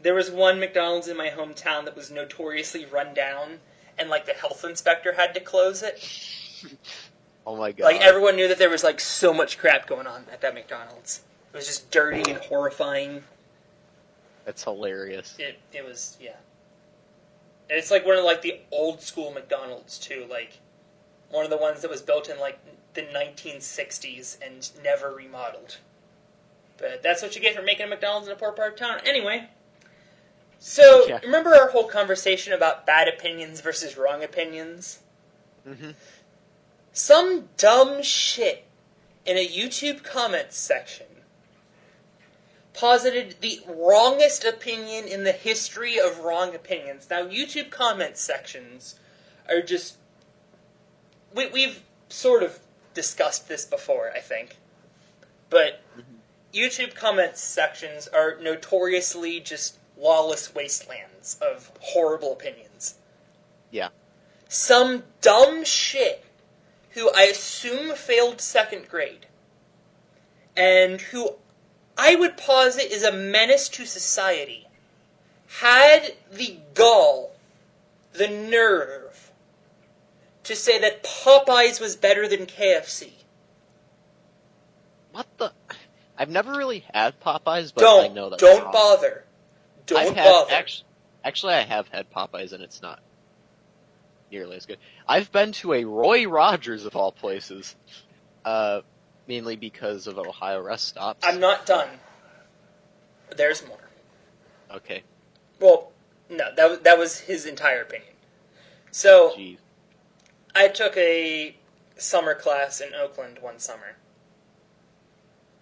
There 0.00 0.14
was 0.14 0.30
one 0.30 0.60
McDonald's 0.60 1.08
in 1.08 1.16
my 1.16 1.30
hometown 1.30 1.84
that 1.84 1.96
was 1.96 2.10
notoriously 2.10 2.84
run 2.86 3.14
down, 3.14 3.60
and 3.98 4.08
like 4.08 4.26
the 4.26 4.32
health 4.32 4.64
inspector 4.64 5.12
had 5.14 5.34
to 5.34 5.40
close 5.40 5.82
it. 5.82 6.02
Oh 7.46 7.56
my 7.56 7.72
god! 7.72 7.84
Like 7.84 8.02
everyone 8.02 8.36
knew 8.36 8.46
that 8.48 8.58
there 8.58 8.68
was 8.68 8.84
like 8.84 9.00
so 9.00 9.32
much 9.32 9.56
crap 9.56 9.86
going 9.86 10.06
on 10.06 10.26
at 10.30 10.42
that 10.42 10.52
McDonald's. 10.52 11.22
It 11.50 11.56
was 11.56 11.66
just 11.66 11.90
dirty 11.90 12.30
and 12.30 12.38
horrifying. 12.42 13.24
That's 14.44 14.64
hilarious. 14.64 15.34
It 15.38 15.58
it 15.72 15.82
was 15.82 16.18
yeah. 16.20 16.36
And 17.70 17.78
it's 17.78 17.90
like 17.90 18.04
one 18.04 18.18
of 18.18 18.24
like 18.24 18.42
the 18.42 18.60
old 18.70 19.00
school 19.00 19.30
McDonald's 19.30 19.96
too, 19.98 20.26
like 20.28 20.58
one 21.30 21.44
of 21.44 21.50
the 21.50 21.56
ones 21.56 21.80
that 21.80 21.90
was 21.90 22.02
built 22.02 22.28
in 22.28 22.38
like 22.38 22.58
the 22.98 23.18
1960s 23.18 24.38
and 24.44 24.68
never 24.82 25.10
remodeled. 25.14 25.78
But 26.78 27.02
that's 27.02 27.22
what 27.22 27.34
you 27.34 27.40
get 27.40 27.54
for 27.54 27.62
making 27.62 27.86
a 27.86 27.88
McDonald's 27.88 28.26
in 28.28 28.32
a 28.32 28.36
poor 28.36 28.52
part 28.52 28.72
of 28.74 28.78
town. 28.78 29.00
Anyway, 29.04 29.48
so 30.58 31.06
Yeah. 31.06 31.20
remember 31.22 31.54
our 31.54 31.70
whole 31.70 31.84
conversation 31.88 32.52
about 32.52 32.86
bad 32.86 33.08
opinions 33.08 33.60
versus 33.60 33.96
wrong 33.96 34.22
opinions? 34.22 34.98
hmm 35.64 35.90
Some 36.92 37.48
dumb 37.56 38.02
shit 38.02 38.64
in 39.24 39.36
a 39.36 39.46
YouTube 39.46 40.02
comments 40.02 40.56
section 40.56 41.06
posited 42.72 43.36
the 43.40 43.60
wrongest 43.66 44.44
opinion 44.44 45.06
in 45.06 45.24
the 45.24 45.32
history 45.32 45.98
of 45.98 46.20
wrong 46.20 46.54
opinions. 46.54 47.08
Now, 47.10 47.24
YouTube 47.26 47.70
comments 47.70 48.20
sections 48.20 48.98
are 49.48 49.60
just. 49.62 49.96
We, 51.34 51.48
we've 51.48 51.82
sort 52.08 52.42
of 52.42 52.60
discussed 52.98 53.46
this 53.46 53.64
before, 53.64 54.10
I 54.12 54.18
think. 54.18 54.56
But 55.50 55.80
YouTube 56.52 56.96
comments 56.96 57.40
sections 57.40 58.08
are 58.08 58.36
notoriously 58.42 59.38
just 59.38 59.78
lawless 59.96 60.52
wastelands 60.52 61.38
of 61.40 61.70
horrible 61.78 62.32
opinions. 62.32 62.96
Yeah. 63.70 63.90
Some 64.48 65.04
dumb 65.20 65.64
shit 65.64 66.24
who 66.90 67.08
I 67.14 67.22
assume 67.22 67.94
failed 67.94 68.40
second 68.40 68.88
grade, 68.88 69.26
and 70.56 71.00
who 71.00 71.34
I 71.96 72.16
would 72.16 72.36
posit 72.36 72.90
is 72.90 73.04
a 73.04 73.12
menace 73.12 73.68
to 73.68 73.86
society, 73.86 74.66
had 75.60 76.14
the 76.32 76.58
gall, 76.74 77.36
the 78.12 78.26
nerve, 78.26 78.97
to 80.48 80.56
say 80.56 80.78
that 80.78 81.04
Popeyes 81.04 81.78
was 81.78 81.94
better 81.94 82.26
than 82.26 82.46
KFC. 82.46 83.10
What 85.12 85.26
the? 85.36 85.52
I've 86.16 86.30
never 86.30 86.52
really 86.52 86.84
had 86.94 87.20
Popeyes, 87.20 87.72
but 87.74 87.82
don't 87.82 88.10
I 88.10 88.14
know 88.14 88.30
that. 88.30 88.38
don't 88.38 88.72
bother. 88.72 89.24
Don't 89.84 90.16
had, 90.16 90.24
bother. 90.24 90.54
Actually, 90.54 90.86
actually, 91.22 91.52
I 91.52 91.62
have 91.64 91.88
had 91.88 92.10
Popeyes, 92.10 92.52
and 92.52 92.62
it's 92.62 92.80
not 92.80 93.00
nearly 94.32 94.56
as 94.56 94.64
good. 94.64 94.78
I've 95.06 95.30
been 95.30 95.52
to 95.52 95.74
a 95.74 95.84
Roy 95.84 96.26
Rogers 96.26 96.86
of 96.86 96.96
all 96.96 97.12
places, 97.12 97.76
uh, 98.46 98.80
mainly 99.26 99.56
because 99.56 100.06
of 100.06 100.18
Ohio 100.18 100.62
rest 100.62 100.88
stops. 100.88 101.26
I'm 101.26 101.40
not 101.40 101.66
done. 101.66 101.88
There's 103.36 103.66
more. 103.68 103.76
Okay, 104.70 105.02
Well, 105.60 105.92
no, 106.30 106.54
that 106.54 106.70
was, 106.70 106.78
that 106.80 106.98
was 106.98 107.20
his 107.20 107.44
entire 107.44 107.82
opinion. 107.82 108.14
So 108.90 109.34
jeez. 109.36 109.58
I 110.58 110.66
took 110.66 110.96
a 110.96 111.54
summer 111.96 112.34
class 112.34 112.80
in 112.80 112.92
Oakland 112.92 113.38
one 113.40 113.60
summer. 113.60 113.94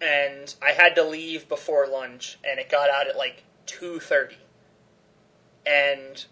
And 0.01 0.55
I 0.59 0.71
had 0.71 0.95
to 0.95 1.03
leave 1.03 1.47
before 1.47 1.87
lunch 1.87 2.39
and 2.43 2.59
it 2.59 2.67
got 2.67 2.89
out 2.89 3.07
at 3.07 3.15
like 3.15 3.43
2:30. 3.67 4.37
And 5.67 6.25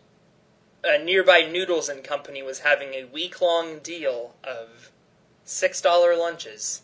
a 0.84 0.97
nearby 0.97 1.41
Noodles 1.41 1.89
and 1.89 2.03
Company 2.03 2.41
was 2.41 2.59
having 2.59 2.93
a 2.95 3.05
week-long 3.05 3.80
deal 3.80 4.34
of 4.43 4.91
$6 5.45 6.18
lunches. 6.18 6.82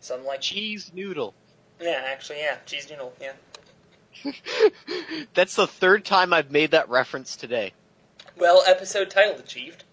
So 0.00 0.16
I'm 0.16 0.24
like, 0.24 0.40
Cheese 0.40 0.90
noodle. 0.92 1.34
yeah, 1.80 2.02
actually, 2.06 2.40
yeah, 2.40 2.56
cheese 2.66 2.88
noodle, 2.90 3.12
yeah. 3.20 3.32
That's 5.34 5.54
the 5.54 5.66
third 5.66 6.04
time 6.04 6.32
I've 6.32 6.50
made 6.50 6.72
that 6.72 6.88
reference 6.88 7.36
today. 7.36 7.72
Well, 8.36 8.62
episode 8.66 9.10
title 9.10 9.38
achieved. 9.38 9.84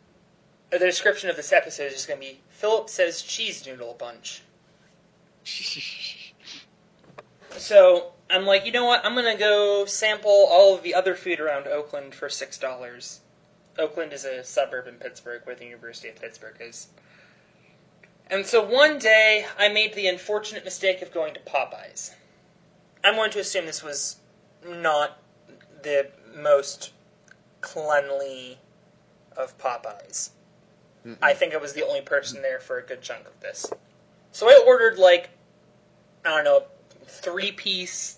Uh, 0.75 0.79
The 0.79 0.85
description 0.85 1.29
of 1.29 1.35
this 1.35 1.51
episode 1.53 1.87
is 1.87 1.93
just 1.93 2.07
going 2.07 2.19
to 2.19 2.25
be 2.25 2.41
Philip 2.49 2.89
says 2.89 3.21
cheese 3.21 3.65
noodle 3.65 3.95
bunch. 3.97 4.41
So 7.57 8.11
I'm 8.29 8.45
like, 8.45 8.65
you 8.65 8.71
know 8.71 8.85
what? 8.85 9.05
I'm 9.05 9.15
gonna 9.15 9.37
go 9.37 9.85
sample 9.85 10.29
all 10.51 10.75
of 10.75 10.83
the 10.83 10.93
other 10.93 11.15
food 11.15 11.39
around 11.39 11.67
Oakland 11.67 12.13
for 12.13 12.27
six 12.27 12.57
dollars. 12.57 13.21
Oakland 13.77 14.11
is 14.13 14.25
a 14.25 14.43
suburb 14.43 14.87
in 14.87 14.95
Pittsburgh 14.95 15.41
where 15.45 15.55
the 15.55 15.65
University 15.65 16.09
of 16.09 16.15
Pittsburgh 16.19 16.57
is. 16.59 16.87
And 18.27 18.45
so 18.45 18.61
one 18.61 18.99
day 18.99 19.45
I 19.57 19.69
made 19.69 19.93
the 19.93 20.07
unfortunate 20.07 20.65
mistake 20.65 21.01
of 21.01 21.13
going 21.13 21.33
to 21.33 21.39
Popeyes. 21.39 22.13
I'm 23.03 23.15
going 23.15 23.31
to 23.31 23.39
assume 23.39 23.65
this 23.65 23.83
was 23.83 24.17
not 24.67 25.19
the 25.83 26.09
most 26.35 26.91
cleanly 27.61 28.57
of 29.37 29.57
Popeyes. 29.57 30.31
Mm-mm. 31.05 31.17
I 31.21 31.33
think 31.33 31.53
I 31.53 31.57
was 31.57 31.73
the 31.73 31.85
only 31.85 32.01
person 32.01 32.41
there 32.41 32.59
for 32.59 32.77
a 32.77 32.83
good 32.83 33.01
chunk 33.01 33.27
of 33.27 33.39
this. 33.39 33.67
So 34.31 34.47
I 34.47 34.61
ordered 34.65 34.97
like 34.97 35.29
I 36.25 36.29
don't 36.29 36.43
know, 36.43 36.63
three 37.05 37.51
piece 37.51 38.17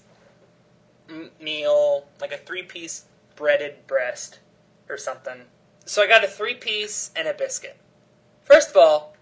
m- 1.09 1.31
meal, 1.41 2.05
like 2.21 2.31
a 2.31 2.38
three 2.38 2.63
piece 2.63 3.05
breaded 3.35 3.85
breast 3.88 4.39
or 4.89 4.97
something. 4.97 5.43
So 5.85 6.01
I 6.01 6.07
got 6.07 6.23
a 6.23 6.27
three 6.27 6.53
piece 6.53 7.11
and 7.15 7.27
a 7.27 7.33
biscuit. 7.33 7.77
First 8.43 8.69
of 8.69 8.77
all, 8.77 9.15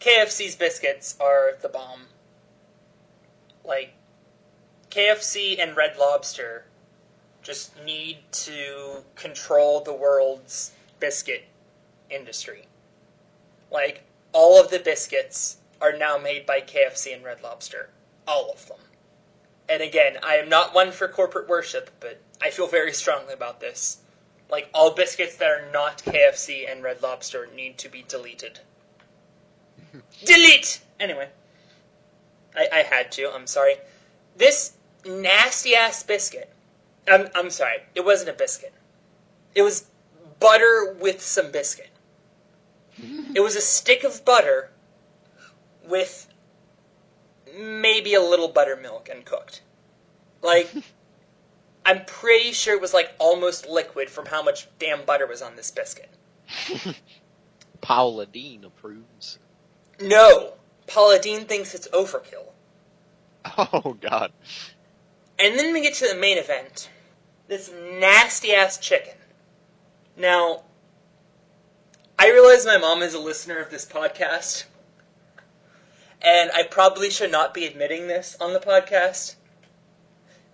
KFC's 0.00 0.56
biscuits 0.56 1.16
are 1.20 1.56
the 1.60 1.68
bomb. 1.68 2.06
Like, 3.64 3.94
KFC 4.90 5.60
and 5.60 5.76
Red 5.76 5.96
Lobster 5.96 6.64
just 7.42 7.80
need 7.84 8.18
to 8.32 9.04
control 9.14 9.80
the 9.80 9.92
world's 9.92 10.72
biscuit 10.98 11.44
industry. 12.10 12.64
Like, 13.72 14.04
all 14.32 14.60
of 14.60 14.70
the 14.70 14.78
biscuits 14.78 15.56
are 15.80 15.96
now 15.96 16.18
made 16.18 16.46
by 16.46 16.60
KFC 16.60 17.14
and 17.14 17.24
Red 17.24 17.42
Lobster. 17.42 17.88
All 18.28 18.50
of 18.50 18.68
them. 18.68 18.78
And 19.68 19.82
again, 19.82 20.18
I 20.22 20.34
am 20.36 20.48
not 20.48 20.74
one 20.74 20.92
for 20.92 21.08
corporate 21.08 21.48
worship, 21.48 21.90
but 21.98 22.20
I 22.40 22.50
feel 22.50 22.66
very 22.66 22.92
strongly 22.92 23.32
about 23.32 23.60
this. 23.60 23.98
Like, 24.50 24.68
all 24.74 24.92
biscuits 24.92 25.36
that 25.36 25.50
are 25.50 25.70
not 25.72 25.98
KFC 25.98 26.70
and 26.70 26.82
Red 26.82 27.02
Lobster 27.02 27.48
need 27.54 27.78
to 27.78 27.88
be 27.88 28.04
deleted. 28.06 28.60
Delete! 30.24 30.82
Anyway. 31.00 31.28
I, 32.54 32.68
I 32.72 32.82
had 32.82 33.10
to, 33.12 33.32
I'm 33.32 33.46
sorry. 33.46 33.76
This 34.36 34.74
nasty 35.06 35.74
ass 35.74 36.02
biscuit. 36.02 36.52
I'm, 37.08 37.28
I'm 37.34 37.50
sorry, 37.50 37.78
it 37.94 38.04
wasn't 38.04 38.30
a 38.30 38.34
biscuit. 38.34 38.72
It 39.54 39.62
was 39.62 39.86
butter 40.38 40.96
with 41.00 41.22
some 41.22 41.50
biscuit. 41.50 41.91
It 43.34 43.40
was 43.40 43.56
a 43.56 43.60
stick 43.60 44.04
of 44.04 44.24
butter 44.24 44.70
with 45.86 46.28
maybe 47.56 48.14
a 48.14 48.20
little 48.20 48.48
buttermilk 48.48 49.08
and 49.08 49.24
cooked. 49.24 49.62
Like, 50.42 50.70
I'm 51.86 52.04
pretty 52.04 52.52
sure 52.52 52.74
it 52.74 52.80
was 52.80 52.94
like 52.94 53.12
almost 53.18 53.68
liquid 53.68 54.08
from 54.10 54.26
how 54.26 54.42
much 54.42 54.68
damn 54.78 55.04
butter 55.04 55.26
was 55.26 55.42
on 55.42 55.56
this 55.56 55.70
biscuit. 55.70 56.10
Paula 57.80 58.26
Deen 58.26 58.64
approves. 58.64 59.38
No, 60.00 60.54
Paula 60.86 61.18
Deen 61.18 61.44
thinks 61.44 61.74
it's 61.74 61.88
overkill. 61.88 62.46
Oh 63.58 63.96
God. 64.00 64.32
And 65.36 65.58
then 65.58 65.72
we 65.72 65.82
get 65.82 65.94
to 65.94 66.06
the 66.06 66.14
main 66.14 66.38
event. 66.38 66.88
This 67.48 67.72
nasty 67.98 68.54
ass 68.54 68.78
chicken. 68.78 69.14
Now, 70.16 70.62
I 72.22 72.30
realize 72.30 72.64
my 72.64 72.78
mom 72.78 73.02
is 73.02 73.14
a 73.14 73.18
listener 73.18 73.58
of 73.58 73.72
this 73.72 73.84
podcast, 73.84 74.66
and 76.20 76.52
I 76.52 76.62
probably 76.62 77.10
should 77.10 77.32
not 77.32 77.52
be 77.52 77.66
admitting 77.66 78.06
this 78.06 78.36
on 78.40 78.52
the 78.52 78.60
podcast. 78.60 79.34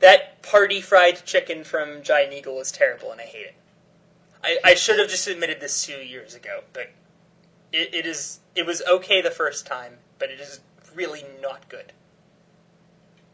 That 0.01 0.43
party 0.43 0.81
fried 0.81 1.27
chicken 1.27 1.65
from 1.65 2.03
Giant 2.03 2.33
Eagle 2.33 2.59
is 2.63 2.73
terrible, 2.73 3.13
and 3.13 3.21
I 3.21 3.25
hate 3.25 3.49
it. 3.49 3.55
I, 4.43 4.59
I 4.65 4.75
should 4.77 4.99
have 4.99 5.11
just 5.11 5.29
admitted 5.29 5.61
this 5.61 5.85
two 5.85 5.99
years 5.99 6.35
ago, 6.35 6.63
but 6.73 6.91
it, 7.71 7.95
it 7.95 8.07
is 8.07 8.41
it 8.55 8.65
was 8.65 8.81
okay 8.91 9.21
the 9.21 9.31
first 9.31 9.67
time, 9.67 9.99
but 10.19 10.31
it 10.31 10.41
is 10.41 10.61
really 10.95 11.25
not 11.43 11.69
good. 11.69 11.93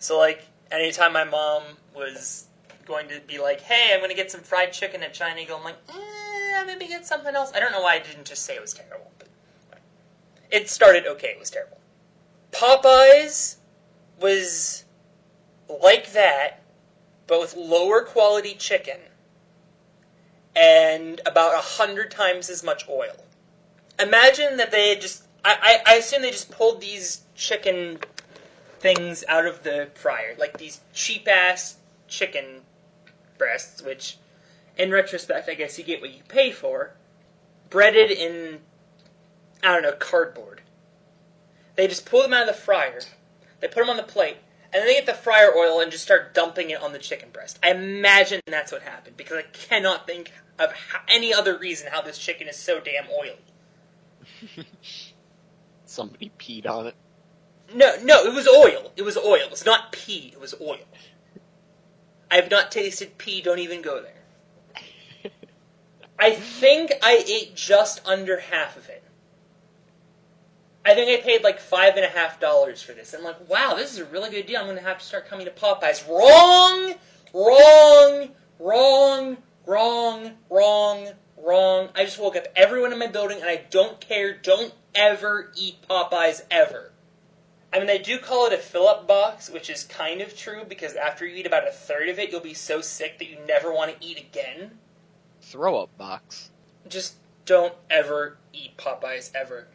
So 0.00 0.18
like 0.18 0.42
Anytime 0.74 1.12
my 1.12 1.22
mom 1.22 1.62
was 1.94 2.46
going 2.84 3.08
to 3.08 3.20
be 3.26 3.38
like, 3.38 3.60
"Hey, 3.60 3.92
I'm 3.92 4.00
going 4.00 4.10
to 4.10 4.16
get 4.16 4.30
some 4.30 4.40
fried 4.40 4.72
chicken 4.72 5.02
at 5.02 5.14
Giant 5.14 5.38
Eagle," 5.38 5.58
I'm 5.58 5.64
like, 5.64 5.86
mm, 5.86 6.13
eh, 6.54 6.64
maybe 6.64 6.86
get 6.86 7.06
something 7.06 7.34
else. 7.34 7.52
I 7.54 7.60
don't 7.60 7.72
know 7.72 7.82
why 7.82 7.94
I 7.94 7.98
didn't 7.98 8.24
just 8.24 8.44
say 8.44 8.54
it 8.54 8.60
was 8.60 8.72
terrible, 8.72 9.10
but 9.18 9.28
it 10.50 10.70
started 10.70 11.06
okay. 11.06 11.28
It 11.28 11.38
was 11.38 11.50
terrible. 11.50 11.78
Popeyes 12.52 13.56
was 14.20 14.84
like 15.68 16.12
that, 16.12 16.62
but 17.26 17.40
with 17.40 17.56
lower 17.56 18.02
quality 18.02 18.54
chicken 18.54 18.98
and 20.56 21.20
about 21.26 21.54
a 21.54 21.62
hundred 21.62 22.10
times 22.10 22.48
as 22.48 22.62
much 22.62 22.88
oil. 22.88 23.24
Imagine 23.98 24.56
that 24.56 24.70
they 24.70 24.96
just. 24.96 25.24
I, 25.44 25.80
I, 25.86 25.92
I 25.92 25.96
assume 25.96 26.22
they 26.22 26.30
just 26.30 26.50
pulled 26.50 26.80
these 26.80 27.22
chicken 27.34 27.98
things 28.78 29.24
out 29.28 29.46
of 29.46 29.62
the 29.62 29.88
fryer, 29.94 30.34
like 30.38 30.58
these 30.58 30.80
cheap 30.92 31.28
ass 31.28 31.76
chicken 32.08 32.62
breasts, 33.38 33.82
which, 33.82 34.18
in 34.76 34.90
retrospect, 34.90 35.48
I 35.48 35.54
guess 35.54 35.78
you 35.78 35.84
get 35.84 36.00
what 36.00 36.12
you 36.12 36.22
pay 36.28 36.50
for, 36.50 36.92
breaded 37.70 38.10
in, 38.10 38.60
I 39.62 39.72
don't 39.72 39.82
know, 39.82 39.92
cardboard. 39.92 40.62
They 41.76 41.88
just 41.88 42.06
pull 42.06 42.22
them 42.22 42.32
out 42.32 42.48
of 42.48 42.54
the 42.54 42.60
fryer, 42.60 43.00
they 43.60 43.68
put 43.68 43.80
them 43.80 43.90
on 43.90 43.96
the 43.96 44.02
plate, 44.02 44.36
and 44.72 44.80
then 44.80 44.86
they 44.86 44.94
get 44.94 45.06
the 45.06 45.14
fryer 45.14 45.50
oil 45.56 45.80
and 45.80 45.90
just 45.90 46.04
start 46.04 46.34
dumping 46.34 46.70
it 46.70 46.82
on 46.82 46.92
the 46.92 46.98
chicken 46.98 47.28
breast. 47.32 47.58
I 47.62 47.70
imagine 47.70 48.40
that's 48.46 48.72
what 48.72 48.82
happened 48.82 49.16
because 49.16 49.38
I 49.38 49.42
cannot 49.52 50.06
think 50.06 50.32
of 50.58 50.72
how, 50.72 51.00
any 51.08 51.32
other 51.32 51.56
reason 51.56 51.88
how 51.92 52.02
this 52.02 52.18
chicken 52.18 52.48
is 52.48 52.56
so 52.56 52.80
damn 52.80 53.06
oily. 53.08 53.38
Somebody 55.84 56.32
peed 56.38 56.68
on 56.68 56.88
it. 56.88 56.94
No, 57.72 57.96
no, 58.02 58.24
it 58.24 58.34
was 58.34 58.48
oil. 58.48 58.92
It 58.96 59.02
was 59.02 59.16
oil. 59.16 59.46
It's 59.50 59.64
not 59.64 59.92
pee. 59.92 60.30
It 60.32 60.40
was 60.40 60.54
oil. 60.60 60.84
I 62.30 62.36
have 62.36 62.50
not 62.50 62.72
tasted 62.72 63.16
pee. 63.16 63.40
Don't 63.40 63.60
even 63.60 63.80
go 63.80 64.02
there. 64.02 64.23
I 66.18 66.30
think 66.32 66.92
I 67.02 67.24
ate 67.26 67.54
just 67.54 68.06
under 68.06 68.38
half 68.38 68.76
of 68.76 68.88
it. 68.88 69.02
I 70.86 70.94
think 70.94 71.08
I 71.08 71.22
paid 71.22 71.42
like 71.42 71.60
five 71.60 71.96
and 71.96 72.04
a 72.04 72.08
half 72.08 72.38
dollars 72.40 72.82
for 72.82 72.92
this. 72.92 73.14
I'm 73.14 73.24
like, 73.24 73.48
wow, 73.48 73.74
this 73.74 73.92
is 73.92 73.98
a 73.98 74.04
really 74.04 74.30
good 74.30 74.46
deal. 74.46 74.60
I'm 74.60 74.74
to 74.74 74.82
have 74.82 74.98
to 74.98 75.04
start 75.04 75.26
coming 75.26 75.46
to 75.46 75.52
Popeyes. 75.52 76.06
Wrong, 76.06 76.94
wrong, 77.32 78.30
wrong, 78.58 79.38
wrong, 79.66 80.32
wrong, 80.50 81.08
wrong. 81.38 81.88
I 81.94 82.04
just 82.04 82.18
woke 82.18 82.36
up 82.36 82.48
everyone 82.54 82.92
in 82.92 82.98
my 82.98 83.06
building, 83.06 83.40
and 83.40 83.48
I 83.48 83.64
don't 83.70 83.98
care. 83.98 84.36
Don't 84.36 84.74
ever 84.94 85.52
eat 85.56 85.76
Popeyes 85.88 86.42
ever. 86.50 86.92
I 87.72 87.78
mean, 87.78 87.86
they 87.86 87.98
do 87.98 88.18
call 88.18 88.46
it 88.46 88.52
a 88.52 88.58
fill 88.58 88.86
up 88.86 89.08
box, 89.08 89.50
which 89.50 89.70
is 89.70 89.84
kind 89.84 90.20
of 90.20 90.36
true 90.36 90.64
because 90.68 90.94
after 90.94 91.26
you 91.26 91.36
eat 91.36 91.46
about 91.46 91.66
a 91.66 91.72
third 91.72 92.08
of 92.08 92.18
it, 92.18 92.30
you'll 92.30 92.40
be 92.40 92.54
so 92.54 92.80
sick 92.80 93.18
that 93.18 93.28
you 93.28 93.38
never 93.48 93.72
want 93.72 93.98
to 93.98 94.06
eat 94.06 94.18
again. 94.18 94.78
Throw 95.44 95.76
up 95.82 95.96
box. 95.98 96.50
Just 96.88 97.16
don't 97.44 97.74
ever 97.90 98.38
eat 98.52 98.76
Popeyes 98.76 99.30
ever. 99.34 99.68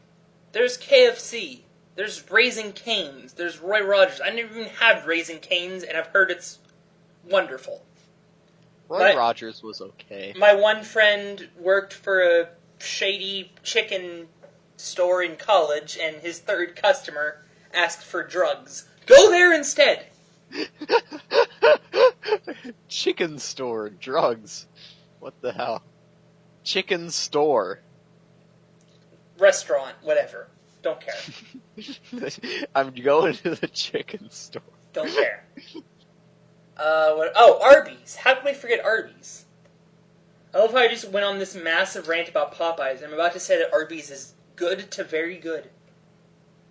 There's 0.51 0.78
KFC. 0.78 1.59
There's 1.95 2.30
Raising 2.30 2.72
Cane's. 2.72 3.34
There's 3.34 3.59
Roy 3.59 3.82
Rogers. 3.82 4.20
I 4.24 4.30
never 4.32 4.57
even 4.57 4.70
had 4.70 5.05
Raising 5.05 5.39
Cane's, 5.39 5.84
and 5.84 5.97
I've 5.97 6.07
heard 6.07 6.32
it's 6.32 6.59
wonderful. 7.30 7.84
Roy 8.88 8.99
My- 8.99 9.15
Rogers 9.15 9.61
was 9.61 9.80
okay. 9.82 10.34
My 10.38 10.53
one 10.53 10.84
friend 10.84 11.47
worked 11.57 11.93
for 11.93 12.22
a 12.22 12.49
shady 12.80 13.51
chicken 13.63 14.28
store 14.78 15.22
in 15.22 15.36
college, 15.36 15.97
and 16.01 16.17
his 16.17 16.39
third 16.39 16.76
customer 16.76 17.43
asked 17.74 18.03
for 18.03 18.24
drugs. 18.24 18.88
Go 19.05 19.30
there 19.30 19.53
instead. 19.53 20.07
Chicken 22.88 23.38
store, 23.39 23.89
drugs. 23.89 24.65
What 25.20 25.41
the 25.41 25.51
hell? 25.51 25.84
Chicken 26.63 27.09
store. 27.09 27.80
Restaurant, 29.38 29.95
whatever. 30.01 30.47
Don't 30.82 30.99
care. 31.01 32.30
I'm 32.76 32.91
going 32.91 33.34
to 33.36 33.55
the 33.55 33.67
chicken 33.67 34.30
store. 34.30 34.61
Don't 34.93 35.11
care. 35.11 35.45
Uh, 36.78 37.13
what? 37.13 37.34
Oh, 37.36 37.59
Arby's. 37.61 38.15
How 38.15 38.36
can 38.36 38.45
we 38.45 38.53
forget 38.53 38.84
Arby's? 38.84 39.45
I 40.53 40.59
love 40.59 40.72
how 40.72 40.80
I 40.80 40.88
just 40.88 41.09
went 41.09 41.26
on 41.26 41.38
this 41.38 41.55
massive 41.55 42.07
rant 42.07 42.30
about 42.30 42.55
Popeyes. 42.55 43.03
I'm 43.03 43.13
about 43.13 43.34
to 43.34 43.39
say 43.39 43.59
that 43.59 43.74
Arby's 43.74 44.09
is 44.09 44.34
good 44.55 44.89
to 44.91 45.03
very 45.03 45.38
good. 45.38 45.70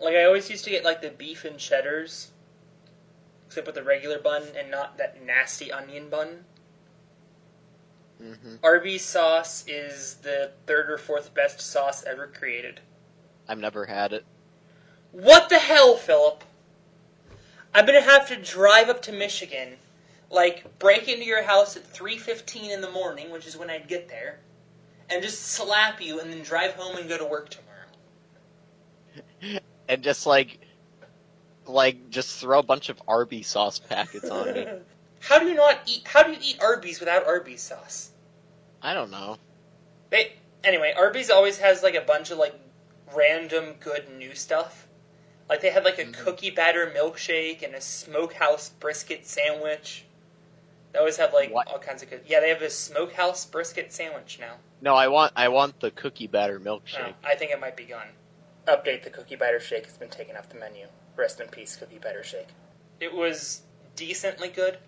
Like 0.00 0.14
I 0.14 0.24
always 0.24 0.50
used 0.50 0.64
to 0.64 0.70
get 0.70 0.84
like 0.84 1.02
the 1.02 1.10
beef 1.10 1.44
and 1.44 1.58
cheddars, 1.58 2.32
except 3.46 3.66
with 3.66 3.76
the 3.76 3.82
regular 3.82 4.18
bun 4.18 4.42
and 4.56 4.70
not 4.70 4.98
that 4.98 5.24
nasty 5.24 5.70
onion 5.70 6.08
bun. 6.08 6.44
Hmm 8.18 8.56
Arby's 8.62 9.04
sauce 9.04 9.64
is 9.66 10.16
the 10.22 10.52
third 10.66 10.90
or 10.90 10.98
fourth 10.98 11.32
best 11.34 11.60
sauce 11.60 12.04
ever 12.04 12.26
created. 12.26 12.80
I've 13.48 13.58
never 13.58 13.86
had 13.86 14.12
it. 14.12 14.24
What 15.12 15.48
the 15.48 15.58
hell, 15.58 15.96
Philip? 15.96 16.44
I'm 17.74 17.86
gonna 17.86 18.00
have 18.00 18.28
to 18.28 18.36
drive 18.36 18.88
up 18.88 19.02
to 19.02 19.12
Michigan, 19.12 19.76
like 20.30 20.78
break 20.78 21.08
into 21.08 21.24
your 21.24 21.44
house 21.44 21.76
at 21.76 21.84
3:15 21.84 22.70
in 22.70 22.80
the 22.80 22.90
morning, 22.90 23.30
which 23.30 23.46
is 23.46 23.56
when 23.56 23.70
I'd 23.70 23.88
get 23.88 24.08
there, 24.08 24.40
and 25.08 25.22
just 25.22 25.42
slap 25.42 26.00
you, 26.00 26.18
and 26.20 26.32
then 26.32 26.42
drive 26.42 26.74
home 26.74 26.96
and 26.96 27.08
go 27.08 27.16
to 27.18 27.24
work 27.24 27.50
tomorrow. 27.50 27.68
And 29.90 30.02
just 30.02 30.26
like, 30.26 30.58
like, 31.66 32.10
just 32.10 32.38
throw 32.38 32.58
a 32.58 32.62
bunch 32.62 32.90
of 32.90 33.00
Arby's 33.08 33.46
sauce 33.48 33.78
packets 33.78 34.28
on 34.28 34.52
me. 34.52 34.66
How 35.20 35.38
do 35.38 35.46
you 35.46 35.54
not 35.54 35.80
eat? 35.86 36.06
How 36.06 36.22
do 36.22 36.32
you 36.32 36.38
eat 36.42 36.60
Arby's 36.60 37.00
without 37.00 37.26
Arby's 37.26 37.62
sauce? 37.62 38.07
I 38.82 38.94
don't 38.94 39.10
know. 39.10 39.38
They 40.10 40.34
anyway. 40.64 40.94
Arby's 40.96 41.30
always 41.30 41.58
has 41.58 41.82
like 41.82 41.94
a 41.94 42.00
bunch 42.00 42.30
of 42.30 42.38
like 42.38 42.54
random 43.14 43.74
good 43.80 44.08
new 44.16 44.34
stuff. 44.34 44.86
Like 45.48 45.60
they 45.60 45.70
had 45.70 45.84
like 45.84 45.98
a 45.98 46.04
Mhm. 46.04 46.14
cookie 46.14 46.50
batter 46.50 46.86
milkshake 46.94 47.62
and 47.62 47.74
a 47.74 47.80
smokehouse 47.80 48.68
brisket 48.68 49.26
sandwich. 49.26 50.04
They 50.92 50.98
always 50.98 51.16
have 51.16 51.32
like 51.32 51.50
What? 51.52 51.68
all 51.68 51.78
kinds 51.78 52.02
of 52.02 52.10
good. 52.10 52.22
Yeah, 52.26 52.40
they 52.40 52.48
have 52.50 52.62
a 52.62 52.70
smokehouse 52.70 53.44
brisket 53.44 53.92
sandwich 53.92 54.38
now. 54.40 54.56
No, 54.80 54.94
I 54.94 55.08
want, 55.08 55.32
I 55.36 55.48
want 55.48 55.80
the 55.80 55.90
cookie 55.90 56.26
batter 56.26 56.56
Oh, 56.56 56.64
milkshake. 56.64 57.14
I 57.24 57.34
think 57.34 57.50
it 57.50 57.60
might 57.60 57.76
be 57.76 57.84
gone. 57.84 58.08
Update: 58.66 59.02
the 59.02 59.10
cookie 59.10 59.36
batter 59.36 59.58
shake 59.60 59.86
has 59.86 59.96
been 59.96 60.10
taken 60.10 60.36
off 60.36 60.48
the 60.50 60.56
menu. 60.56 60.86
Rest 61.16 61.40
in 61.40 61.48
peace, 61.48 61.74
cookie 61.76 61.98
batter 61.98 62.22
shake. 62.22 62.48
It 63.00 63.12
was 63.14 63.62
decently 63.96 64.48
good. 64.48 64.78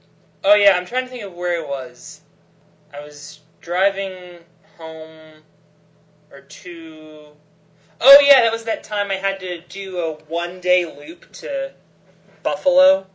Oh 0.44 0.54
yeah, 0.54 0.76
I'm 0.76 0.86
trying 0.86 1.04
to 1.04 1.10
think 1.10 1.22
of 1.24 1.32
where 1.34 1.60
it 1.60 1.68
was. 1.68 2.20
I 2.94 3.00
was 3.00 3.40
driving 3.60 4.40
home 4.78 5.42
or 6.30 6.40
to. 6.40 7.28
Oh 8.00 8.18
yeah, 8.20 8.40
that 8.42 8.52
was 8.52 8.64
that 8.64 8.82
time 8.82 9.10
I 9.10 9.16
had 9.16 9.40
to 9.40 9.60
do 9.60 9.98
a 9.98 10.14
one 10.14 10.60
day 10.60 10.84
loop 10.86 11.30
to 11.32 11.72
Buffalo. 12.42 13.06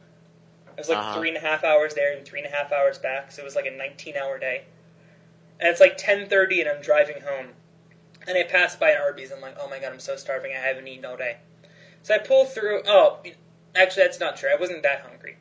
It 0.67 0.77
was 0.77 0.89
like 0.89 0.97
Uh-huh. 0.97 1.19
three 1.19 1.29
and 1.29 1.37
a 1.37 1.41
half 1.41 1.63
hours 1.63 1.93
there 1.93 2.15
and 2.15 2.25
three 2.25 2.39
and 2.43 2.53
a 2.53 2.55
half 2.55 2.71
hours 2.71 2.97
back, 2.97 3.31
so 3.31 3.41
it 3.41 3.45
was 3.45 3.55
like 3.55 3.65
a 3.65 3.71
19 3.71 4.15
hour 4.17 4.37
day. 4.37 4.65
And 5.59 5.69
it's 5.69 5.79
like 5.79 5.97
10:30 5.97 6.61
and 6.61 6.69
I'm 6.69 6.81
driving 6.81 7.21
home. 7.21 7.53
And 8.27 8.37
I 8.37 8.43
pass 8.43 8.75
by 8.75 8.91
an 8.91 8.97
Arby's. 9.01 9.31
And 9.31 9.37
I'm 9.37 9.41
like, 9.41 9.57
oh 9.59 9.69
my 9.69 9.79
god, 9.79 9.93
I'm 9.93 9.99
so 9.99 10.15
starving. 10.15 10.51
I 10.51 10.59
haven't 10.59 10.87
eaten 10.87 11.05
all 11.05 11.15
day. 11.17 11.37
So 12.03 12.13
I 12.13 12.17
pull 12.17 12.45
through. 12.45 12.81
Oh, 12.85 13.19
actually, 13.75 14.03
that's 14.03 14.19
not 14.19 14.35
true. 14.35 14.49
I 14.51 14.59
wasn't 14.59 14.83
that 14.83 15.01
hungry. 15.01 15.37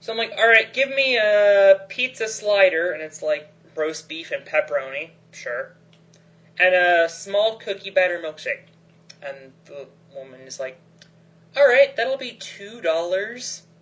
So 0.00 0.12
I'm 0.12 0.18
like, 0.18 0.32
all 0.36 0.46
right, 0.46 0.72
give 0.72 0.88
me 0.90 1.16
a 1.16 1.80
pizza 1.88 2.28
slider, 2.28 2.92
and 2.92 3.02
it's 3.02 3.22
like 3.22 3.52
roast 3.76 4.08
beef 4.08 4.30
and 4.30 4.44
pepperoni, 4.44 5.10
sure, 5.32 5.72
and 6.58 6.74
a 6.74 7.08
small 7.08 7.56
cookie 7.56 7.90
batter 7.90 8.20
milkshake. 8.24 8.66
And 9.22 9.52
the 9.64 9.86
woman 10.14 10.40
is 10.42 10.60
like, 10.60 10.78
all 11.56 11.66
right, 11.66 11.94
that'll 11.96 12.18
be 12.18 12.32
two 12.32 12.80
dollars. 12.80 13.62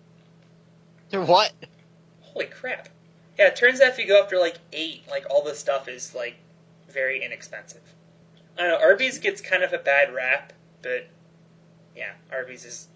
What? 1.11 1.53
Holy 2.21 2.47
crap! 2.47 2.89
Yeah, 3.37 3.49
it 3.49 3.55
turns 3.55 3.79
out 3.79 3.89
if 3.89 3.99
you 3.99 4.07
go 4.07 4.19
after 4.19 4.39
like 4.39 4.57
eight, 4.71 5.03
like 5.07 5.27
all 5.29 5.43
the 5.43 5.53
stuff 5.53 5.87
is 5.87 6.15
like 6.15 6.37
very 6.89 7.23
inexpensive. 7.23 7.93
I 8.57 8.61
don't 8.61 8.71
know. 8.71 8.83
Arby's 8.83 9.19
gets 9.19 9.39
kind 9.39 9.63
of 9.63 9.73
a 9.73 9.77
bad 9.77 10.13
rap, 10.13 10.53
but 10.81 11.07
yeah, 11.95 12.13
Arby's 12.31 12.65
is 12.65 12.87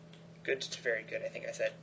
good 0.43 0.61
to 0.61 0.81
very 0.81 1.03
good. 1.07 1.21
I 1.23 1.29
think 1.29 1.45
I 1.47 1.51
said. 1.51 1.73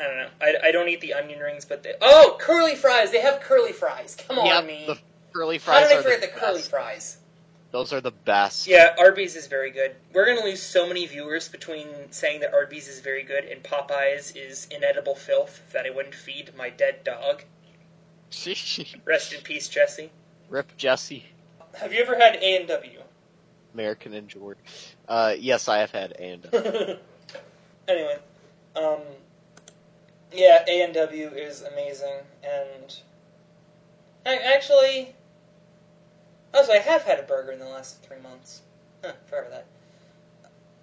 I 0.00 0.04
don't 0.04 0.16
know. 0.16 0.28
I, 0.40 0.68
I 0.68 0.72
don't 0.72 0.88
eat 0.88 1.00
the 1.00 1.14
onion 1.14 1.40
rings, 1.40 1.64
but 1.64 1.82
they, 1.82 1.94
oh, 2.00 2.36
curly 2.40 2.74
fries! 2.74 3.10
They 3.10 3.20
have 3.20 3.40
curly 3.40 3.72
fries. 3.72 4.16
Come 4.16 4.38
on, 4.38 4.46
Yep, 4.46 4.66
me. 4.66 4.84
the 4.86 4.98
curly 5.32 5.58
fries. 5.58 5.82
How 5.82 5.88
did 5.88 5.98
I 5.98 6.02
forget 6.02 6.20
the, 6.20 6.26
the, 6.28 6.32
curly 6.32 6.62
fries? 6.62 7.18
Those 7.70 7.92
are 7.92 8.00
the 8.00 8.12
best. 8.12 8.66
Yeah, 8.66 8.94
Arby's 8.98 9.36
is 9.36 9.46
very 9.46 9.70
good. 9.70 9.94
We're 10.14 10.24
gonna 10.26 10.44
lose 10.46 10.62
so 10.62 10.86
many 10.86 11.06
viewers 11.06 11.48
between 11.48 12.10
saying 12.10 12.40
that 12.40 12.54
Arby's 12.54 12.88
is 12.88 13.00
very 13.00 13.22
good 13.22 13.44
and 13.44 13.62
Popeyes 13.62 14.34
is 14.34 14.66
inedible 14.70 15.14
filth 15.14 15.60
that 15.72 15.84
I 15.84 15.90
wouldn't 15.90 16.14
feed 16.14 16.52
my 16.56 16.70
dead 16.70 17.04
dog. 17.04 17.44
Rest 19.04 19.32
in 19.32 19.40
peace, 19.42 19.68
Jesse. 19.68 20.10
Rip 20.48 20.74
Jesse, 20.78 21.26
Have 21.74 21.92
you 21.92 22.00
ever 22.00 22.16
had 22.16 22.36
A 22.36 22.56
and 22.56 22.68
W? 22.68 23.00
American 23.74 24.14
endured. 24.14 24.56
Uh, 25.06 25.34
yes, 25.38 25.68
I 25.68 25.78
have 25.78 25.90
had 25.90 26.12
A 26.12 26.22
and 26.22 26.42
W. 26.42 26.96
anyway, 27.88 28.18
um, 28.76 29.00
Yeah, 30.32 30.64
A 30.68 30.82
and 30.82 30.94
W 30.94 31.28
is 31.28 31.62
amazing, 31.62 32.20
and 32.42 33.00
I 34.26 34.36
actually, 34.36 35.14
also 36.52 36.72
I 36.72 36.78
have 36.78 37.02
had 37.02 37.18
a 37.18 37.22
burger 37.22 37.52
in 37.52 37.58
the 37.58 37.64
last 37.64 38.02
three 38.02 38.20
months. 38.20 38.62
Huh, 39.02 39.12
forever 39.26 39.48
that. 39.50 39.66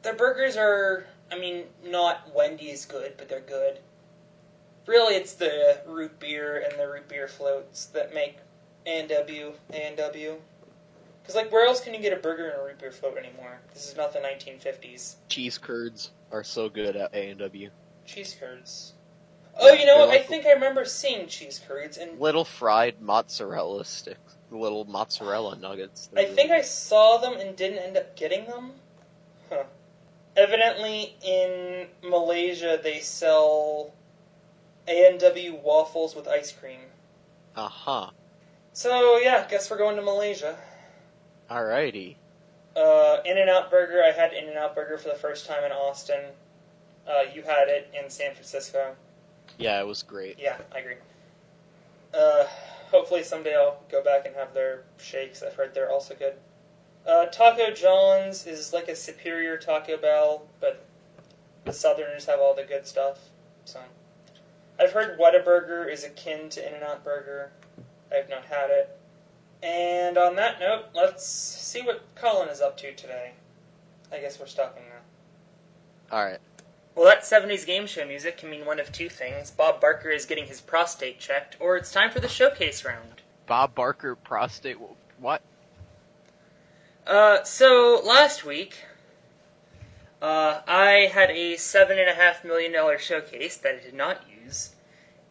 Their 0.02 0.16
burgers 0.16 0.58
are, 0.58 1.06
I 1.32 1.38
mean, 1.38 1.66
not 1.84 2.34
Wendy's 2.34 2.86
good, 2.86 3.14
but 3.18 3.30
they're 3.30 3.40
good. 3.40 3.80
Really, 4.88 5.16
it's 5.16 5.34
the 5.34 5.80
root 5.88 6.20
beer 6.20 6.64
and 6.68 6.80
the 6.80 6.88
root 6.88 7.08
beer 7.08 7.28
floats 7.28 7.86
that 7.88 8.14
make 8.14 8.38
A 8.86 9.00
and 9.00 9.10
W 9.10 9.54
A 9.74 9.76
and 9.76 9.98
W. 9.98 10.38
Because 11.22 11.36
like, 11.36 11.52
where 11.52 11.66
else 11.66 11.82
can 11.82 11.94
you 11.94 12.00
get 12.00 12.14
a 12.14 12.18
burger 12.18 12.50
and 12.50 12.62
a 12.62 12.64
root 12.64 12.80
beer 12.80 12.92
float 12.92 13.18
anymore? 13.18 13.60
This 13.74 13.90
is 13.90 13.98
not 13.98 14.14
the 14.14 14.20
1950s. 14.20 15.16
Cheese 15.30 15.58
curds 15.58 16.12
are 16.32 16.44
so 16.44 16.70
good 16.70 16.96
at 16.96 17.14
A 17.14 17.30
and 17.30 17.40
W. 17.40 17.70
Cheese 18.06 18.36
curds. 18.40 18.94
Oh, 19.60 19.72
you 19.74 19.86
know 19.86 20.08
They're? 20.08 20.20
I 20.20 20.24
think 20.24 20.46
I 20.46 20.52
remember 20.52 20.86
seeing 20.86 21.28
cheese 21.28 21.62
curds, 21.66 21.98
and 21.98 22.20
Little 22.20 22.46
fried 22.46 23.02
mozzarella 23.02 23.86
sticks, 23.86 24.36
little 24.52 24.86
mozzarella 24.86 25.58
nuggets. 25.58 26.10
I 26.16 26.26
think 26.26 26.52
I 26.52 26.62
saw 26.62 27.18
them 27.18 27.40
and 27.40 27.56
didn't 27.56 27.80
end 27.80 27.98
up 27.98 28.16
getting 28.16 28.46
them. 28.46 28.72
Huh. 29.50 29.64
Evidently, 30.36 31.16
in 31.24 31.88
Malaysia, 32.04 32.80
they 32.82 33.00
sell 33.00 33.94
A 34.88 35.08
and 35.08 35.20
W 35.20 35.56
waffles 35.56 36.16
with 36.16 36.28
ice 36.28 36.52
cream. 36.52 36.80
Uh 37.56 37.70
huh. 37.70 38.10
So 38.74 39.18
yeah, 39.18 39.48
guess 39.50 39.72
we're 39.72 39.78
going 39.78 39.96
to 39.96 40.02
Malaysia. 40.02 40.58
Alrighty. 41.50 42.16
Uh, 42.76 43.20
In-N-Out 43.24 43.72
Burger. 43.72 44.04
I 44.04 44.12
had 44.12 44.34
In-N-Out 44.34 44.76
Burger 44.76 44.98
for 44.98 45.08
the 45.08 45.16
first 45.16 45.48
time 45.48 45.64
in 45.64 45.72
Austin. 45.72 46.20
Uh, 47.08 47.22
you 47.34 47.44
had 47.44 47.70
it 47.70 47.90
in 47.98 48.10
San 48.10 48.34
Francisco. 48.34 48.96
Yeah, 49.58 49.80
it 49.80 49.88
was 49.88 50.04
great. 50.04 50.38
Yeah, 50.40 50.58
I 50.74 50.80
agree. 50.80 50.96
Uh, 52.14 52.46
hopefully 52.92 53.24
someday 53.24 53.56
I'll 53.56 53.82
go 53.92 54.04
back 54.04 54.26
and 54.26 54.36
have 54.36 54.54
their 54.54 54.84
shakes. 54.98 55.44
I've 55.44 55.56
heard 55.56 55.74
they're 55.74 55.92
also 55.92 56.16
good. 56.16 56.36
Uh, 57.06 57.26
Taco 57.28 57.72
John's 57.72 58.48
is 58.48 58.74
like 58.74 58.88
a 58.88 58.96
superior 58.96 59.58
Taco 59.58 59.98
Bell, 59.98 60.44
but 60.60 60.86
the 61.66 61.74
Southerners 61.74 62.26
have 62.26 62.40
all 62.40 62.56
the 62.56 62.64
good 62.64 62.88
stuff. 62.88 63.20
So, 63.66 63.80
I've 64.80 64.92
heard 64.92 65.20
Whataburger 65.20 65.92
is 65.92 66.04
akin 66.04 66.50
to 66.50 66.68
In-N-Out 66.68 67.04
Burger. 67.04 67.52
I've 68.12 68.30
not 68.30 68.46
had 68.46 68.70
it. 68.70 68.98
And 69.62 70.18
on 70.18 70.36
that 70.36 70.60
note, 70.60 70.86
let's 70.94 71.26
see 71.26 71.82
what 71.82 72.04
Colin 72.16 72.50
is 72.50 72.62
up 72.62 72.78
to 72.78 72.94
today. 72.94 73.34
I 74.12 74.20
guess 74.20 74.40
we're 74.40 74.46
stopping 74.46 74.84
now. 74.90 76.16
Alright. 76.16 76.40
Well, 76.96 77.06
that 77.06 77.24
70s 77.24 77.66
game 77.66 77.88
show 77.88 78.06
music 78.06 78.38
can 78.38 78.50
mean 78.50 78.66
one 78.66 78.80
of 78.80 78.90
two 78.90 79.10
things. 79.10 79.52
Bob 79.52 79.82
Barker 79.82 80.10
is 80.10 80.26
getting 80.26 80.46
his 80.46 80.62
prostate 80.62 81.20
checked, 81.20 81.58
or 81.60 81.76
it's 81.76 81.92
time 81.92 82.10
for 82.10 82.22
the 82.22 82.30
showcase 82.30 82.86
round. 82.86 83.22
Bob 83.46 83.76
Barker 83.76 84.16
prostate. 84.16 84.78
What? 85.20 85.42
Uh, 87.06 87.44
so 87.44 88.02
last 88.04 88.46
week, 88.46 88.78
uh, 90.22 90.62
I 90.68 91.10
had 91.14 91.30
a 91.32 91.58
seven 91.58 92.00
and 92.00 92.10
a 92.10 92.14
half 92.14 92.46
million 92.46 92.72
dollar 92.72 92.98
showcase 92.98 93.58
that 93.58 93.76
I 93.76 93.84
did 93.84 93.94
not 93.94 94.22
use 94.44 94.76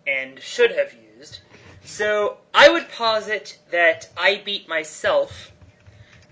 and 0.06 0.40
should 0.40 0.70
have 0.72 0.92
used. 0.92 1.40
So 1.82 2.38
I 2.52 2.68
would 2.68 2.90
posit 2.90 3.58
that 3.70 4.10
I 4.16 4.42
beat 4.44 4.68
myself, 4.68 5.52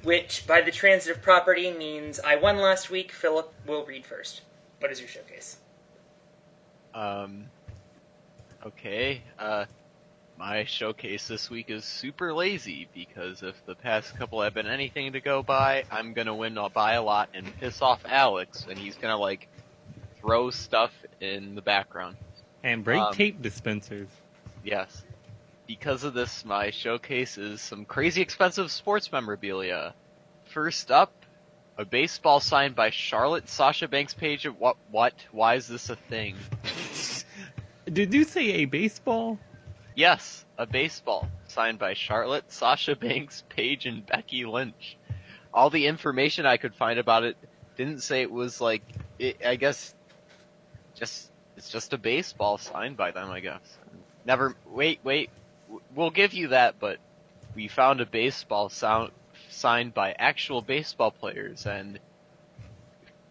which 0.02 0.46
by 0.46 0.60
the 0.60 0.70
transitive 0.70 1.22
property 1.22 1.72
means 1.72 2.20
I 2.20 2.36
won 2.36 2.58
last 2.58 2.90
week. 2.90 3.12
Philip 3.12 3.52
will 3.66 3.84
read 3.86 4.04
first. 4.04 4.42
What 4.82 4.90
is 4.90 4.98
your 4.98 5.08
showcase? 5.08 5.58
Um. 6.92 7.44
Okay. 8.66 9.22
Uh, 9.38 9.66
my 10.36 10.64
showcase 10.64 11.28
this 11.28 11.48
week 11.48 11.70
is 11.70 11.84
super 11.84 12.34
lazy 12.34 12.88
because 12.92 13.44
if 13.44 13.54
the 13.64 13.76
past 13.76 14.16
couple 14.18 14.42
have 14.42 14.54
been 14.54 14.66
anything 14.66 15.12
to 15.12 15.20
go 15.20 15.40
by, 15.40 15.84
I'm 15.88 16.14
gonna 16.14 16.34
win 16.34 16.58
by 16.74 16.94
a 16.94 17.02
lot 17.02 17.28
and 17.32 17.46
piss 17.60 17.80
off 17.80 18.00
Alex, 18.04 18.66
and 18.68 18.76
he's 18.76 18.96
gonna 18.96 19.16
like 19.16 19.46
throw 20.20 20.50
stuff 20.50 20.92
in 21.20 21.54
the 21.54 21.62
background. 21.62 22.16
And 22.64 22.82
break 22.82 23.00
Um, 23.00 23.14
tape 23.14 23.40
dispensers. 23.40 24.08
Yes. 24.64 25.04
Because 25.68 26.02
of 26.02 26.12
this, 26.12 26.44
my 26.44 26.70
showcase 26.70 27.38
is 27.38 27.60
some 27.60 27.84
crazy 27.84 28.20
expensive 28.20 28.68
sports 28.72 29.12
memorabilia. 29.12 29.94
First 30.46 30.90
up, 30.90 31.21
a 31.78 31.84
baseball 31.84 32.40
signed 32.40 32.74
by 32.74 32.90
Charlotte 32.90 33.48
Sasha 33.48 33.88
Banks 33.88 34.14
Paige. 34.14 34.44
What? 34.46 34.76
What? 34.90 35.14
Why 35.30 35.54
is 35.54 35.66
this 35.68 35.90
a 35.90 35.96
thing? 35.96 36.36
Did 37.92 38.12
you 38.14 38.24
say 38.24 38.52
a 38.52 38.64
baseball? 38.66 39.38
Yes, 39.94 40.44
a 40.56 40.66
baseball 40.66 41.28
signed 41.48 41.78
by 41.78 41.94
Charlotte, 41.94 42.50
Sasha 42.50 42.96
Banks, 42.96 43.44
Paige 43.48 43.86
and 43.86 44.06
Becky 44.06 44.44
Lynch. 44.44 44.96
All 45.52 45.70
the 45.70 45.86
information 45.86 46.46
I 46.46 46.56
could 46.56 46.74
find 46.74 46.98
about 46.98 47.24
it 47.24 47.36
didn't 47.76 48.02
say 48.02 48.22
it 48.22 48.30
was 48.30 48.60
like. 48.60 48.82
It, 49.18 49.38
I 49.44 49.56
guess, 49.56 49.94
just 50.94 51.30
it's 51.56 51.70
just 51.70 51.92
a 51.92 51.98
baseball 51.98 52.58
signed 52.58 52.96
by 52.96 53.10
them. 53.10 53.30
I 53.30 53.40
guess. 53.40 53.78
Never. 54.24 54.56
Wait, 54.66 55.00
wait. 55.04 55.30
We'll 55.94 56.10
give 56.10 56.34
you 56.34 56.48
that, 56.48 56.76
but 56.78 56.98
we 57.54 57.68
found 57.68 58.00
a 58.00 58.06
baseball 58.06 58.68
sound 58.68 59.10
signed 59.62 59.94
by 59.94 60.10
actual 60.18 60.60
baseball 60.60 61.12
players 61.12 61.66
and 61.66 62.00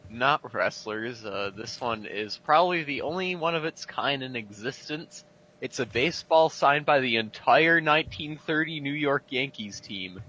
not 0.10 0.54
wrestlers. 0.54 1.26
Uh, 1.26 1.52
this 1.54 1.80
one 1.82 2.06
is 2.06 2.38
probably 2.38 2.84
the 2.84 3.02
only 3.02 3.36
one 3.36 3.54
of 3.54 3.66
its 3.66 3.86
kind 3.86 4.24
in 4.24 4.38
existence. 4.38 5.26
It's 5.60 5.80
a 5.80 5.86
baseball 5.86 6.48
signed 6.50 6.86
by 6.86 7.02
the 7.02 7.18
entire 7.18 7.82
1930 7.82 8.80
New 8.80 8.94
York 8.94 9.24
Yankees 9.28 9.82
team. 9.82 10.22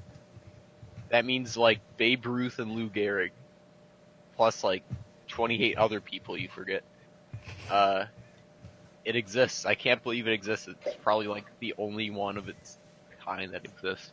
That 1.11 1.25
means 1.25 1.57
like 1.57 1.79
Babe 1.97 2.27
Ruth 2.27 2.59
and 2.59 2.73
Lou 2.73 2.91
Gehrig, 2.91 3.31
plus 4.37 4.65
like 4.65 4.83
28 5.29 5.79
other 5.79 6.01
people 6.01 6.37
you 6.37 6.49
forget. 6.49 6.83
Uh, 7.71 8.07
it 9.05 9.15
exists. 9.15 9.67
I 9.67 9.77
can't 9.77 10.03
believe 10.03 10.27
it 10.27 10.33
exists. 10.33 10.67
It's 10.67 10.97
probably 10.97 11.29
like 11.29 11.45
the 11.61 11.75
only 11.79 12.11
one 12.11 12.37
of 12.37 12.49
its 12.49 12.79
kind 13.25 13.55
that 13.55 13.65
exists. 13.65 14.11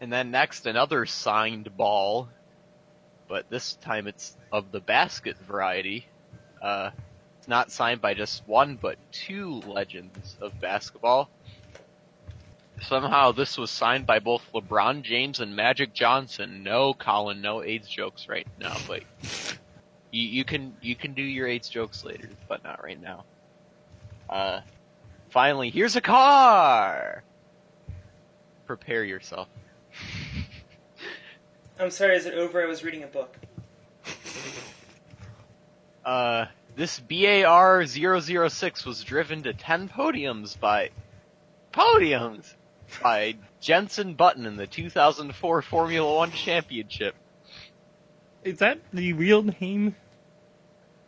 And 0.00 0.12
then 0.12 0.30
next, 0.30 0.66
another 0.66 1.06
signed 1.06 1.74
ball, 1.76 2.28
but 3.28 3.48
this 3.48 3.74
time 3.76 4.06
it's 4.06 4.36
of 4.52 4.70
the 4.70 4.80
basket 4.80 5.36
variety. 5.38 6.06
Uh, 6.60 6.90
it's 7.38 7.48
not 7.48 7.70
signed 7.70 8.00
by 8.00 8.14
just 8.14 8.46
one, 8.46 8.76
but 8.80 8.98
two 9.10 9.62
legends 9.66 10.36
of 10.40 10.60
basketball. 10.60 11.30
Somehow 12.82 13.32
this 13.32 13.56
was 13.56 13.70
signed 13.70 14.06
by 14.06 14.18
both 14.18 14.42
LeBron 14.52 15.02
James 15.02 15.40
and 15.40 15.56
Magic 15.56 15.94
Johnson. 15.94 16.62
No, 16.62 16.92
Colin, 16.92 17.40
no 17.40 17.62
AIDS 17.62 17.88
jokes 17.88 18.28
right 18.28 18.46
now, 18.60 18.76
but 18.86 19.02
you, 20.10 20.22
you 20.22 20.44
can 20.44 20.76
you 20.82 20.94
can 20.94 21.14
do 21.14 21.22
your 21.22 21.46
AIDS 21.46 21.70
jokes 21.70 22.04
later, 22.04 22.28
but 22.48 22.62
not 22.62 22.82
right 22.82 23.00
now. 23.00 23.24
Uh, 24.28 24.60
finally, 25.30 25.70
here's 25.70 25.96
a 25.96 26.02
car. 26.02 27.22
Prepare 28.66 29.04
yourself. 29.04 29.48
I'm 31.78 31.90
sorry, 31.90 32.16
is 32.16 32.26
it 32.26 32.34
over? 32.34 32.62
I 32.62 32.66
was 32.66 32.82
reading 32.84 33.02
a 33.02 33.06
book. 33.08 33.36
Uh, 36.04 36.46
this 36.76 37.00
BAR 37.00 37.84
006 37.84 38.86
was 38.86 39.02
driven 39.02 39.42
to 39.42 39.52
10 39.52 39.88
podiums 39.88 40.56
by 40.60 40.90
podiums 41.72 42.54
by 43.02 43.34
Jensen 43.60 44.14
Button 44.14 44.46
in 44.46 44.54
the 44.54 44.68
2004 44.68 45.62
Formula 45.62 46.14
One 46.14 46.30
Championship. 46.30 47.16
Is 48.44 48.58
that 48.60 48.78
the 48.92 49.14
real 49.14 49.42
name? 49.42 49.96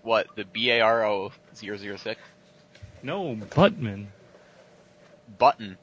What 0.02 0.26
the 0.34 0.42
BAR 0.44 1.30
006 1.54 2.20
No, 3.04 3.36
Buttman. 3.36 4.06
Button, 5.38 5.78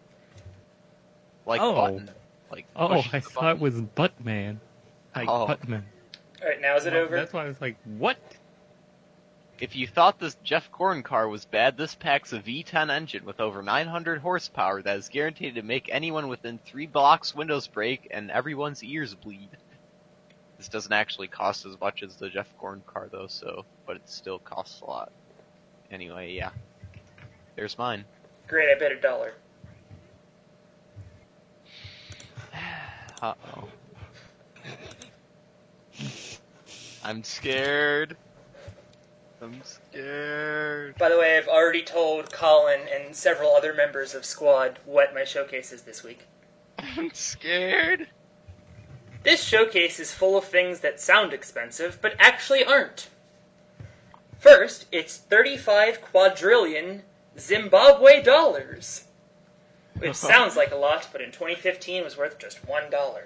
like 1.46 1.62
Oh. 1.62 1.74
button, 1.74 2.10
like 2.52 2.66
Oh, 2.76 3.02
I 3.14 3.20
thought 3.20 3.56
it 3.56 3.60
was 3.60 3.76
Buttman. 3.82 4.58
Like 5.16 5.28
Oh. 5.30 5.48
Buttman. 5.48 5.84
Alright, 6.42 6.62
now 6.62 6.76
is 6.76 6.86
it 6.86 6.94
Oh, 6.94 7.02
over? 7.02 7.16
That's 7.16 7.34
why 7.34 7.46
I 7.46 7.48
was 7.48 7.62
like, 7.62 7.78
what? 7.84 8.18
If 9.60 9.76
you 9.76 9.88
thought 9.88 10.20
this 10.20 10.36
Jeff 10.44 10.70
Gordon 10.72 11.02
car 11.02 11.30
was 11.30 11.46
bad, 11.46 11.78
this 11.78 11.96
packs 11.96 12.34
a 12.34 12.40
V10 12.40 12.90
engine 12.92 13.24
with 13.24 13.40
over 13.40 13.64
900 13.64 14.20
horsepower 14.20 14.82
that 14.82 14.98
is 14.98 15.08
guaranteed 15.08 15.56
to 15.56 15.62
make 15.62 15.88
anyone 15.90 16.28
within 16.28 16.60
three 16.66 16.88
blocks 16.88 17.34
windows 17.34 17.66
break 17.68 18.08
and 18.12 18.30
everyone's 18.30 18.84
ears 18.84 19.16
bleed. 19.16 19.50
This 20.58 20.68
doesn't 20.68 20.92
actually 20.92 21.28
cost 21.28 21.66
as 21.66 21.80
much 21.80 22.04
as 22.04 22.18
the 22.18 22.30
Jeff 22.30 22.54
Gordon 22.60 22.84
car 22.86 23.08
though, 23.10 23.28
so, 23.28 23.64
but 23.88 23.96
it 23.96 24.10
still 24.10 24.40
costs 24.40 24.82
a 24.82 24.86
lot. 24.86 25.12
Anyway, 25.90 26.34
yeah. 26.34 26.50
There's 27.56 27.78
mine. 27.78 28.04
Great, 28.48 28.70
I 28.76 28.78
bet 28.78 28.92
a 28.92 29.00
dollar. 29.00 29.34
Uh 33.26 33.34
oh. 33.58 33.68
I'm 37.04 37.24
scared. 37.24 38.16
I'm 39.42 39.64
scared. 39.64 40.96
By 41.00 41.10
the 41.10 41.18
way, 41.18 41.36
I've 41.36 41.48
already 41.48 41.82
told 41.82 42.32
Colin 42.32 42.82
and 42.94 43.16
several 43.16 43.56
other 43.56 43.74
members 43.74 44.14
of 44.14 44.26
Squad 44.26 44.78
what 44.86 45.16
my 45.16 45.24
showcase 45.24 45.72
is 45.72 45.82
this 45.82 46.04
week. 46.04 46.28
I'm 46.78 47.12
scared. 47.16 48.10
This 49.24 49.44
showcase 49.44 50.00
is 50.00 50.14
full 50.14 50.38
of 50.38 50.44
things 50.44 50.82
that 50.82 51.00
sound 51.00 51.34
expensive, 51.34 51.98
but 52.04 52.14
actually 52.20 52.64
aren't. 52.64 53.10
First, 54.38 54.86
it's 54.92 55.18
35 55.18 56.00
quadrillion 56.00 57.02
Zimbabwe 57.40 58.22
dollars. 58.22 59.05
Which 59.98 60.16
sounds 60.16 60.56
like 60.56 60.72
a 60.72 60.78
lot, 60.78 61.10
but 61.12 61.22
in 61.22 61.32
2015 61.32 62.04
was 62.04 62.18
worth 62.18 62.38
just 62.40 62.66
$1. 62.66 63.22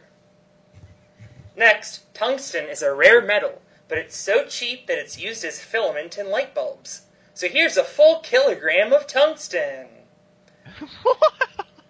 Next, 1.55 2.13
tungsten 2.13 2.65
is 2.65 2.82
a 2.82 2.93
rare 2.93 3.22
metal, 3.22 3.61
but 3.88 3.97
it's 3.97 4.15
so 4.15 4.45
cheap 4.45 4.88
that 4.88 4.97
it's 4.97 5.20
used 5.20 5.43
as 5.43 5.59
filament 5.59 6.17
in 6.17 6.30
light 6.30 6.53
bulbs. 6.55 7.01
So 7.34 7.47
here's 7.47 7.78
a 7.78 7.84
full 7.84 8.20
kilogram 8.20 8.93
of 8.93 9.07
tungsten. 9.07 9.88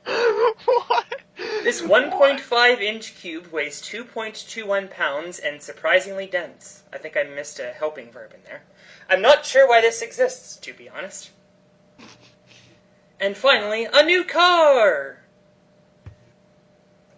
what? 0.03 1.23
This 1.63 1.81
1.5 1.81 2.81
inch 2.81 3.15
cube 3.15 3.47
weighs 3.47 3.81
2.21 3.81 4.89
pounds 4.89 5.39
and 5.39 5.61
surprisingly 5.61 6.25
dense. 6.25 6.83
I 6.91 6.97
think 6.97 7.15
I 7.15 7.23
missed 7.23 7.59
a 7.59 7.73
helping 7.73 8.11
verb 8.11 8.33
in 8.33 8.43
there. 8.43 8.63
I'm 9.09 9.21
not 9.21 9.45
sure 9.45 9.67
why 9.67 9.81
this 9.81 10.01
exists, 10.01 10.57
to 10.57 10.73
be 10.73 10.89
honest. 10.89 11.31
And 13.19 13.35
finally, 13.35 13.87
a 13.91 14.03
new 14.03 14.23
car! 14.23 15.19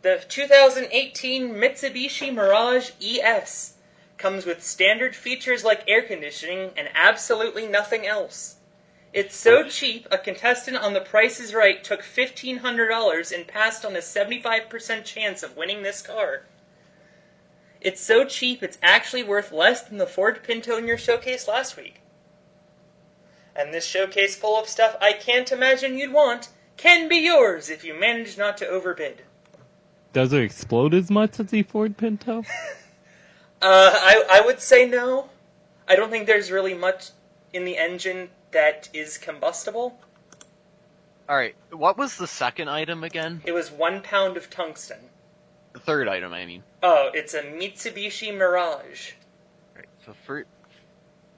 The 0.02 0.24
2018 0.28 1.54
Mitsubishi 1.54 2.34
Mirage 2.34 2.91
ES 2.99 3.76
comes 4.18 4.45
with 4.45 4.64
standard 4.64 5.16
features 5.16 5.64
like 5.64 5.84
air 5.88 6.02
conditioning 6.02 6.72
and 6.76 6.89
absolutely 6.95 7.68
nothing 7.68 8.08
else. 8.08 8.56
It's 9.14 9.36
so 9.36 9.68
cheap, 9.68 10.08
a 10.10 10.18
contestant 10.18 10.78
on 10.78 10.93
The 10.93 11.02
Price 11.02 11.39
is 11.39 11.54
Right 11.54 11.84
took 11.84 12.02
$1,500 12.02 13.32
and 13.32 13.47
passed 13.47 13.86
on 13.86 13.95
a 13.95 13.99
75% 13.99 15.04
chance 15.04 15.43
of 15.43 15.58
winning 15.58 15.84
this 15.84 16.02
car. 16.02 16.43
It's 17.80 18.02
so 18.02 18.26
cheap, 18.26 18.64
it's 18.64 18.78
actually 18.82 19.24
worth 19.24 19.52
less 19.52 19.84
than 19.84 19.97
the 19.97 20.08
Ford 20.08 20.41
Pinto 20.43 20.78
in 20.78 20.88
your 20.88 20.97
showcase 20.97 21.47
last 21.47 21.78
week. 21.78 22.02
And 23.56 23.74
this 23.74 23.86
showcase 23.86 24.36
full 24.36 24.60
of 24.60 24.68
stuff 24.68 24.95
I 25.02 25.14
can't 25.14 25.52
imagine 25.52 25.97
you'd 25.97 26.14
want 26.14 26.49
can 26.78 27.08
be 27.08 27.18
yours 27.18 27.70
if 27.70 27.84
you 27.84 27.93
manage 27.93 28.38
not 28.38 28.58
to 28.58 28.68
overbid. 28.68 29.24
Does 30.14 30.34
it 30.34 30.41
explode 30.41 30.93
as 30.93 31.10
much 31.10 31.39
as 31.39 31.47
the 31.47 31.64
Ford 31.64 31.97
Pinto? 31.97 32.43
Uh, 33.64 33.93
I, 33.93 34.39
I 34.39 34.41
would 34.43 34.60
say 34.60 34.88
no. 34.88 35.30
I 35.88 35.95
don't 35.95 36.10
think 36.10 36.26
there's 36.26 36.49
really 36.49 36.74
much 36.74 37.12
in 37.54 37.64
the 37.64 37.78
engine 37.78 38.30
that 38.52 38.89
is 38.91 39.20
combustible. 39.20 39.99
Alright, 41.30 41.56
what 41.72 41.95
was 41.97 42.18
the 42.18 42.26
second 42.26 42.70
item 42.70 43.04
again? 43.04 43.41
It 43.45 43.52
was 43.52 43.70
one 43.72 44.02
pound 44.02 44.36
of 44.36 44.49
tungsten. 44.49 44.97
The 45.74 45.80
third 45.80 46.08
item, 46.08 46.34
I 46.34 46.45
mean. 46.45 46.64
Oh, 46.82 47.12
it's 47.14 47.36
a 47.36 47.43
Mitsubishi 47.43 48.36
Mirage. 48.36 49.12
Alright, 49.76 49.89
so 50.06 50.14
fir- 50.26 50.45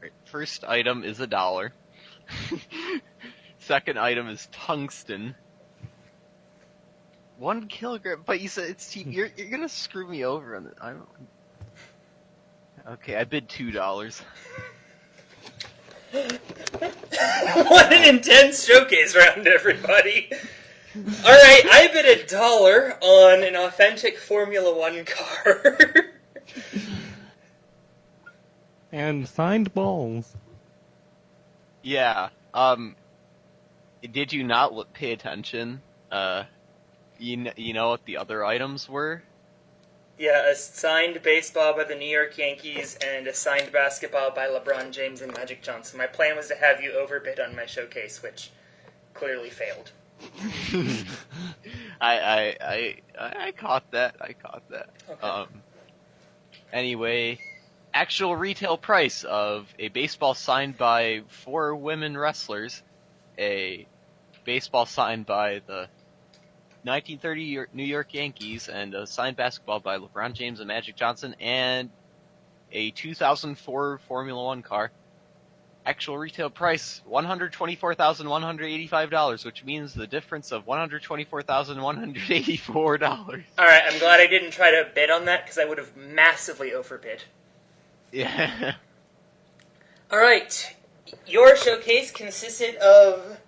right, 0.02 0.12
first 0.24 0.64
item 0.64 1.04
is 1.04 1.20
a 1.20 1.28
dollar. 1.28 1.74
Second 3.60 4.00
item 4.00 4.28
is 4.28 4.48
tungsten. 4.52 5.36
One 7.38 7.68
kilogram, 7.68 8.24
but 8.26 8.42
you 8.42 8.48
said 8.48 8.70
it's 8.70 8.92
cheap. 8.92 9.08
You're 9.10 9.30
you're 9.36 9.50
gonna 9.50 9.70
screw 9.70 10.08
me 10.08 10.26
over 10.26 10.56
on 10.56 10.68
it. 10.68 10.76
I 10.82 10.92
don't. 10.92 11.08
Okay, 12.88 13.16
I 13.16 13.24
bid 13.24 13.50
two 13.50 13.72
dollars. 13.72 14.22
what 16.12 17.92
an 17.92 18.16
intense 18.16 18.66
showcase 18.66 19.16
round, 19.16 19.48
everybody! 19.48 20.30
Alright, 20.96 21.66
I 21.72 21.90
bid 21.92 22.06
a 22.06 22.28
dollar 22.28 22.96
on 23.02 23.44
an 23.44 23.56
authentic 23.56 24.20
Formula 24.20 24.78
One 24.78 25.06
car. 25.06 25.64
and 28.92 29.28
signed 29.28 29.74
balls. 29.74 30.36
Yeah. 31.84 32.30
Um. 32.54 32.96
Did 34.12 34.34
you 34.34 34.44
not 34.44 34.74
look, 34.74 34.94
pay 34.94 35.12
attention? 35.12 35.82
Uh. 36.12 36.44
You 37.20 37.44
kn- 37.44 37.54
you 37.58 37.74
know 37.74 37.90
what 37.90 38.06
the 38.06 38.18
other 38.18 38.44
items 38.44 38.90
were? 38.90 39.22
yeah, 40.18 40.50
a 40.50 40.56
signed 40.56 41.22
baseball 41.24 41.76
by 41.76 41.84
the 41.84 41.96
New 41.96 42.08
York 42.08 42.38
Yankees 42.38 42.98
and 43.06 43.28
a 43.28 43.34
signed 43.34 43.72
basketball 43.72 44.32
by 44.32 44.48
LeBron 44.48 44.92
James 44.92 45.22
and 45.22 45.34
Magic 45.34 45.62
Johnson. 45.64 45.98
My 45.98 46.06
plan 46.08 46.36
was 46.36 46.48
to 46.50 46.56
have 46.56 46.82
you 46.82 46.94
overbid 46.94 47.40
on 47.40 47.56
my 47.56 47.66
showcase, 47.66 48.22
which 48.22 48.52
clearly 49.14 49.50
failed. 49.50 49.92
I, 52.00 52.20
I 52.20 52.58
I 52.62 52.96
I 53.20 53.52
caught 53.52 53.90
that. 53.92 54.16
I 54.22 54.34
caught 54.34 54.64
that. 54.70 54.90
Okay. 55.10 55.28
Um. 55.28 55.48
Anyway, 56.72 57.40
actual 57.94 58.36
retail 58.36 58.78
price 58.78 59.24
of 59.24 59.74
a 59.78 59.90
baseball 59.90 60.34
signed 60.34 60.78
by 60.78 61.22
four 61.28 61.76
women 61.76 62.18
wrestlers, 62.18 62.82
a 63.38 63.86
baseball 64.44 64.86
signed 64.86 65.26
by 65.26 65.62
the 65.68 65.88
1930 66.84 67.66
New 67.74 67.84
York 67.84 68.14
Yankees, 68.14 68.68
and 68.68 68.94
a 68.94 69.08
signed 69.08 69.38
basketball 69.38 69.80
by 69.80 69.98
LeBron 69.98 70.34
James 70.34 70.60
and 70.60 70.68
Magic 70.68 70.96
Johnson, 70.96 71.36
and 71.40 71.90
a 72.72 72.92
2004 72.92 74.00
Formula 74.08 74.44
One 74.44 74.64
car. 74.64 74.92
Actual 75.86 76.18
retail 76.18 76.50
price 76.50 77.02
$124,185, 77.10 79.46
which 79.46 79.66
means 79.66 79.94
the 79.94 80.08
difference 80.08 80.52
of 80.52 80.66
$124,184. 80.66 83.44
Alright, 83.60 83.84
I'm 83.86 84.00
glad 84.00 84.22
I 84.22 84.28
didn't 84.28 84.52
try 84.52 84.72
to 84.72 84.90
bid 84.96 85.12
on 85.12 85.26
that 85.26 85.44
because 85.44 85.58
I 85.58 85.66
would 85.66 85.78
have 85.78 85.98
massively 85.98 86.74
overbid. 86.74 87.24
Yeah. 88.14 88.76
Alright, 90.14 90.76
your 91.26 91.56
showcase 91.56 92.12
consisted 92.12 92.76
of 92.76 93.40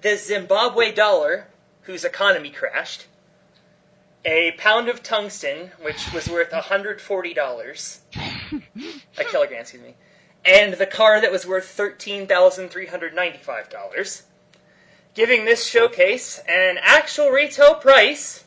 the 0.00 0.16
Zimbabwe 0.16 0.90
dollar, 0.90 1.48
whose 1.82 2.02
economy 2.02 2.48
crashed, 2.48 3.08
a 4.24 4.52
pound 4.52 4.88
of 4.88 5.02
tungsten, 5.02 5.72
which 5.82 6.14
was 6.14 6.30
worth 6.30 6.50
$140, 6.50 7.98
a 9.18 9.24
kilogram, 9.24 9.60
excuse 9.60 9.82
me, 9.82 9.96
and 10.46 10.72
the 10.74 10.86
car 10.86 11.20
that 11.20 11.30
was 11.30 11.46
worth 11.46 11.76
$13,395, 11.76 14.22
giving 15.12 15.44
this 15.44 15.66
showcase 15.66 16.40
an 16.48 16.78
actual 16.80 17.28
retail 17.28 17.74
price 17.74 18.44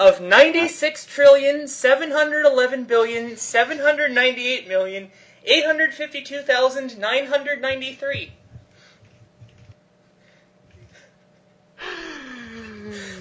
of 0.00 0.20
ninety-six 0.20 1.04
trillion 1.04 1.68
seven 1.68 2.10
hundred 2.10 2.46
eleven 2.46 2.84
billion 2.84 3.36
seven 3.36 3.78
hundred 3.78 4.10
ninety-eight 4.12 4.66
million 4.66 5.10
eight 5.44 5.66
hundred 5.66 5.92
fifty-two 5.92 6.40
thousand 6.40 6.98
nine 6.98 7.26
hundred 7.26 7.60
ninety-three. 7.60 8.32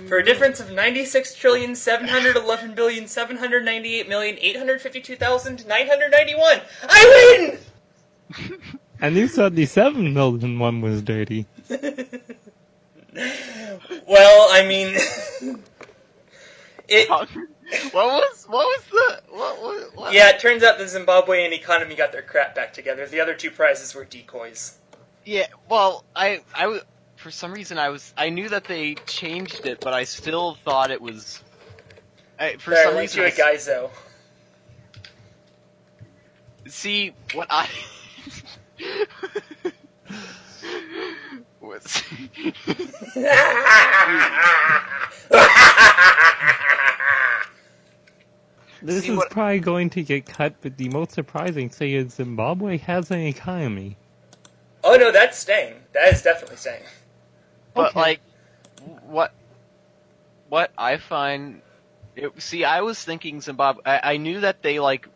For 0.07 0.17
a 0.17 0.23
difference 0.23 0.61
of 0.61 0.71
ninety-six 0.71 1.36
trillion 1.36 1.75
seven 1.75 2.07
hundred 2.07 2.38
eleven 2.38 2.73
billion 2.73 3.07
seven 3.07 3.36
hundred 3.38 3.65
ninety-eight 3.65 4.07
million 4.07 4.38
eight 4.39 4.55
hundred 4.55 4.82
fifty-two 4.82 5.17
thousand 5.17 5.67
nine 5.67 5.88
hundred 5.88 6.11
ninety-one, 6.11 6.61
I 6.88 7.57
win. 8.38 8.59
And 9.01 9.15
you 9.15 9.30
said 9.30 9.55
the 9.55 9.65
7 9.65 10.13
million 10.13 10.59
one 10.59 10.82
was 10.82 11.01
dirty. 11.01 11.45
Well, 14.07 14.47
I 14.51 14.65
mean, 14.67 14.95
it. 16.89 17.09
what 17.09 17.93
was 17.93 18.45
what 18.47 18.65
was 18.65 18.83
the 18.91 19.21
what 19.31 19.61
was 19.61 19.91
what? 19.95 20.13
Yeah, 20.13 20.29
it 20.29 20.39
turns 20.39 20.63
out 20.63 20.77
the 20.77 20.85
Zimbabwean 20.85 21.51
economy 21.51 21.95
got 21.95 22.11
their 22.11 22.21
crap 22.21 22.55
back 22.55 22.73
together. 22.73 23.05
The 23.05 23.19
other 23.19 23.35
two 23.35 23.51
prizes 23.51 23.93
were 23.93 24.05
decoys. 24.05 24.77
Yeah, 25.25 25.47
well, 25.69 26.03
I 26.15 26.41
I 26.55 26.81
for 27.15 27.31
some 27.31 27.51
reason 27.51 27.77
I 27.77 27.89
was 27.89 28.13
I 28.17 28.29
knew 28.29 28.49
that 28.49 28.63
they 28.63 28.95
changed 29.05 29.65
it, 29.65 29.79
but 29.81 29.93
I 29.93 30.03
still 30.03 30.55
thought 30.55 30.91
it 30.91 31.01
was. 31.01 31.43
I, 32.39 32.55
for 32.55 32.73
some 32.73 32.95
reason, 32.95 33.21
I 33.23 33.27
a 33.27 33.31
Gaizo. 33.31 33.89
see 36.67 37.13
what 37.33 37.47
I. 37.49 37.67
was 41.84 42.03
This 48.82 49.03
See 49.03 49.11
is 49.11 49.17
what- 49.17 49.30
probably 49.30 49.59
going 49.59 49.89
to 49.91 50.03
get 50.03 50.25
cut, 50.25 50.55
but 50.61 50.77
the 50.77 50.88
most 50.89 51.11
surprising 51.11 51.67
thing 51.69 51.91
is 51.91 52.13
Zimbabwe 52.13 52.77
has 52.77 53.11
an 53.11 53.19
economy. 53.19 53.97
oh 54.86 54.95
no, 54.95 55.11
that's 55.11 55.38
staying. 55.38 55.75
That 55.93 56.13
is 56.13 56.21
definitely 56.21 56.55
staying. 56.57 56.84
but 57.73 57.89
Okay. 57.89 57.99
like 57.99 58.21
what 59.05 59.34
what 60.47 60.71
I 60.77 60.97
find. 60.97 61.61
It, 62.15 62.41
see, 62.41 62.63
I 62.63 62.82
was 62.82 63.03
thinking 63.03 63.41
Zimbabwe. 63.41 63.82
I, 63.86 64.13
I 64.13 64.17
knew 64.17 64.39
that 64.41 64.61
they 64.61 64.80
like 64.80 65.07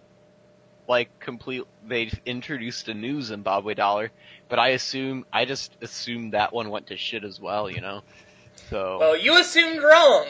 like 0.89 1.17
complete 1.21 1.63
they 1.87 2.11
introduced 2.25 2.87
a 2.87 2.93
new 2.93 3.21
Zimbabwe 3.21 3.73
dollar, 3.73 4.11
but 4.49 4.59
I 4.59 4.69
assume 4.69 5.25
I 5.33 5.45
just 5.45 5.75
assumed 5.81 6.33
that 6.33 6.53
one 6.53 6.69
went 6.69 6.87
to 6.87 6.97
shit 6.97 7.23
as 7.23 7.39
well, 7.39 7.69
you 7.69 7.81
know. 7.81 8.01
So 8.69 8.97
Well, 8.99 9.17
you 9.17 9.39
assumed 9.39 9.81
wrong. 9.83 10.25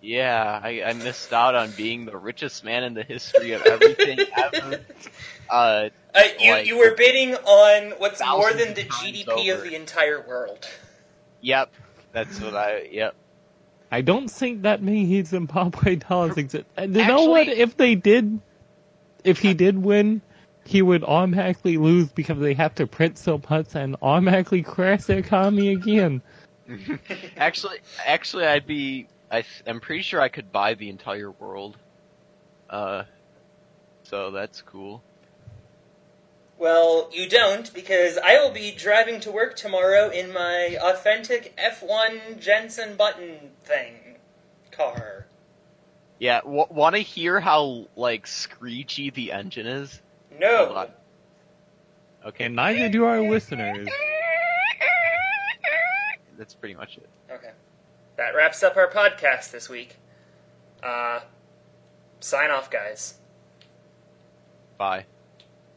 yeah, 0.00 0.60
I, 0.62 0.82
I 0.82 0.92
missed 0.94 1.32
out 1.32 1.54
on 1.54 1.70
being 1.72 2.06
the 2.06 2.16
richest 2.16 2.64
man 2.64 2.84
in 2.84 2.94
the 2.94 3.02
history 3.02 3.52
of 3.52 3.62
everything 3.62 4.18
ever. 4.36 4.80
Uh, 5.48 5.88
Uh, 6.14 6.22
you, 6.40 6.52
Like- 6.52 6.66
you 6.66 6.78
were 6.78 6.94
bidding 6.96 7.34
on 7.34 7.92
what's 7.98 8.20
more 8.24 8.52
than 8.52 8.74
the 8.74 8.82
of 8.82 8.88
times 8.88 9.02
GDP 9.24 9.54
of 9.54 9.62
the 9.62 9.74
entire 9.74 10.20
world. 10.26 10.66
yep, 11.40 11.70
that's 12.12 12.40
what 12.40 12.54
I. 12.56 12.88
Yep. 12.90 13.14
I 13.92 14.00
don't 14.02 14.28
think 14.30 14.62
that 14.62 14.82
many 14.82 15.22
Zimbabwe 15.24 15.96
dollars 16.08 16.36
exist. 16.36 16.64
And 16.76 16.94
you 16.96 17.06
know 17.06 17.24
what? 17.26 17.48
If 17.48 17.76
they 17.76 17.94
did, 17.96 18.40
if 19.24 19.38
he 19.40 19.52
did 19.54 19.78
win, 19.78 20.22
he 20.70 20.82
would 20.82 21.02
automatically 21.02 21.76
lose 21.76 22.10
because 22.10 22.38
they 22.38 22.54
have 22.54 22.76
to 22.76 22.86
print 22.86 23.18
so 23.18 23.42
much 23.50 23.74
and 23.74 23.96
automatically 24.02 24.62
crash 24.62 25.02
the 25.02 25.16
economy 25.16 25.72
again. 25.72 26.22
Actually, 27.36 27.78
actually, 28.06 28.46
I'd 28.46 28.66
be. 28.66 29.08
I, 29.32 29.42
th- 29.42 29.64
I'm 29.66 29.80
pretty 29.80 30.02
sure 30.02 30.20
I 30.20 30.28
could 30.28 30.52
buy 30.52 30.74
the 30.74 30.88
entire 30.88 31.32
world. 31.32 31.76
Uh, 32.68 33.02
so 34.04 34.30
that's 34.30 34.62
cool. 34.62 35.02
Well, 36.56 37.10
you 37.12 37.28
don't, 37.28 37.72
because 37.74 38.18
I 38.18 38.34
will 38.34 38.52
be 38.52 38.70
driving 38.70 39.18
to 39.20 39.32
work 39.32 39.56
tomorrow 39.56 40.10
in 40.10 40.32
my 40.32 40.76
authentic 40.80 41.56
F1 41.56 42.38
Jensen 42.38 42.96
Button 42.96 43.50
thing 43.64 43.94
car. 44.70 45.26
Yeah, 46.18 46.40
w- 46.40 46.66
want 46.70 46.94
to 46.94 47.02
hear 47.02 47.40
how 47.40 47.86
like 47.96 48.26
screechy 48.26 49.10
the 49.10 49.32
engine 49.32 49.66
is? 49.66 50.00
Hold 50.42 50.68
No. 50.70 50.74
on. 50.76 50.88
Okay, 52.26 52.44
And 52.44 52.56
neither 52.56 52.88
do 52.88 53.04
our 53.04 53.20
listeners. 53.20 53.88
that's 56.36 56.54
pretty 56.54 56.74
much 56.74 56.96
it. 56.98 57.08
Okay. 57.30 57.50
That 58.16 58.34
wraps 58.34 58.62
up 58.62 58.76
our 58.76 58.88
podcast 58.90 59.50
this 59.50 59.68
week. 59.68 59.96
Uh, 60.82 61.20
sign 62.20 62.50
off, 62.50 62.70
guys. 62.70 63.14
Bye. 64.78 65.04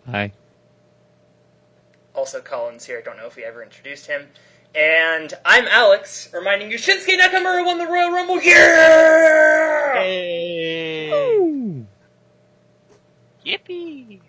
Hi. 0.09 0.31
Also, 2.13 2.41
Colin's 2.41 2.85
here. 2.85 2.99
I 2.99 3.01
don't 3.01 3.17
know 3.17 3.25
if 3.27 3.35
we 3.35 3.43
ever 3.43 3.63
introduced 3.63 4.07
him. 4.07 4.27
And 4.75 5.33
I'm 5.45 5.65
Alex, 5.67 6.29
reminding 6.33 6.71
you 6.71 6.77
Shinsuke 6.77 7.17
Nakamura 7.19 7.65
won 7.65 7.77
the 7.77 7.85
Royal 7.87 8.11
Rumble. 8.11 8.41
Yeah! 8.41 9.93
Hey! 9.95 11.09
Woo! 11.11 11.85
Yippee! 13.45 14.21